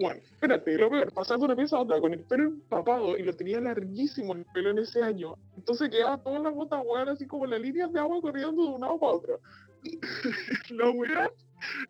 Bueno, 0.00 0.18
espérate, 0.22 0.78
lo 0.78 0.88
peor, 0.88 1.12
pasando 1.12 1.46
de 1.46 1.52
una 1.52 1.56
pieza 1.60 1.76
a 1.76 1.80
otra 1.80 2.00
con 2.00 2.14
el 2.14 2.20
pelo 2.20 2.44
empapado 2.44 3.18
y 3.18 3.22
lo 3.22 3.36
tenía 3.36 3.60
larguísimo 3.60 4.32
el 4.32 4.46
pelo 4.46 4.70
en 4.70 4.78
ese 4.78 5.02
año. 5.02 5.34
Entonces 5.58 5.90
quedaba 5.90 6.16
todas 6.16 6.42
las 6.42 6.54
gotas, 6.54 6.80
weón, 6.86 7.10
así 7.10 7.26
como 7.26 7.44
las 7.44 7.60
líneas 7.60 7.92
de 7.92 8.00
agua 8.00 8.18
corriendo 8.22 8.62
de 8.62 8.68
un 8.70 8.80
lado 8.80 8.98
para 8.98 9.12
otro. 9.12 9.40
la 10.70 10.88
weá 10.88 11.30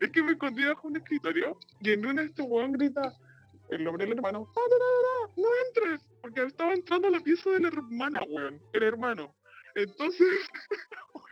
es 0.00 0.10
que 0.10 0.24
me 0.24 0.32
escondí 0.32 0.64
bajo 0.64 0.88
un 0.88 0.96
escritorio 0.96 1.56
y 1.80 1.92
en 1.92 2.04
una 2.04 2.22
este 2.22 2.42
weón 2.42 2.72
grita 2.72 3.14
el 3.70 3.84
nombre 3.84 4.04
del 4.04 4.16
hermano, 4.16 4.48
"Ah, 4.56 5.30
no 5.36 5.48
entres, 5.68 6.00
porque 6.20 6.42
estaba 6.42 6.72
entrando 6.72 7.06
a 7.06 7.12
la 7.12 7.20
pieza 7.20 7.48
de 7.50 7.60
la 7.60 7.68
hermana, 7.68 8.22
weón, 8.28 8.60
el 8.72 8.82
hermano. 8.82 9.32
Entonces. 9.82 10.28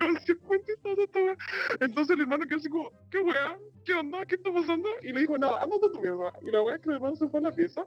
Entonces 1.80 2.14
el 2.14 2.20
hermano 2.20 2.46
quedó 2.46 2.58
así 2.58 2.68
como, 2.68 2.90
¿qué 3.10 3.18
weá? 3.18 3.58
¿Qué 3.84 3.94
onda? 3.94 4.24
¿Qué 4.26 4.36
está 4.36 4.52
pasando? 4.52 4.88
Y 5.02 5.12
le 5.12 5.20
dijo, 5.20 5.36
nada, 5.38 5.62
anda 5.62 5.76
a 5.76 5.80
tu 5.80 6.00
pieza. 6.00 6.32
Y 6.42 6.50
la 6.50 6.62
weá 6.62 6.78
que 6.78 6.88
el 6.88 6.96
hermano 6.96 7.16
se 7.16 7.28
fue 7.28 7.40
a 7.40 7.42
la 7.44 7.52
pieza. 7.52 7.84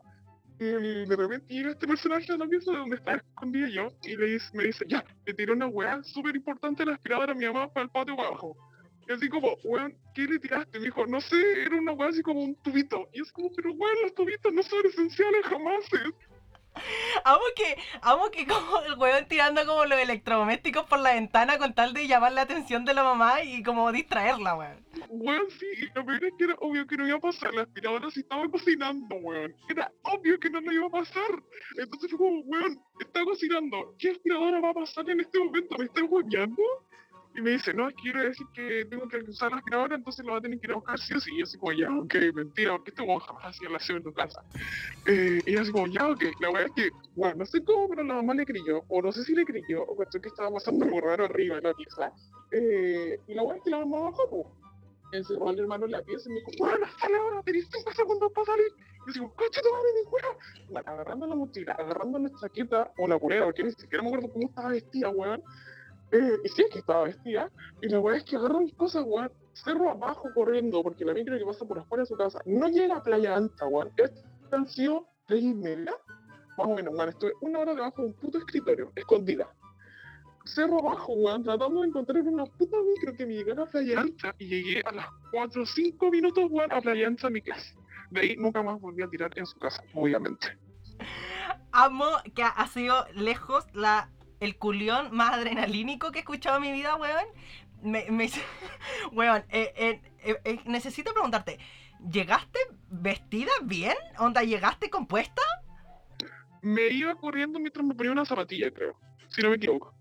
Y 0.59 0.65
de 1.05 1.15
repente 1.15 1.53
llega 1.53 1.71
este 1.71 1.87
personaje 1.87 2.31
a 2.31 2.37
la 2.37 2.45
pieza 2.47 2.71
donde 2.71 2.97
estaba 2.97 3.17
escondida 3.17 3.67
yo. 3.69 3.87
Y 4.03 4.15
le 4.15 4.25
dice, 4.27 4.49
me 4.53 4.65
dice, 4.65 4.85
ya, 4.87 5.03
le 5.25 5.33
tiró 5.33 5.53
una 5.53 5.67
weá 5.67 6.03
súper 6.03 6.35
importante 6.35 6.85
la 6.85 6.93
aspiradora 6.93 7.31
a 7.31 7.35
mi 7.35 7.45
mamá 7.45 7.71
para 7.71 7.85
el 7.85 7.89
patio 7.89 8.13
abajo. 8.13 8.55
Y 9.07 9.13
así 9.13 9.27
como, 9.29 9.55
weón, 9.63 9.95
¿qué 10.13 10.23
le 10.23 10.37
tiraste? 10.37 10.77
Me 10.77 10.85
dijo, 10.85 11.07
no 11.07 11.19
sé, 11.19 11.63
era 11.65 11.75
una 11.77 11.93
weá 11.93 12.09
así 12.09 12.21
como 12.21 12.43
un 12.43 12.55
tubito. 12.55 13.09
Y 13.13 13.21
es 13.21 13.31
como, 13.31 13.51
pero 13.55 13.71
weón, 13.73 13.95
los 14.03 14.13
tubitos 14.13 14.53
no 14.53 14.61
son 14.61 14.85
esenciales 14.85 15.45
jamás. 15.45 15.85
Amo 17.23 17.43
que, 17.55 17.77
amo 18.01 18.31
que 18.31 18.47
como 18.47 18.81
el 18.81 18.97
weón 18.97 19.27
tirando 19.27 19.65
como 19.65 19.85
los 19.85 19.99
electrodomésticos 19.99 20.85
por 20.85 20.99
la 20.99 21.13
ventana 21.13 21.57
con 21.57 21.73
tal 21.73 21.93
de 21.93 22.07
llamar 22.07 22.31
la 22.31 22.41
atención 22.41 22.85
de 22.85 22.93
la 22.93 23.03
mamá 23.03 23.43
y 23.43 23.61
como 23.63 23.91
distraerla, 23.91 24.55
weón. 24.55 24.85
Weón, 25.09 25.49
sí, 25.51 25.67
lo 25.93 26.05
peor 26.05 26.23
es 26.23 26.33
que 26.37 26.43
era 26.45 26.55
obvio 26.59 26.87
que 26.87 26.97
no 26.97 27.07
iba 27.07 27.17
a 27.17 27.21
pasar. 27.21 27.53
La 27.53 27.63
aspiradora 27.63 28.09
sí 28.09 28.21
estaba 28.21 28.47
cocinando, 28.49 29.15
weón. 29.15 29.53
Era 29.69 29.91
obvio 30.03 30.39
que 30.39 30.49
no 30.49 30.61
lo 30.61 30.71
iba 30.71 30.87
a 30.87 30.89
pasar. 30.89 31.43
Entonces 31.77 32.09
fue 32.09 32.19
como, 32.19 32.41
weón, 32.41 32.81
está 32.99 33.23
cocinando. 33.23 33.95
¿Qué 33.99 34.11
aspiradora 34.11 34.61
va 34.61 34.69
a 34.69 34.73
pasar 34.73 35.09
en 35.09 35.19
este 35.19 35.39
momento? 35.39 35.77
¿Me 35.77 35.85
estás 35.85 36.03
hueveando? 36.07 36.61
Y 37.33 37.41
me 37.41 37.51
dice, 37.51 37.73
no, 37.73 37.87
es 37.87 37.95
que 37.95 38.01
quiero 38.01 38.23
decir 38.23 38.45
que 38.53 38.85
tengo 38.85 39.07
que 39.07 39.17
usar 39.29 39.51
la 39.51 39.57
aspiradora, 39.57 39.95
entonces 39.95 40.25
lo 40.25 40.33
va 40.33 40.39
a 40.39 40.41
tener 40.41 40.59
que 40.59 40.67
ir 40.67 40.71
a 40.71 40.75
buscar 40.75 40.99
sí 40.99 41.13
o 41.13 41.19
sí. 41.19 41.31
Y 41.33 41.39
yo 41.39 41.43
así 41.43 41.57
como, 41.57 41.71
ya, 41.71 41.89
ok, 41.89 42.15
mentira, 42.33 42.71
porque 42.71 42.91
este 42.91 43.03
weón 43.03 43.19
jamás 43.19 43.45
hacía 43.45 43.69
la 43.69 43.77
aseo 43.77 43.97
en 43.97 44.03
tu 44.03 44.13
casa. 44.13 44.43
Eh, 45.05 45.39
y 45.45 45.53
yo 45.53 45.61
así 45.61 45.71
como, 45.71 45.87
ya, 45.87 46.09
ok. 46.09 46.23
La 46.41 46.51
verdad 46.51 46.67
es 46.75 46.83
que, 46.83 46.89
bueno, 47.15 47.35
no 47.35 47.45
sé 47.45 47.63
cómo, 47.63 47.87
pero 47.87 48.03
la 48.03 48.15
mamá 48.15 48.33
le 48.33 48.45
creyó, 48.45 48.83
o 48.89 49.01
no 49.01 49.11
sé 49.11 49.23
si 49.23 49.33
le 49.33 49.45
creyó, 49.45 49.83
o 49.83 49.95
pensó 49.95 50.19
que 50.19 50.27
estaba 50.27 50.51
pasando 50.51 50.85
algo 50.85 50.99
raro 50.99 51.25
arriba 51.25 51.57
en 51.57 51.63
la 51.63 51.73
pieza. 51.73 52.11
Eh, 52.51 53.17
y 53.27 53.33
la 53.33 53.43
verdad 53.43 53.57
es 53.57 53.63
que 53.63 53.69
la 53.69 53.79
mamá 53.79 54.09
bajó, 54.09 54.29
pues 54.29 54.61
encerró 55.13 55.49
al 55.49 55.59
hermano 55.59 55.85
en 55.85 55.91
la 55.91 56.01
pieza 56.01 56.29
y 56.29 56.33
me 56.33 56.39
dijo, 56.39 56.51
bueno, 56.59 56.85
hasta 56.85 57.09
la 57.09 57.21
hora, 57.21 57.43
tenés 57.43 57.67
cinco 57.71 57.91
segundos 57.93 58.31
para 58.33 58.45
salir. 58.45 58.67
Y 58.67 59.07
yo 59.07 59.13
digo, 59.13 59.33
coche, 59.35 59.61
madre, 59.71 59.89
mi 59.95 60.71
weón. 60.71 60.87
Agarrando 60.87 61.27
la 61.27 61.35
mochila, 61.35 61.73
agarrando 61.73 62.19
la 62.19 62.29
chaqueta 62.39 62.91
o 62.97 63.07
la 63.07 63.19
polera, 63.19 63.45
porque 63.45 63.63
ni 63.63 63.71
siquiera 63.71 64.03
me 64.03 64.09
acuerdo 64.09 64.31
cómo 64.31 64.47
estaba 64.47 64.69
vestida, 64.69 65.09
weón. 65.09 65.41
Eh, 66.11 66.37
y 66.43 66.49
sí 66.49 66.63
es 66.63 66.69
que 66.71 66.79
estaba 66.79 67.03
vestida. 67.03 67.49
Y 67.81 67.89
la 67.89 67.99
weá 67.99 68.17
es 68.17 68.23
que 68.23 68.35
agarró 68.35 68.59
mis 68.59 68.73
cosas, 68.75 69.03
weón. 69.05 69.31
Cerro 69.53 69.89
abajo 69.89 70.29
corriendo, 70.33 70.81
porque 70.81 71.05
la 71.05 71.13
micro 71.13 71.37
que 71.37 71.45
pasa 71.45 71.65
por 71.65 71.79
afuera 71.79 72.03
de 72.03 72.07
su 72.07 72.15
casa 72.15 72.41
no 72.45 72.67
llega 72.69 72.97
a 72.97 73.03
Playa 73.03 73.35
Ancha, 73.35 73.67
weón. 73.67 73.91
Han 74.51 74.67
sido 74.67 75.07
tres 75.27 75.43
y 75.43 75.53
media. 75.53 75.93
Más 76.57 76.67
o 76.67 76.75
menos, 76.75 76.93
weón. 76.93 77.09
Estuve 77.09 77.33
una 77.41 77.59
hora 77.59 77.73
debajo 77.73 78.01
de 78.01 78.07
un 78.09 78.13
puto 78.13 78.37
escritorio, 78.37 78.91
escondida 78.95 79.51
cerro 80.45 80.79
abajo, 80.79 81.13
weón, 81.13 81.43
tratando 81.43 81.81
de 81.81 81.87
encontrar 81.87 82.23
una 82.23 82.45
puta 82.45 82.77
micro 82.81 83.15
que 83.15 83.25
me 83.25 83.35
llegara 83.35 83.63
a 83.63 83.65
Playa 83.65 84.01
Ancha 84.01 84.35
y 84.39 84.47
llegué 84.47 84.81
a 84.85 84.91
las 84.91 85.05
4 85.31 85.61
o 85.61 85.65
5 85.65 86.11
minutos, 86.11 86.45
weón, 86.49 86.71
a 86.71 86.81
Playa 86.81 87.07
Ancha 87.07 87.27
a 87.27 87.29
mi 87.29 87.41
clase. 87.41 87.75
De 88.09 88.21
ahí 88.21 88.35
nunca 88.37 88.61
más 88.61 88.79
volví 88.79 89.03
a 89.03 89.07
tirar 89.07 89.31
en 89.37 89.45
su 89.45 89.57
casa, 89.59 89.83
obviamente. 89.93 90.57
Amo 91.71 92.07
que 92.35 92.43
ha 92.43 92.67
sido 92.67 93.05
lejos 93.13 93.65
la, 93.73 94.09
el 94.41 94.57
culión 94.57 95.15
más 95.15 95.33
adrenalínico 95.33 96.11
que 96.11 96.19
he 96.19 96.21
escuchado 96.21 96.57
en 96.57 96.63
mi 96.63 96.71
vida, 96.73 96.95
weón. 96.95 97.25
Me, 97.81 98.11
me 98.11 98.29
weón, 99.13 99.45
eh, 99.49 100.01
eh, 100.23 100.41
eh, 100.43 100.59
necesito 100.65 101.13
preguntarte, 101.13 101.59
¿llegaste 102.11 102.59
vestida 102.89 103.51
bien? 103.63 103.95
¿Onda 104.17 104.43
llegaste 104.43 104.89
compuesta? 104.89 105.41
Me 106.61 106.87
iba 106.89 107.15
corriendo 107.15 107.59
mientras 107.59 107.85
me 107.85 107.95
ponía 107.95 108.11
una 108.11 108.25
zapatilla, 108.25 108.71
creo, 108.71 108.99
si 109.29 109.41
no 109.41 109.49
me 109.49 109.55
equivoco. 109.55 109.93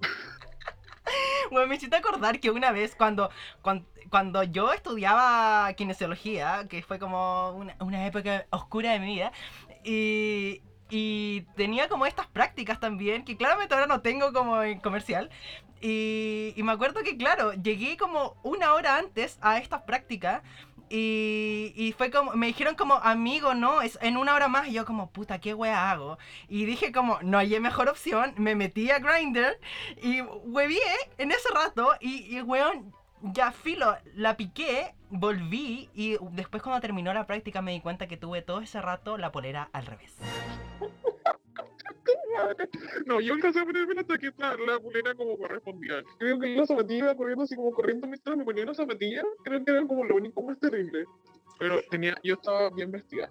Bueno, 1.52 1.68
me 1.68 1.76
hiciste 1.76 1.94
acordar 1.94 2.40
que 2.40 2.50
una 2.50 2.72
vez 2.72 2.96
cuando, 2.96 3.30
cuando, 3.62 3.86
cuando 4.10 4.42
yo 4.42 4.72
estudiaba 4.72 5.72
kinesiología, 5.74 6.66
que 6.68 6.82
fue 6.82 6.98
como 6.98 7.52
una, 7.52 7.76
una 7.78 8.04
época 8.04 8.46
oscura 8.50 8.90
de 8.90 8.98
mi 8.98 9.14
vida, 9.14 9.30
y, 9.84 10.62
y 10.90 11.42
tenía 11.56 11.88
como 11.88 12.06
estas 12.06 12.26
prácticas 12.26 12.80
también, 12.80 13.24
que 13.24 13.36
claramente 13.36 13.74
ahora 13.74 13.86
no 13.86 14.00
tengo 14.00 14.32
como 14.32 14.62
en 14.62 14.80
comercial, 14.80 15.30
y, 15.80 16.54
y 16.56 16.62
me 16.62 16.72
acuerdo 16.72 17.02
que, 17.02 17.16
claro, 17.16 17.52
llegué 17.52 17.96
como 17.96 18.36
una 18.42 18.74
hora 18.74 18.96
antes 18.96 19.38
a 19.42 19.58
estas 19.58 19.82
prácticas. 19.82 20.42
Y, 20.88 21.72
y 21.74 21.92
fue 21.92 22.10
como, 22.10 22.32
me 22.34 22.46
dijeron 22.46 22.76
como, 22.76 22.94
amigo, 22.94 23.54
no, 23.54 23.82
es 23.82 23.98
en 24.00 24.16
una 24.16 24.34
hora 24.34 24.48
más. 24.48 24.68
Y 24.68 24.72
yo 24.72 24.84
como, 24.84 25.10
puta, 25.10 25.40
¿qué 25.40 25.52
wea 25.52 25.90
hago? 25.90 26.16
Y 26.48 26.64
dije 26.64 26.92
como, 26.92 27.18
no 27.22 27.38
hay 27.38 27.58
mejor 27.60 27.88
opción. 27.88 28.34
Me 28.38 28.54
metí 28.54 28.90
a 28.90 29.00
Grindr 29.00 29.58
y 30.00 30.20
huevié 30.22 30.80
en 31.18 31.32
ese 31.32 31.48
rato. 31.52 31.90
Y, 32.00 32.36
y 32.36 32.40
weón, 32.42 32.94
ya 33.22 33.52
filo, 33.52 33.96
la 34.14 34.36
piqué, 34.36 34.94
volví. 35.10 35.88
Y 35.94 36.16
después 36.32 36.62
cuando 36.62 36.80
terminó 36.80 37.12
la 37.14 37.26
práctica 37.26 37.62
me 37.62 37.72
di 37.72 37.80
cuenta 37.80 38.06
que 38.06 38.16
tuve 38.16 38.42
todo 38.42 38.60
ese 38.60 38.80
rato 38.80 39.18
la 39.18 39.32
polera 39.32 39.68
al 39.72 39.86
revés. 39.86 40.16
No, 43.06 43.20
yo 43.20 43.34
alcancé 43.34 43.60
a 43.60 43.64
ponerme 43.64 43.94
la 43.94 44.04
chaqueta, 44.04 44.56
la 44.56 44.78
pulera 44.78 45.14
como 45.14 45.38
correspondía. 45.38 46.02
Creo 46.18 46.38
que 46.38 46.48
la 46.48 46.66
zapatilla 46.66 47.14
corriendo 47.14 47.44
así 47.44 47.56
como 47.56 47.70
corriendo 47.72 48.06
mientras 48.06 48.36
me 48.36 48.44
ponía 48.44 48.64
una 48.64 48.74
zapatilla. 48.74 49.22
Creo 49.42 49.64
que 49.64 49.70
era 49.70 49.86
como 49.86 50.04
lo 50.04 50.16
único 50.16 50.42
más 50.42 50.58
terrible. 50.58 51.06
Pero 51.58 51.80
tenía, 51.90 52.14
yo 52.22 52.34
estaba 52.34 52.70
bien 52.70 52.90
vestida. 52.90 53.30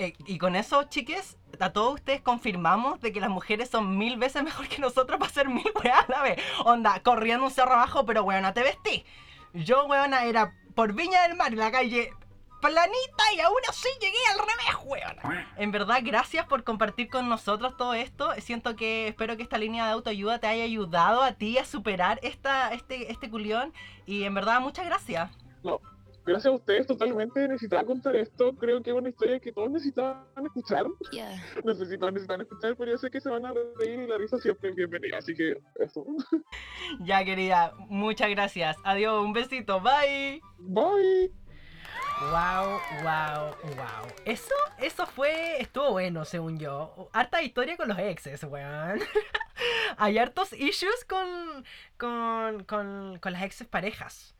Eh, 0.00 0.14
y 0.24 0.38
con 0.38 0.56
eso, 0.56 0.84
chiques, 0.84 1.36
a 1.60 1.74
todos 1.74 1.96
ustedes 1.96 2.22
confirmamos 2.22 3.02
de 3.02 3.12
que 3.12 3.20
las 3.20 3.28
mujeres 3.28 3.68
son 3.68 3.98
mil 3.98 4.16
veces 4.16 4.42
mejor 4.42 4.66
que 4.66 4.78
nosotros 4.78 5.18
para 5.18 5.30
hacer 5.30 5.46
mil 5.50 5.70
weas 5.84 6.08
a 6.08 6.10
la 6.10 6.22
vez. 6.22 6.40
Onda, 6.64 7.00
corriendo 7.02 7.44
un 7.44 7.50
cerro 7.50 7.74
abajo, 7.74 8.06
pero 8.06 8.22
weona, 8.22 8.54
te 8.54 8.62
vestí. 8.62 9.04
Yo, 9.52 9.84
weona, 9.84 10.24
era 10.24 10.54
por 10.74 10.94
Viña 10.94 11.20
del 11.28 11.36
Mar, 11.36 11.52
en 11.52 11.58
la 11.58 11.70
calle 11.70 12.14
planita 12.62 13.24
y 13.36 13.40
aún 13.40 13.60
así 13.68 13.88
llegué 14.00 14.16
al 14.32 14.38
revés, 14.38 14.84
weona. 14.86 15.52
En 15.58 15.70
verdad, 15.70 16.00
gracias 16.02 16.46
por 16.46 16.64
compartir 16.64 17.10
con 17.10 17.28
nosotros 17.28 17.76
todo 17.76 17.92
esto. 17.92 18.32
Siento 18.38 18.76
que, 18.76 19.08
espero 19.08 19.36
que 19.36 19.42
esta 19.42 19.58
línea 19.58 19.84
de 19.84 19.92
autoayuda 19.92 20.38
te 20.38 20.46
haya 20.46 20.64
ayudado 20.64 21.22
a 21.22 21.32
ti 21.32 21.58
a 21.58 21.66
superar 21.66 22.18
esta, 22.22 22.72
este, 22.72 23.12
este 23.12 23.28
culión. 23.28 23.74
Y 24.06 24.24
en 24.24 24.32
verdad, 24.32 24.62
muchas 24.62 24.86
gracias. 24.86 25.30
Gracias 26.30 26.52
a 26.52 26.54
ustedes, 26.54 26.86
totalmente 26.86 27.48
necesitaba 27.48 27.82
contar 27.82 28.14
esto. 28.14 28.54
Creo 28.54 28.80
que 28.80 28.90
es 28.90 28.96
una 28.96 29.08
historia 29.08 29.40
que 29.40 29.50
todos 29.50 29.68
necesitaban 29.68 30.24
escuchar. 30.44 30.86
Yeah. 31.10 31.42
Necesitan, 31.64 32.14
necesitan 32.14 32.40
escuchar, 32.42 32.76
pero 32.76 32.92
yo 32.92 32.98
sé 32.98 33.10
que 33.10 33.20
se 33.20 33.28
van 33.28 33.44
a 33.46 33.52
reír 33.52 34.02
y 34.02 34.06
la 34.06 34.16
risa 34.16 34.38
siempre 34.38 34.70
es 34.70 34.76
bienvenida. 34.76 35.18
Así 35.18 35.34
que 35.34 35.56
eso. 35.80 36.06
Ya, 37.00 37.24
querida, 37.24 37.72
muchas 37.88 38.30
gracias. 38.30 38.76
Adiós, 38.84 39.24
un 39.24 39.32
besito, 39.32 39.80
bye. 39.80 40.40
Bye. 40.58 41.32
Wow, 42.30 42.80
wow, 43.02 43.54
wow. 43.74 44.06
Eso, 44.24 44.54
eso 44.78 45.06
fue, 45.06 45.60
estuvo 45.60 45.90
bueno, 45.90 46.24
según 46.24 46.60
yo. 46.60 47.08
Harta 47.12 47.42
historia 47.42 47.76
con 47.76 47.88
los 47.88 47.98
exes, 47.98 48.44
weón. 48.44 49.00
Hay 49.96 50.16
hartos 50.18 50.52
issues 50.52 51.04
con, 51.08 51.64
con, 51.96 52.62
con, 52.64 53.18
con 53.18 53.32
las 53.32 53.42
exes 53.42 53.66
parejas. 53.66 54.36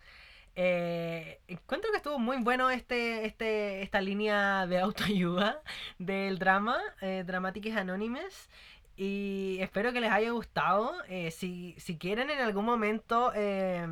Eh, 0.63 1.41
encuentro 1.49 1.91
que 1.91 1.97
estuvo 1.97 2.19
muy 2.19 2.37
bueno 2.43 2.69
este, 2.69 3.25
este, 3.25 3.81
esta 3.81 4.03
línea 4.03 4.67
de 4.67 4.79
autoayuda 4.79 5.63
del 5.99 6.39
drama, 6.39 6.79
eh, 7.01 7.25
Dramáticas 7.27 7.79
Anónimes. 7.79 8.51
Y 8.95 9.57
espero 9.63 9.95
que 9.95 10.03
les 10.03 10.13
haya 10.13 10.33
gustado. 10.33 10.93
Eh, 11.09 11.31
si, 11.31 11.75
si 11.79 11.97
quieren 11.97 12.29
en 12.29 12.41
algún 12.41 12.67
momento 12.67 13.33
eh, 13.35 13.87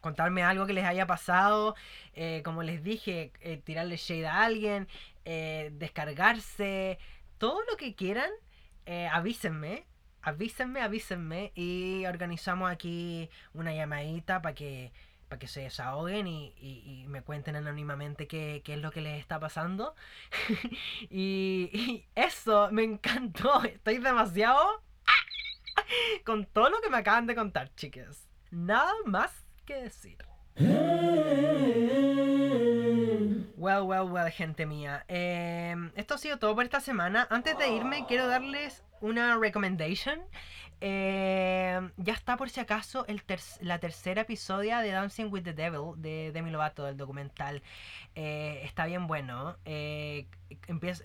contarme 0.00 0.42
algo 0.42 0.64
que 0.64 0.72
les 0.72 0.86
haya 0.86 1.06
pasado, 1.06 1.76
eh, 2.14 2.40
como 2.42 2.62
les 2.62 2.82
dije, 2.82 3.30
tirarle 3.64 3.98
shade 3.98 4.26
a 4.26 4.44
alguien, 4.44 4.88
descargarse, 5.26 6.98
todo 7.36 7.60
lo 7.70 7.76
que 7.76 7.94
quieran, 7.94 8.30
avísenme. 9.12 9.84
Avísenme, 10.22 10.80
avísenme 10.80 11.52
y 11.54 12.06
organizamos 12.06 12.70
aquí 12.70 13.28
una 13.52 13.74
llamadita 13.74 14.40
para 14.40 14.54
que, 14.54 14.92
para 15.32 15.38
que 15.38 15.48
se 15.48 15.62
desahoguen 15.62 16.26
y, 16.26 16.52
y- 16.58 16.82
y 17.04 17.06
me 17.08 17.22
cuenten 17.22 17.56
anónimamente 17.56 18.26
qué, 18.28 18.60
qué 18.66 18.74
es 18.74 18.80
lo 18.82 18.90
que 18.90 19.00
les 19.00 19.18
está 19.18 19.40
pasando. 19.40 19.94
y, 21.08 21.70
y 21.72 22.06
eso, 22.14 22.68
me 22.70 22.82
encantó. 22.82 23.64
Estoy 23.64 23.96
demasiado 23.96 24.82
con 26.26 26.44
todo 26.44 26.68
lo 26.68 26.82
que 26.82 26.90
me 26.90 26.98
acaban 26.98 27.26
de 27.26 27.34
contar, 27.34 27.74
chicas. 27.76 28.28
Nada 28.50 28.92
más 29.06 29.46
que 29.64 29.76
decir. 29.84 30.18
Well, 33.56 33.84
well, 33.84 34.02
well, 34.10 34.30
gente 34.30 34.66
mía. 34.66 35.06
Em, 35.08 35.92
esto 35.96 36.12
ha 36.14 36.18
sido 36.18 36.38
todo 36.38 36.54
por 36.54 36.64
esta 36.64 36.80
semana. 36.80 37.26
Antes 37.30 37.56
de 37.56 37.70
irme, 37.70 38.04
quiero 38.06 38.26
darles 38.26 38.84
una 39.00 39.38
recommendation. 39.38 40.20
Em, 40.84 41.92
ya 41.96 42.12
está 42.12 42.36
por 42.36 42.50
si 42.50 42.58
acaso 42.58 43.06
el 43.06 43.22
ter- 43.22 43.38
la 43.60 43.78
tercera 43.78 44.22
episodio 44.22 44.78
de 44.78 44.90
Dancing 44.90 45.26
with 45.30 45.42
the 45.44 45.52
Devil 45.52 45.92
de 46.02 46.32
Demi 46.32 46.50
Lovato, 46.50 46.82
del 46.84 46.96
documental. 46.96 47.62
Eh, 48.16 48.62
está 48.64 48.86
bien 48.86 49.06
bueno. 49.06 49.56
Eh, 49.64 50.26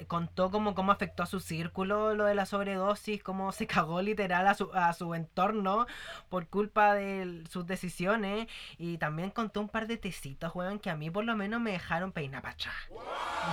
contó 0.08 0.52
como 0.52 0.76
cómo 0.76 0.92
afectó 0.92 1.24
a 1.24 1.26
su 1.28 1.40
círculo 1.40 2.14
lo 2.16 2.26
de 2.26 2.36
la 2.36 2.46
sobredosis, 2.46 3.22
cómo 3.24 3.52
se 3.52 3.68
cagó 3.68 4.02
literal 4.02 4.48
a 4.48 4.54
su, 4.54 4.72
a 4.74 4.92
su 4.94 5.14
entorno 5.16 5.88
por 6.30 6.48
culpa 6.48 6.94
de 6.94 7.44
sus 7.50 7.66
decisiones. 7.68 8.48
Y 8.78 8.98
también 8.98 9.30
contó 9.32 9.62
un 9.62 9.70
par 9.70 9.88
de 9.88 9.98
tecitos, 9.98 10.54
weón, 10.56 10.80
que 10.80 10.90
a 10.90 10.96
mí 10.96 11.10
por 11.10 11.26
lo 11.26 11.36
menos 11.36 11.62
me 11.62 11.72
dejaron 11.72 12.12
peinar 12.12 12.42
pa' 12.42 12.50
atrás. 12.52 12.76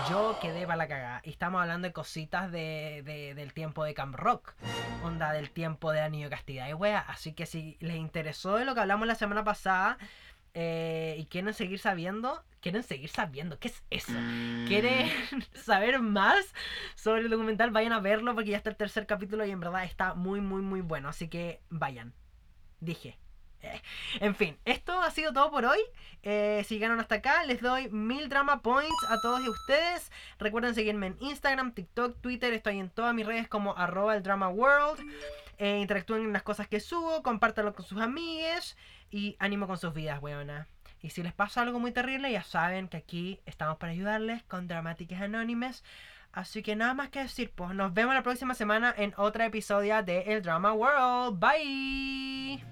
Yo 0.09 0.39
quedé 0.41 0.66
para 0.66 0.77
la 0.77 0.89
cagada. 0.89 1.20
Y 1.25 1.31
estamos 1.31 1.61
hablando 1.61 1.87
de 1.89 1.93
cositas 1.93 2.51
de, 2.51 3.03
de- 3.05 3.35
del 3.35 3.53
tiempo 3.53 3.85
de 3.85 3.95
Camp 3.95 4.14
Rock. 4.14 4.55
Onda 5.03 5.33
del 5.33 5.51
tiempo 5.51 5.93
de 5.93 6.01
Anillo 6.01 6.31
Castidad 6.31 6.68
y 6.68 6.75
wea. 6.75 7.01
Así 7.01 7.33
que 7.33 7.47
si 7.47 7.77
les 7.81 7.97
interesó 7.97 8.57
de 8.57 8.64
lo 8.64 8.75
que 8.75 8.81
hablamos 8.81 9.07
la 9.07 9.14
semana 9.14 9.45
pasada 9.45 9.99
eh, 10.55 11.16
y 11.18 11.26
quieren 11.26 11.52
seguir 11.52 11.80
sabiendo, 11.80 12.44
quieren 12.61 12.84
seguir 12.84 13.11
sabiendo, 13.11 13.59
¿qué 13.59 13.68
es 13.68 13.82
eso? 13.90 14.12
¿Quieren 14.68 15.11
saber 15.55 16.00
más 16.00 16.55
sobre 16.94 17.22
el 17.22 17.30
documental? 17.30 17.72
Vayan 17.72 17.92
a 17.92 18.00
verlo 18.00 18.34
porque 18.34 18.50
ya 18.50 18.57
está 18.57 18.70
el 18.70 18.76
tercer 18.76 19.07
capítulo 19.07 19.44
y 19.44 19.50
en 19.50 19.61
verdad 19.61 19.84
está 19.84 20.14
muy, 20.14 20.40
muy, 20.40 20.62
muy 20.62 20.80
bueno. 20.80 21.09
Así 21.09 21.28
que 21.28 21.61
vayan. 21.70 22.14
Dije. 22.80 23.18
Eh, 23.62 23.82
En 24.20 24.34
fin, 24.36 24.57
esto 24.64 24.92
ha 25.00 25.11
sido 25.11 25.32
todo 25.32 25.50
por 25.50 25.64
hoy. 25.64 25.80
Eh, 26.22 26.62
si 26.66 26.74
llegaron 26.74 27.00
hasta 27.00 27.16
acá, 27.16 27.44
les 27.44 27.61
doy 27.61 27.88
mil 27.90 28.28
drama 28.28 28.62
points 28.62 28.94
a 29.09 29.20
todos 29.20 29.44
y 29.44 29.48
ustedes. 29.48 30.12
Recuerden 30.38 30.74
seguirme 30.74 31.09
en 31.09 31.16
Instagram, 31.20 31.72
TikTok, 31.72 32.20
Twitter. 32.20 32.52
Estoy 32.52 32.78
en 32.78 32.90
todas 32.90 33.12
mis 33.12 33.26
redes 33.26 33.48
como 33.48 33.76
arroba 33.76 34.14
el 34.14 34.22
drama 34.22 34.48
world. 34.48 35.00
Eh, 35.59 35.78
interactúen 35.80 36.22
en 36.22 36.32
las 36.32 36.42
cosas 36.42 36.68
que 36.68 36.80
subo, 36.80 37.22
compártanlo 37.22 37.74
con 37.74 37.84
sus 37.84 38.00
amigues 38.00 38.76
y 39.14 39.36
ánimo 39.38 39.68
con 39.68 39.78
sus 39.78 39.94
vidas, 39.94 40.20
weona. 40.20 40.66
Y 41.00 41.10
si 41.10 41.22
les 41.22 41.32
pasa 41.32 41.62
algo 41.62 41.78
muy 41.78 41.92
terrible, 41.92 42.32
ya 42.32 42.42
saben 42.42 42.88
que 42.88 42.96
aquí 42.96 43.38
estamos 43.46 43.76
para 43.76 43.92
ayudarles 43.92 44.42
con 44.42 44.66
Dramáticas 44.66 45.22
Anónimes. 45.22 45.84
Así 46.32 46.64
que 46.64 46.74
nada 46.74 46.94
más 46.94 47.10
que 47.10 47.20
decir, 47.20 47.52
pues 47.54 47.76
nos 47.76 47.94
vemos 47.94 48.12
la 48.12 48.24
próxima 48.24 48.54
semana 48.54 48.92
en 48.96 49.14
otro 49.16 49.44
episodio 49.44 50.02
de 50.02 50.22
El 50.22 50.42
Drama 50.42 50.72
World. 50.72 51.38
Bye. 51.38 52.64